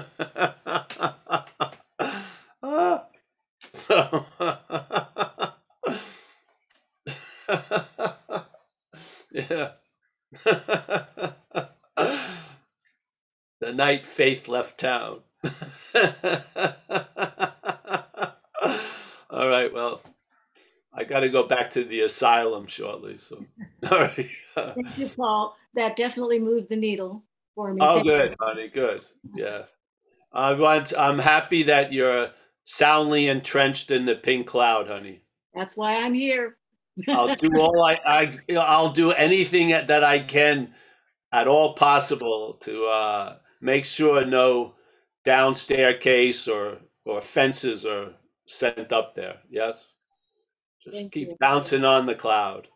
so, 3.73 4.25
yeah. 9.31 9.73
the 13.61 13.71
night 13.71 14.07
faith 14.07 14.47
left 14.47 14.79
town. 14.79 15.19
All 19.35 19.49
right. 19.49 19.71
Well, 19.71 20.01
I 20.93 21.03
got 21.03 21.19
to 21.19 21.29
go 21.29 21.43
back 21.43 21.71
to 21.71 21.83
the 21.83 22.01
asylum 22.01 22.67
shortly. 22.67 23.17
So, 23.17 23.45
all 23.91 23.99
right. 23.99 24.29
Thank 24.55 24.97
you, 24.97 25.09
Paul. 25.09 25.57
That 25.73 25.97
definitely 25.97 26.39
moved 26.39 26.69
the 26.69 26.77
needle 26.77 27.25
for 27.53 27.73
me. 27.73 27.81
Oh, 27.83 27.95
Thank 27.95 28.07
good, 28.07 28.29
you. 28.29 28.35
honey. 28.39 28.67
Good. 28.69 29.05
Yeah. 29.35 29.63
I 30.31 30.53
want. 30.53 30.93
I'm 30.97 31.19
happy 31.19 31.63
that 31.63 31.91
you're 31.91 32.31
soundly 32.63 33.27
entrenched 33.27 33.91
in 33.91 34.05
the 34.05 34.15
pink 34.15 34.47
cloud, 34.47 34.87
honey. 34.87 35.21
That's 35.53 35.75
why 35.75 35.97
I'm 35.97 36.13
here. 36.13 36.55
I'll 37.09 37.35
do 37.35 37.49
all 37.59 37.83
I, 37.83 37.99
I 38.05 38.39
I'll 38.57 38.93
do 38.93 39.11
anything 39.11 39.67
that 39.69 40.03
I 40.05 40.19
can 40.19 40.73
at 41.33 41.45
all 41.45 41.73
possible 41.73 42.53
to 42.61 42.85
uh, 42.85 43.35
make 43.59 43.83
sure 43.83 44.25
no 44.25 44.75
down 45.25 45.55
staircase 45.55 46.47
or 46.47 46.77
or 47.03 47.21
fences 47.21 47.85
are 47.85 48.13
sent 48.45 48.93
up 48.93 49.15
there. 49.15 49.37
Yes. 49.49 49.87
Just 50.83 50.97
Thank 50.97 51.11
keep 51.11 51.29
you. 51.29 51.37
bouncing 51.39 51.83
on 51.83 52.05
the 52.05 52.15
cloud. 52.15 52.67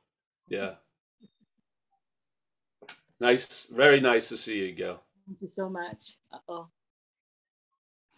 Yeah. 0.47 0.75
Nice, 3.19 3.67
very 3.71 3.99
nice 3.99 4.29
to 4.29 4.37
see 4.37 4.59
you, 4.59 4.71
Gil. 4.71 4.99
Thank 5.27 5.41
you 5.41 5.49
so 5.49 5.69
much. 5.69 6.15
Uh-oh. 6.31 6.67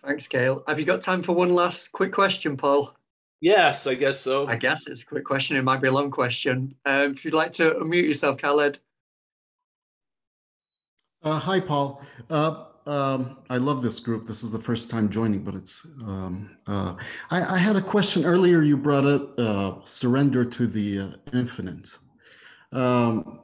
Thanks, 0.06 0.28
Gail. 0.28 0.64
Have 0.68 0.80
you 0.80 0.86
got 0.86 1.02
time 1.02 1.22
for 1.22 1.34
one 1.34 1.54
last 1.54 1.92
quick 1.92 2.14
question, 2.14 2.56
Paul? 2.56 2.96
Yes, 3.42 3.88
I 3.88 3.96
guess 3.96 4.20
so. 4.20 4.48
I 4.48 4.56
guess 4.56 4.88
it's 4.88 5.02
a 5.02 5.06
quick 5.06 5.26
question. 5.26 5.58
It 5.58 5.64
might 5.64 5.82
be 5.82 5.88
a 5.88 5.92
long 5.92 6.12
question. 6.12 6.76
Um, 6.86 7.12
if 7.12 7.26
you'd 7.26 7.34
like 7.34 7.52
to 7.54 7.72
unmute 7.72 8.08
yourself, 8.08 8.38
Khaled. 8.40 8.80
Uh, 11.24 11.40
hi, 11.40 11.60
Paul. 11.60 12.02
Uh, 12.30 12.66
um, 12.88 13.38
I 13.50 13.58
love 13.58 13.82
this 13.82 14.00
group. 14.00 14.26
This 14.26 14.44
is 14.44 14.52
the 14.52 14.60
first 14.60 14.90
time 14.90 15.10
joining, 15.10 15.44
but 15.44 15.56
it's. 15.56 15.86
Um, 16.02 16.58
uh, 16.68 16.96
I, 17.30 17.56
I 17.56 17.58
had 17.58 17.76
a 17.76 17.82
question 17.82 18.26
earlier. 18.26 18.62
You 18.62 18.78
brought 18.78 19.06
up 19.06 19.40
uh, 19.40 19.76
surrender 19.86 20.44
to 20.46 20.68
the 20.68 21.00
uh, 21.00 21.08
infinite. 21.34 21.90
Um, 22.72 23.42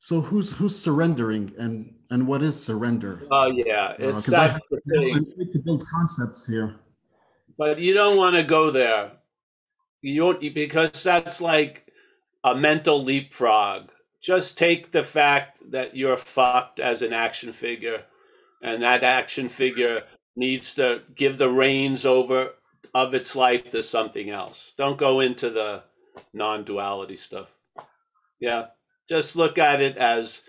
so 0.00 0.20
who's 0.20 0.50
who's 0.52 0.78
surrendering, 0.78 1.52
and 1.58 1.94
and 2.10 2.26
what 2.26 2.42
is 2.42 2.62
surrender? 2.62 3.22
Oh 3.30 3.46
yeah, 3.46 3.88
Uh, 3.90 3.94
it's 3.98 4.26
'cause 4.26 4.34
I 4.34 4.48
that's 4.48 4.66
the 4.68 4.76
I 4.76 4.98
thing. 4.98 5.34
need 5.36 5.52
to 5.52 5.58
build 5.58 5.84
concepts 5.86 6.46
here. 6.46 6.76
But 7.56 7.78
you 7.78 7.94
don't 7.94 8.16
want 8.16 8.36
to 8.36 8.42
go 8.42 8.70
there. 8.70 9.12
You 10.02 10.20
don't 10.20 10.54
because 10.54 11.02
that's 11.02 11.40
like 11.40 11.86
a 12.44 12.54
mental 12.54 13.02
leapfrog. 13.02 13.90
Just 14.20 14.56
take 14.58 14.90
the 14.90 15.04
fact 15.04 15.70
that 15.70 15.96
you're 15.96 16.16
fucked 16.16 16.80
as 16.80 17.02
an 17.02 17.12
action 17.12 17.52
figure, 17.52 18.04
and 18.62 18.82
that 18.82 19.02
action 19.02 19.48
figure 19.48 20.02
needs 20.36 20.74
to 20.74 21.02
give 21.14 21.38
the 21.38 21.48
reins 21.48 22.04
over 22.04 22.50
of 22.94 23.14
its 23.14 23.34
life 23.34 23.70
to 23.70 23.82
something 23.82 24.30
else. 24.30 24.74
Don't 24.76 24.98
go 24.98 25.20
into 25.20 25.50
the 25.50 25.82
non-duality 26.32 27.16
stuff. 27.16 27.48
Yeah, 28.40 28.66
just 29.08 29.36
look 29.36 29.58
at 29.58 29.80
it 29.80 29.96
as 29.96 30.42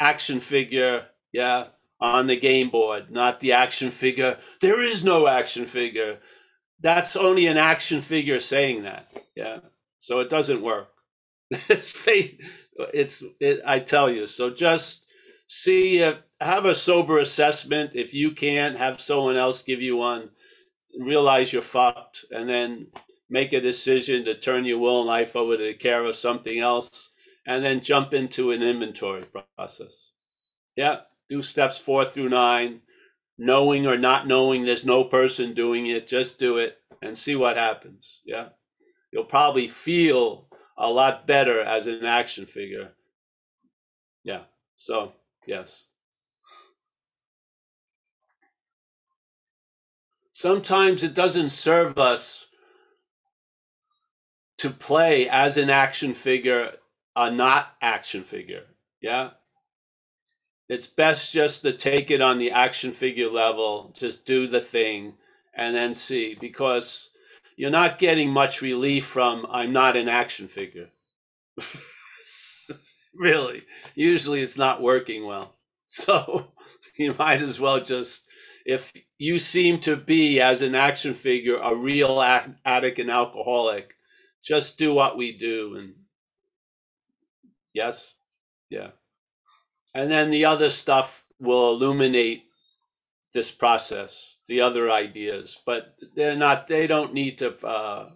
action 0.00 0.40
figure. 0.40 1.06
Yeah, 1.32 1.68
on 2.00 2.26
the 2.26 2.36
game 2.36 2.70
board, 2.70 3.10
not 3.10 3.40
the 3.40 3.52
action 3.52 3.90
figure. 3.90 4.38
There 4.60 4.82
is 4.82 5.02
no 5.02 5.26
action 5.26 5.66
figure. 5.66 6.18
That's 6.80 7.16
only 7.16 7.46
an 7.46 7.56
action 7.56 8.00
figure 8.00 8.40
saying 8.40 8.82
that. 8.82 9.10
Yeah. 9.34 9.60
So 9.98 10.20
it 10.20 10.28
doesn't 10.28 10.62
work. 10.62 10.88
it's 11.50 11.90
fake. 11.90 12.42
It's 12.92 13.24
it, 13.40 13.60
I 13.66 13.80
tell 13.80 14.10
you. 14.10 14.26
So 14.26 14.50
just 14.50 15.05
see 15.46 15.98
if 15.98 16.18
have 16.40 16.64
a 16.66 16.74
sober 16.74 17.18
assessment. 17.18 17.92
If 17.94 18.12
you 18.12 18.32
can't, 18.32 18.78
have 18.78 19.00
someone 19.00 19.36
else 19.36 19.62
give 19.62 19.80
you 19.80 19.96
one. 19.96 20.30
Realize 20.98 21.52
you're 21.52 21.62
fucked, 21.62 22.24
and 22.30 22.48
then 22.48 22.88
make 23.28 23.52
a 23.52 23.60
decision 23.60 24.24
to 24.24 24.38
turn 24.38 24.64
your 24.64 24.78
will 24.78 25.00
and 25.00 25.08
life 25.08 25.36
over 25.36 25.56
to 25.56 25.62
the 25.62 25.74
care 25.74 26.04
of 26.04 26.16
something 26.16 26.58
else, 26.58 27.10
and 27.46 27.64
then 27.64 27.80
jump 27.80 28.14
into 28.14 28.50
an 28.50 28.62
inventory 28.62 29.24
process. 29.56 30.10
Yeah 30.76 31.00
do 31.28 31.42
steps 31.42 31.78
four 31.78 32.04
through 32.04 32.28
nine, 32.28 32.80
knowing 33.38 33.86
or 33.86 33.98
not 33.98 34.26
knowing 34.26 34.64
there's 34.64 34.84
no 34.84 35.04
person 35.04 35.54
doing 35.54 35.86
it, 35.86 36.08
just 36.08 36.38
do 36.38 36.58
it 36.58 36.78
and 37.02 37.16
see 37.16 37.36
what 37.36 37.56
happens. 37.56 38.22
Yeah. 38.24 38.50
You'll 39.12 39.24
probably 39.24 39.68
feel 39.68 40.48
a 40.78 40.90
lot 40.90 41.26
better 41.26 41.60
as 41.60 41.86
an 41.86 42.04
action 42.04 42.46
figure. 42.46 42.92
Yeah. 44.24 44.42
So, 44.76 45.12
yes. 45.46 45.84
Sometimes 50.32 51.02
it 51.02 51.14
doesn't 51.14 51.50
serve 51.50 51.98
us 51.98 52.46
to 54.58 54.70
play 54.70 55.28
as 55.28 55.56
an 55.56 55.70
action 55.70 56.14
figure, 56.14 56.72
a 57.14 57.30
not 57.30 57.68
action 57.80 58.22
figure. 58.22 58.64
Yeah 59.00 59.30
it's 60.68 60.86
best 60.86 61.32
just 61.32 61.62
to 61.62 61.72
take 61.72 62.10
it 62.10 62.20
on 62.20 62.38
the 62.38 62.50
action 62.50 62.92
figure 62.92 63.30
level, 63.30 63.92
just 63.96 64.26
do 64.26 64.46
the 64.46 64.60
thing 64.60 65.14
and 65.56 65.74
then 65.74 65.94
see 65.94 66.36
because 66.40 67.10
you're 67.56 67.70
not 67.70 67.98
getting 67.98 68.30
much 68.30 68.62
relief 68.62 69.06
from 69.06 69.46
I'm 69.50 69.72
not 69.72 69.96
an 69.96 70.08
action 70.08 70.48
figure. 70.48 70.88
really, 73.18 73.62
usually 73.94 74.42
it's 74.42 74.58
not 74.58 74.82
working 74.82 75.26
well. 75.26 75.54
So 75.88 76.52
you 76.98 77.14
might 77.16 77.42
as 77.42 77.60
well 77.60 77.78
just, 77.78 78.26
if 78.64 78.92
you 79.18 79.38
seem 79.38 79.78
to 79.82 79.96
be 79.96 80.40
as 80.40 80.60
an 80.60 80.74
action 80.74 81.14
figure 81.14 81.60
a 81.62 81.76
real 81.76 82.20
addict 82.20 82.98
and 82.98 83.08
alcoholic, 83.08 83.94
just 84.44 84.78
do 84.78 84.92
what 84.92 85.16
we 85.16 85.30
do. 85.30 85.76
And 85.76 85.94
yes, 87.72 88.16
yeah 88.70 88.90
and 89.94 90.10
then 90.10 90.30
the 90.30 90.44
other 90.44 90.70
stuff 90.70 91.24
will 91.38 91.70
illuminate 91.70 92.44
this 93.32 93.50
process 93.50 94.38
the 94.46 94.60
other 94.60 94.90
ideas 94.90 95.58
but 95.66 95.94
they're 96.14 96.36
not 96.36 96.68
they 96.68 96.86
don't 96.86 97.14
need 97.14 97.38
to 97.38 97.54
uh, 97.66 98.10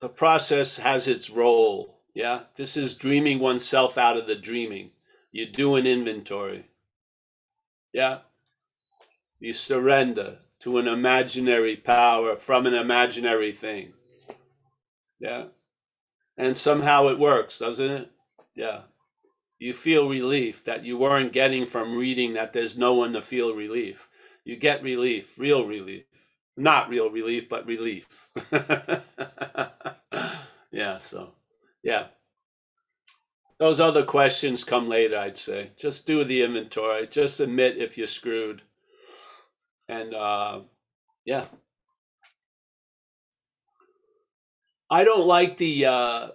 the 0.00 0.08
process 0.08 0.78
has 0.78 1.08
its 1.08 1.30
role 1.30 2.01
yeah 2.14 2.40
this 2.56 2.76
is 2.76 2.96
dreaming 2.96 3.38
oneself 3.38 3.96
out 3.98 4.16
of 4.16 4.26
the 4.26 4.36
dreaming. 4.36 4.90
You 5.30 5.46
do 5.46 5.76
an 5.76 5.86
inventory. 5.86 6.66
Yeah. 7.92 8.18
You 9.40 9.54
surrender 9.54 10.38
to 10.60 10.78
an 10.78 10.86
imaginary 10.86 11.76
power 11.76 12.36
from 12.36 12.66
an 12.66 12.74
imaginary 12.74 13.52
thing. 13.52 13.94
Yeah. 15.18 15.46
And 16.36 16.56
somehow 16.56 17.08
it 17.08 17.18
works 17.18 17.58
doesn't 17.58 17.90
it? 17.90 18.10
Yeah. 18.54 18.82
You 19.58 19.74
feel 19.74 20.08
relief 20.08 20.64
that 20.64 20.84
you 20.84 20.98
weren't 20.98 21.32
getting 21.32 21.66
from 21.66 21.96
reading 21.96 22.34
that 22.34 22.52
there's 22.52 22.76
no 22.76 22.94
one 22.94 23.12
to 23.12 23.22
feel 23.22 23.54
relief. 23.54 24.08
You 24.44 24.56
get 24.56 24.82
relief, 24.82 25.38
real 25.38 25.66
relief. 25.66 26.04
Not 26.56 26.90
real 26.90 27.10
relief, 27.10 27.48
but 27.48 27.64
relief. 27.66 28.28
yeah, 30.70 30.98
so, 30.98 31.32
yeah. 31.82 32.06
Those 33.58 33.80
other 33.80 34.04
questions 34.04 34.64
come 34.64 34.88
later, 34.88 35.18
I'd 35.18 35.38
say. 35.38 35.70
Just 35.76 36.06
do 36.06 36.24
the 36.24 36.42
inventory. 36.42 37.06
Just 37.06 37.38
admit 37.38 37.78
if 37.78 37.96
you're 37.96 38.06
screwed. 38.06 38.62
And, 39.88 40.14
uh, 40.14 40.62
yeah. 41.24 41.44
I 44.90 45.04
don't 45.04 45.26
like 45.26 45.58
the, 45.58 45.86
uh, 45.86 46.28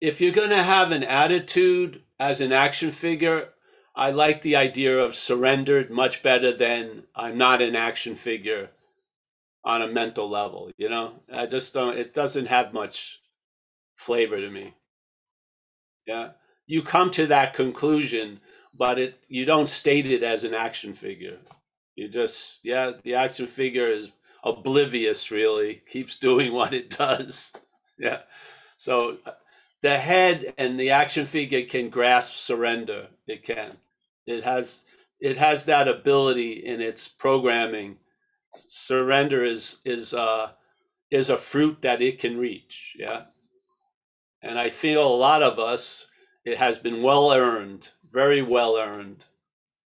if 0.00 0.20
you're 0.20 0.32
going 0.32 0.50
to 0.50 0.62
have 0.62 0.90
an 0.90 1.04
attitude 1.04 2.02
as 2.18 2.40
an 2.40 2.52
action 2.52 2.90
figure, 2.90 3.50
I 3.94 4.10
like 4.10 4.42
the 4.42 4.56
idea 4.56 4.98
of 4.98 5.14
surrendered 5.14 5.90
much 5.90 6.22
better 6.22 6.52
than 6.52 7.04
I'm 7.14 7.38
not 7.38 7.62
an 7.62 7.74
action 7.74 8.14
figure 8.14 8.70
on 9.64 9.82
a 9.82 9.88
mental 9.88 10.28
level. 10.28 10.70
You 10.76 10.88
know, 10.88 11.20
I 11.32 11.46
just 11.46 11.74
don't, 11.74 11.98
it 11.98 12.14
doesn't 12.14 12.46
have 12.46 12.72
much 12.72 13.20
flavor 13.98 14.36
to 14.40 14.48
me. 14.48 14.74
Yeah. 16.06 16.30
You 16.66 16.82
come 16.82 17.10
to 17.12 17.26
that 17.26 17.52
conclusion, 17.52 18.40
but 18.72 18.98
it, 18.98 19.24
you 19.28 19.44
don't 19.44 19.68
state 19.68 20.06
it 20.06 20.22
as 20.22 20.44
an 20.44 20.54
action 20.54 20.94
figure. 20.94 21.38
You 21.96 22.08
just, 22.08 22.60
yeah, 22.62 22.92
the 23.02 23.16
action 23.16 23.48
figure 23.48 23.88
is 23.88 24.12
oblivious, 24.44 25.32
really, 25.32 25.82
keeps 25.90 26.16
doing 26.16 26.52
what 26.58 26.72
it 26.72 26.90
does. 26.90 27.52
Yeah. 27.98 28.20
So 28.76 29.18
the 29.82 29.98
head 29.98 30.54
and 30.56 30.78
the 30.78 30.90
action 30.90 31.26
figure 31.26 31.62
can 31.62 31.90
grasp 31.90 32.34
surrender. 32.34 33.08
It 33.26 33.42
can. 33.42 33.70
It 34.26 34.44
has 34.44 34.84
it 35.20 35.36
has 35.36 35.64
that 35.64 35.88
ability 35.88 36.52
in 36.52 36.80
its 36.80 37.08
programming. 37.08 37.96
Surrender 38.54 39.42
is 39.42 39.80
is 39.84 40.14
uh 40.14 40.52
is 41.10 41.30
a 41.30 41.36
fruit 41.36 41.82
that 41.82 42.00
it 42.00 42.20
can 42.20 42.38
reach. 42.38 42.96
Yeah. 42.96 43.24
And 44.42 44.58
I 44.58 44.70
feel 44.70 45.06
a 45.06 45.16
lot 45.16 45.42
of 45.42 45.58
us, 45.58 46.06
it 46.44 46.58
has 46.58 46.78
been 46.78 47.02
well 47.02 47.32
earned, 47.32 47.90
very 48.10 48.42
well 48.42 48.76
earned. 48.76 49.24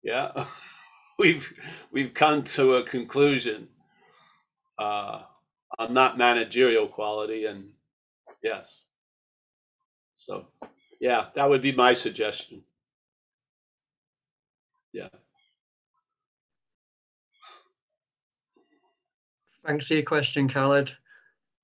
Yeah. 0.03 0.45
we've 1.19 1.53
we've 1.91 2.13
come 2.13 2.43
to 2.43 2.75
a 2.75 2.83
conclusion 2.83 3.69
uh 4.77 5.21
on 5.79 5.93
not 5.93 6.17
managerial 6.17 6.87
quality 6.87 7.45
and 7.45 7.69
yes. 8.43 8.81
So, 10.13 10.47
yeah, 11.01 11.27
that 11.35 11.49
would 11.49 11.61
be 11.61 11.73
my 11.73 11.93
suggestion. 11.93 12.63
Yeah. 14.93 15.09
Thanks 19.65 19.87
for 19.87 19.95
your 19.95 20.03
question, 20.03 20.47
Khaled. 20.47 20.95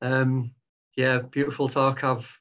Um, 0.01 0.51
yeah, 0.97 1.19
beautiful 1.19 1.69
talk. 1.69 2.03
I've 2.03 2.40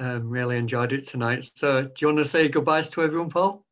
um, 0.00 0.28
really 0.28 0.56
enjoyed 0.56 0.92
it 0.92 1.06
tonight. 1.06 1.44
So, 1.54 1.82
do 1.82 1.92
you 2.00 2.06
want 2.08 2.18
to 2.18 2.24
say 2.24 2.48
goodbyes 2.48 2.88
to 2.90 3.02
everyone, 3.02 3.30
Paul? 3.30 3.64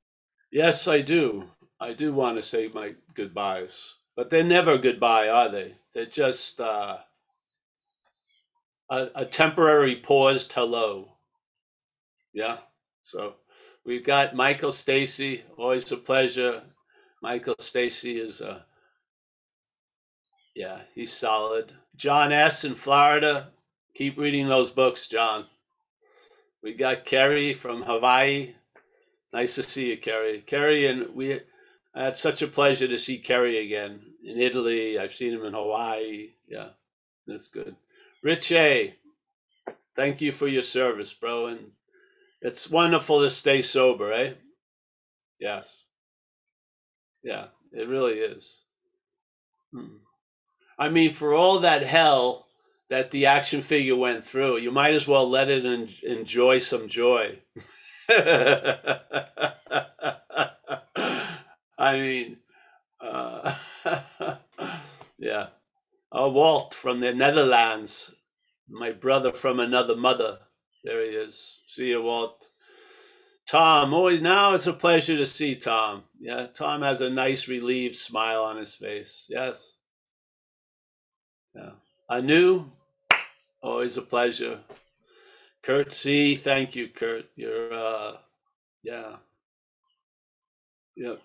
Yes, 0.53 0.87
I 0.87 1.01
do. 1.01 1.49
I 1.81 1.93
do 1.93 2.13
want 2.13 2.37
to 2.37 2.43
say 2.43 2.71
my 2.73 2.95
goodbyes, 3.15 3.95
but 4.15 4.31
they're 4.31 4.45
never 4.45 4.79
goodbye, 4.79 5.29
are 5.29 5.49
they? 5.49 5.75
They're 5.95 6.07
just 6.07 6.61
uh, 6.61 6.99
a, 8.91 9.09
a 9.15 9.25
temporary 9.25 9.97
paused 9.97 10.53
hello. 10.53 11.17
Yeah. 12.33 12.59
So 13.05 13.35
we've 13.85 14.05
got 14.05 14.35
Michael 14.35 14.73
Stacy. 14.73 15.45
Always 15.57 15.91
a 15.93 15.97
pleasure. 15.97 16.63
Michael 17.23 17.57
Stacy 17.59 18.21
is 18.21 18.41
uh 18.41 18.61
yeah, 20.55 20.81
he's 20.95 21.13
solid. 21.13 21.73
John 21.97 22.33
S. 22.33 22.65
in 22.65 22.75
Florida. 22.75 23.49
Keep 23.95 24.19
reading 24.19 24.49
those 24.49 24.71
books, 24.71 25.07
John. 25.07 25.47
We 26.63 26.75
got 26.75 27.05
Kerry 27.05 27.53
from 27.53 27.83
Hawaii. 27.83 28.55
Nice 29.33 29.55
to 29.57 29.63
see 29.63 29.91
you, 29.91 29.97
Kerry. 29.97 30.41
Kerry, 30.41 30.87
and 30.87 31.15
we 31.15 31.41
I 31.95 32.05
had 32.05 32.17
such 32.17 32.43
a 32.43 32.49
pleasure 32.49 32.89
to 32.89 32.99
see 32.99 33.19
Kerry 33.19 33.59
again 33.59 34.01
in 34.25 34.41
Italy. 34.41 34.99
I've 34.99 35.15
seen 35.15 35.35
him 35.35 35.45
in 35.45 35.53
Hawaii. 35.53 36.31
Yeah, 36.49 36.71
that's 37.27 37.49
good. 37.49 37.77
Rich 38.23 38.51
A, 38.53 38.95
thank 39.95 40.21
you 40.21 40.33
for 40.33 40.49
your 40.49 40.63
service, 40.63 41.13
bro. 41.13 41.47
And 41.47 41.73
it's 42.41 42.71
wonderful 42.71 43.21
to 43.23 43.31
stay 43.31 43.63
sober, 43.63 44.13
eh? 44.13 44.33
Yes. 45.39 45.85
Yeah, 47.23 47.47
it 47.73 47.89
really 47.89 48.15
is. 48.15 48.63
Hmm. 49.73 49.99
I 50.79 50.89
mean, 50.89 51.13
for 51.13 51.35
all 51.35 51.61
that 51.61 51.83
hell 51.83 52.48
that 52.91 53.11
the 53.11 53.27
action 53.27 53.61
figure 53.63 53.97
went 53.97 54.25
through, 54.25 54.59
you 54.59 54.71
might 54.71 54.95
as 54.95 55.07
well 55.07 55.29
let 55.29 55.49
it 55.49 55.65
en- 55.65 55.89
enjoy 56.03 56.59
some 56.59 56.89
joy. 56.89 57.39
I 61.79 61.99
mean, 61.99 62.39
uh, 63.01 63.55
yeah. 65.19 65.49
Oh, 66.11 66.31
Walt 66.31 66.75
from 66.75 67.01
the 67.01 67.13
Netherlands, 67.13 68.15
my 68.69 68.93
brother 68.93 69.33
from 69.33 69.61
another 69.61 69.95
mother. 69.95 70.39
There 70.83 71.03
he 71.05 71.11
is. 71.11 71.61
See 71.67 71.91
you, 71.91 72.03
Walt. 72.03 72.49
Tom, 73.47 73.95
always 73.95 74.21
now 74.21 74.55
it's 74.55 74.67
a 74.67 74.73
pleasure 74.73 75.17
to 75.17 75.27
see 75.27 75.55
Tom. 75.55 76.05
Yeah, 76.21 76.47
Tom 76.53 76.83
has 76.83 77.01
a 77.01 77.11
nice 77.11 77.49
relieved 77.49 77.95
smile 77.95 78.43
on 78.45 78.57
his 78.59 78.75
face. 78.75 79.27
Yes. 79.31 79.77
Yeah. 81.55 81.71
Anu, 82.11 82.71
always 83.63 83.97
a 83.97 84.03
pleasure. 84.03 84.61
Kurt 85.63 85.93
C, 85.93 86.35
thank 86.35 86.75
you, 86.77 86.89
Kurt. 86.89 87.27
You're 87.37 87.73
uh 87.73 88.17
yeah. 88.83 89.17
Yep. 90.97 91.21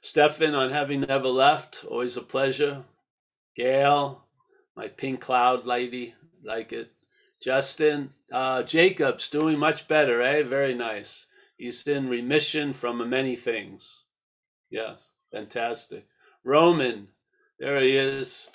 Stefan 0.00 0.54
on 0.54 0.70
having 0.70 1.00
never 1.00 1.28
left, 1.28 1.84
always 1.84 2.16
a 2.16 2.22
pleasure. 2.22 2.84
Gail, 3.56 4.24
my 4.76 4.88
pink 4.88 5.20
cloud 5.20 5.66
lady, 5.66 6.14
like 6.44 6.72
it. 6.72 6.92
Justin, 7.42 8.10
uh, 8.32 8.62
Jacob's 8.62 9.28
doing 9.28 9.58
much 9.58 9.88
better, 9.88 10.20
eh? 10.22 10.42
Very 10.42 10.74
nice. 10.74 11.26
He's 11.56 11.86
in 11.86 12.08
remission 12.08 12.72
from 12.72 13.08
many 13.08 13.36
things. 13.36 14.04
Yes, 14.70 15.08
fantastic. 15.32 16.06
Roman, 16.44 17.08
there 17.58 17.80
he 17.80 17.96
is. 17.96 18.48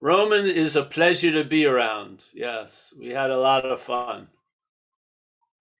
Roman 0.00 0.46
is 0.46 0.76
a 0.76 0.82
pleasure 0.82 1.32
to 1.32 1.44
be 1.44 1.66
around. 1.66 2.24
Yes, 2.34 2.92
we 2.98 3.08
had 3.08 3.30
a 3.30 3.38
lot 3.38 3.64
of 3.64 3.80
fun. 3.80 4.28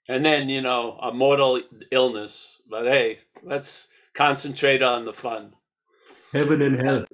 And 0.09 0.25
then, 0.25 0.49
you 0.49 0.63
know, 0.63 0.99
a 1.03 1.13
mortal 1.13 1.61
illness. 1.91 2.61
But 2.71 2.87
hey, 2.87 3.21
let's 3.43 3.89
concentrate 4.15 4.83
on 4.83 5.05
the 5.05 5.13
fun. 5.13 5.55
Heaven 6.33 6.63
and 6.63 6.81
hell. 6.81 7.07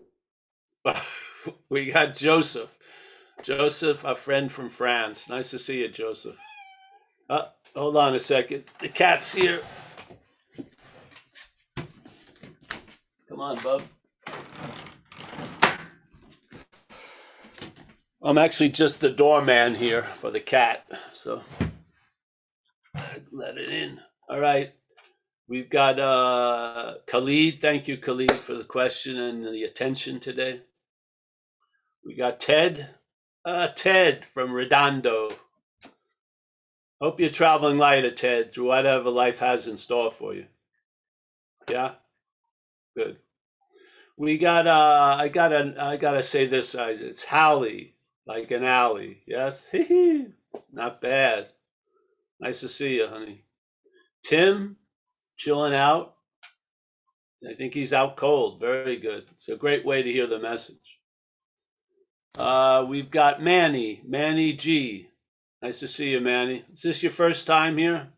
we 1.68 1.90
got 1.90 2.14
Joseph. 2.14 2.76
Joseph, 3.42 4.05
a 4.05 4.14
friend 4.14 4.53
from 4.53 4.68
France. 4.68 5.28
Nice 5.28 5.50
to 5.50 5.59
see 5.59 5.80
you, 5.80 5.88
Joseph. 5.88 6.36
Uh, 7.28 7.46
hold 7.74 7.96
on 7.96 8.14
a 8.14 8.18
second. 8.18 8.64
The 8.78 8.88
cat's 8.88 9.34
here. 9.34 9.61
Come 13.28 13.40
on, 13.40 13.59
bub. 13.62 13.82
I'm 18.25 18.39
actually 18.39 18.68
just 18.68 19.01
the 19.01 19.11
doorman 19.11 19.75
here 19.75 20.03
for 20.05 20.31
the 20.31 20.41
cat, 20.41 20.87
so 21.12 21.43
let 23.33 23.59
it 23.59 23.68
in. 23.68 24.01
All 24.29 24.39
right. 24.41 24.73
We've 25.49 25.68
got 25.68 25.99
uh, 25.99 26.95
Khalid. 27.07 27.61
Thank 27.61 27.89
you, 27.89 27.97
Khalid, 27.97 28.33
for 28.33 28.55
the 28.55 28.64
question 28.64 29.18
and 29.18 29.45
the 29.53 29.64
attention 29.64 30.20
today. 30.20 30.61
We 32.05 32.14
got 32.14 32.41
Ted. 32.41 32.91
Uh, 33.45 33.68
Ted 33.75 34.25
from 34.33 34.53
Redondo. 34.53 35.31
Hope 37.01 37.18
you're 37.18 37.29
traveling 37.29 37.79
lighter, 37.79 38.12
Ted, 38.12 38.55
through 38.55 38.68
whatever 38.68 39.11
life 39.11 39.41
has 39.41 39.66
in 39.66 39.77
store 39.77 40.12
for 40.12 40.33
you. 40.33 40.47
Yeah? 41.68 41.95
Good. 42.97 43.16
We 44.16 44.39
got 44.39 44.66
uh 44.68 45.16
I 45.18 45.29
gotta 45.29 45.75
I 45.79 45.97
gotta 45.97 46.23
say 46.23 46.47
this, 46.47 46.77
it's 46.77 47.25
Hallie, 47.25 47.91
like 48.27 48.51
an 48.51 48.64
alley. 48.64 49.23
Yes? 49.27 49.75
Not 50.73 51.01
bad. 51.01 51.49
Nice 52.41 52.61
to 52.61 52.68
see 52.68 52.97
you, 52.97 53.09
honey. 53.09 53.45
Tim, 54.25 54.77
chilling 55.37 55.75
out. 55.75 56.14
I 57.49 57.55
think 57.55 57.75
he's 57.75 57.93
out 57.93 58.16
cold. 58.16 58.61
Very 58.61 58.97
good. 58.97 59.27
It's 59.33 59.49
a 59.49 59.57
great 59.57 59.85
way 59.85 60.03
to 60.03 60.12
hear 60.12 60.27
the 60.27 60.39
message. 60.39 61.01
Uh, 62.39 62.87
we've 62.89 63.11
got 63.11 63.43
Manny, 63.43 64.03
Manny 64.07 64.53
G. 64.53 65.09
Nice 65.61 65.81
to 65.81 65.89
see 65.89 66.12
you, 66.12 66.20
Manny. 66.20 66.64
Is 66.73 66.83
this 66.83 67.03
your 67.03 67.12
first 67.12 67.47
time 67.47 67.77
here? 67.77 68.09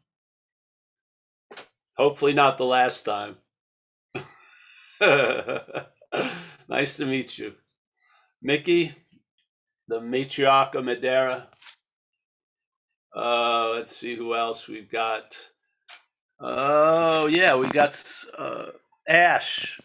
Hopefully, 1.96 2.32
not 2.32 2.58
the 2.58 2.64
last 2.64 3.04
time. 3.04 3.36
nice 6.68 6.96
to 6.96 7.06
meet 7.06 7.38
you. 7.38 7.54
Mickey, 8.42 8.92
the 9.94 10.00
matriarch 10.00 10.74
of 10.74 10.84
Madeira. 10.84 11.46
Uh, 13.14 13.70
let's 13.74 13.96
see 13.96 14.16
who 14.16 14.34
else 14.34 14.66
we've 14.66 14.90
got. 14.90 15.50
Oh, 16.40 17.28
yeah, 17.28 17.56
we 17.56 17.68
got 17.68 17.94
uh, 18.36 18.70
Ash. 19.08 19.80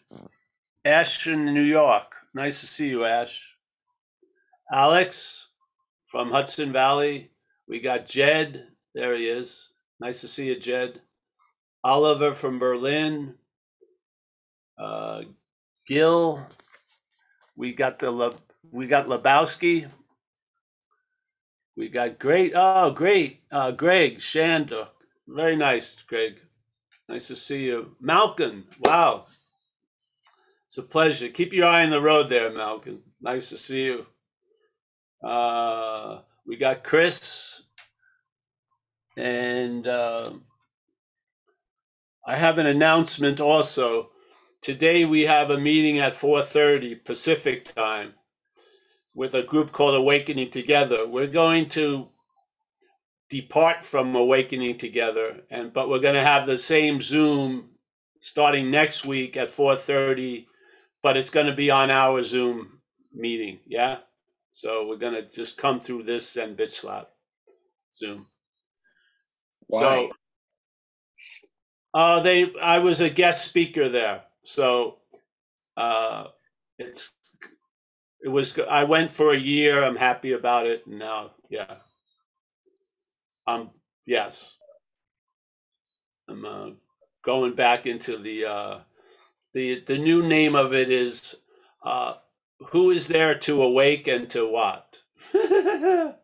Ash 0.84 1.28
in 1.28 1.45
New 1.45 1.62
York. 1.62 2.16
Nice 2.34 2.60
to 2.62 2.66
see 2.66 2.89
you, 2.89 3.05
Ash. 3.05 3.55
Alex 4.74 5.49
from 6.07 6.32
Hudson 6.32 6.72
Valley. 6.72 7.30
We 7.68 7.80
got 7.80 8.07
Jed. 8.07 8.70
There 8.95 9.16
he 9.16 9.28
is. 9.30 9.74
Nice 9.99 10.22
to 10.22 10.28
see 10.28 10.47
you, 10.47 10.60
Jed. 10.60 11.01
Oliver 11.84 12.34
from 12.34 12.57
Berlin. 12.57 13.36
Uh, 14.76 15.22
Gil. 15.86 16.47
We 17.55 17.74
got 17.74 17.99
the 17.99 18.10
we 18.72 18.88
got 18.88 19.08
Lebowski. 19.08 19.88
We 21.76 21.90
got 21.90 22.20
great. 22.20 22.54
Oh, 22.56 22.92
great. 22.92 23.42
Uh, 23.52 23.72
Greg 23.72 24.20
Shander. 24.20 24.90
Very 25.28 25.56
nice, 25.56 26.02
Greg. 26.02 26.42
Nice 27.08 27.28
to 27.28 27.36
see 27.36 27.66
you. 27.66 27.96
Malcolm. 28.02 28.66
Wow. 28.84 29.26
It's 30.68 30.78
a 30.78 30.84
pleasure. 30.84 31.30
Keep 31.30 31.54
your 31.54 31.68
eye 31.68 31.84
on 31.84 31.90
the 31.90 32.02
road 32.02 32.30
there, 32.30 32.52
Malcolm. 32.52 33.02
Nice 33.22 33.50
to 33.50 33.58
see 33.58 33.86
you. 33.86 34.06
Uh, 35.24 36.20
we 36.46 36.56
got 36.58 36.84
Chris, 36.84 37.64
and 39.18 39.88
uh, 39.88 40.32
I 42.26 42.36
have 42.38 42.58
an 42.58 42.68
announcement 42.68 43.40
also. 43.40 44.12
Today 44.62 45.06
we 45.06 45.24
have 45.24 45.50
a 45.50 45.60
meeting 45.60 46.00
at 46.00 46.14
4:30 46.14 47.04
Pacific 47.04 47.74
time 47.74 48.14
with 49.20 49.36
a 49.36 49.44
group 49.44 49.74
called 49.74 49.96
Awakening 49.96 50.52
Together. 50.52 51.08
We're 51.08 51.28
going 51.28 51.70
to 51.72 52.10
depart 53.30 53.86
from 53.86 54.16
Awakening 54.16 54.80
Together, 54.80 55.42
and 55.52 55.74
but 55.74 55.90
we're 55.90 56.00
going 56.00 56.16
to 56.16 56.26
have 56.26 56.48
the 56.48 56.58
same 56.58 57.02
Zoom 57.02 57.72
starting 58.22 58.72
next 58.72 59.06
week 59.06 59.38
at 59.38 59.50
4:30, 59.50 60.48
but 61.04 61.18
it's 61.18 61.32
going 61.32 61.48
to 61.48 61.56
be 61.56 61.72
on 61.72 61.92
our 61.92 62.24
Zoom 62.24 62.80
meeting. 63.14 63.60
Yeah. 63.68 64.00
So 64.52 64.88
we're 64.88 64.98
gonna 64.98 65.24
just 65.24 65.58
come 65.58 65.80
through 65.80 66.04
this 66.04 66.36
and 66.38 66.58
bitch 66.58 66.72
slap 66.72 67.10
Zoom. 67.94 68.28
Why? 69.68 69.82
So 69.82 70.12
uh 71.94 72.22
they 72.22 72.54
I 72.62 72.80
was 72.80 73.02
a 73.02 73.10
guest 73.10 73.48
speaker 73.48 73.90
there. 73.90 74.24
So 74.44 74.98
uh 75.78 76.26
it's 76.80 77.14
it 78.24 78.30
was 78.30 78.58
I 78.70 78.84
went 78.84 79.12
for 79.12 79.32
a 79.32 79.38
year. 79.38 79.84
I'm 79.84 79.96
happy 79.96 80.34
about 80.34 80.68
it. 80.68 80.86
And 80.88 81.00
now 81.00 81.32
yeah. 81.50 81.76
Um 83.48 83.72
yes. 84.06 84.56
I'm 86.28 86.46
uh, 86.46 86.70
going 87.24 87.56
back 87.56 87.88
into 87.88 88.18
the 88.18 88.46
uh 88.46 88.80
the 89.54 89.82
the 89.82 89.98
new 89.98 90.22
name 90.28 90.56
of 90.56 90.74
it 90.74 90.90
is 90.90 91.36
uh 91.84 92.16
who 92.68 92.92
is 92.92 93.08
there 93.08 93.36
to 93.36 93.62
awake 93.62 94.08
and 94.08 94.30
to 94.32 94.48
what? 94.48 95.02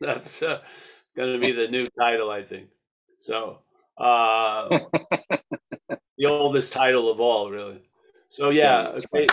That's 0.00 0.42
uh, 0.42 0.60
going 1.16 1.32
to 1.32 1.44
be 1.44 1.52
the 1.52 1.68
new 1.68 1.88
title, 1.98 2.30
I 2.30 2.42
think. 2.42 2.68
So, 3.18 3.60
uh, 3.98 4.68
the 6.18 6.26
oldest 6.26 6.72
title 6.72 7.10
of 7.10 7.20
all, 7.20 7.50
really. 7.50 7.80
So, 8.28 8.50
yeah. 8.50 8.98
Okay. 9.14 9.26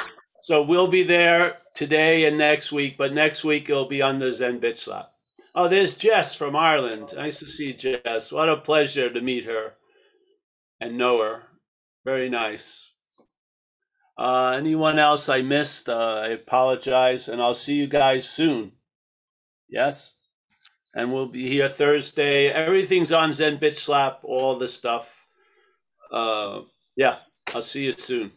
So, 0.44 0.62
we'll 0.62 0.89
be 0.89 1.04
there 1.04 1.60
today 1.74 2.26
and 2.26 2.38
next 2.38 2.74
week, 2.74 2.98
but 2.98 3.14
next 3.14 3.46
week 3.46 3.70
it'll 3.70 3.88
be 3.88 4.02
on 4.02 4.20
the 4.20 4.34
Zen 4.34 4.60
Bitch 4.60 4.80
Slap. 4.80 5.10
Oh, 5.56 5.70
there's 5.70 5.96
Jess 5.96 6.36
from 6.36 6.54
Ireland. 6.54 7.14
Nice 7.16 7.39
to 7.39 7.48
see 7.48 7.72
Jess. 7.72 8.30
What 8.30 8.50
a 8.50 8.58
pleasure 8.58 9.10
to 9.10 9.22
meet 9.22 9.46
her 9.46 9.76
and 10.82 10.98
know 10.98 11.22
her. 11.22 11.44
Very 12.04 12.28
nice. 12.28 12.91
Uh, 14.18 14.56
anyone 14.58 15.00
else 15.00 15.30
I 15.30 15.44
missed? 15.44 15.88
Uh, 15.88 16.24
I 16.26 16.28
apologize, 16.32 17.30
and 17.30 17.41
I'll 17.41 17.54
see 17.54 17.76
you 17.76 17.88
guys 17.88 18.28
soon. 18.28 18.74
Yes? 19.70 20.18
And 20.94 21.14
we'll 21.14 21.28
be 21.28 21.48
here 21.48 21.70
Thursday. 21.70 22.50
Everything's 22.50 23.14
on 23.14 23.32
Zen 23.32 23.60
Bitch 23.60 23.78
Slap, 23.78 24.20
all 24.24 24.58
the 24.58 24.68
stuff. 24.68 25.26
Uh, 26.12 26.64
yeah, 26.98 27.20
I'll 27.56 27.62
see 27.62 27.86
you 27.86 27.94
soon. 27.94 28.34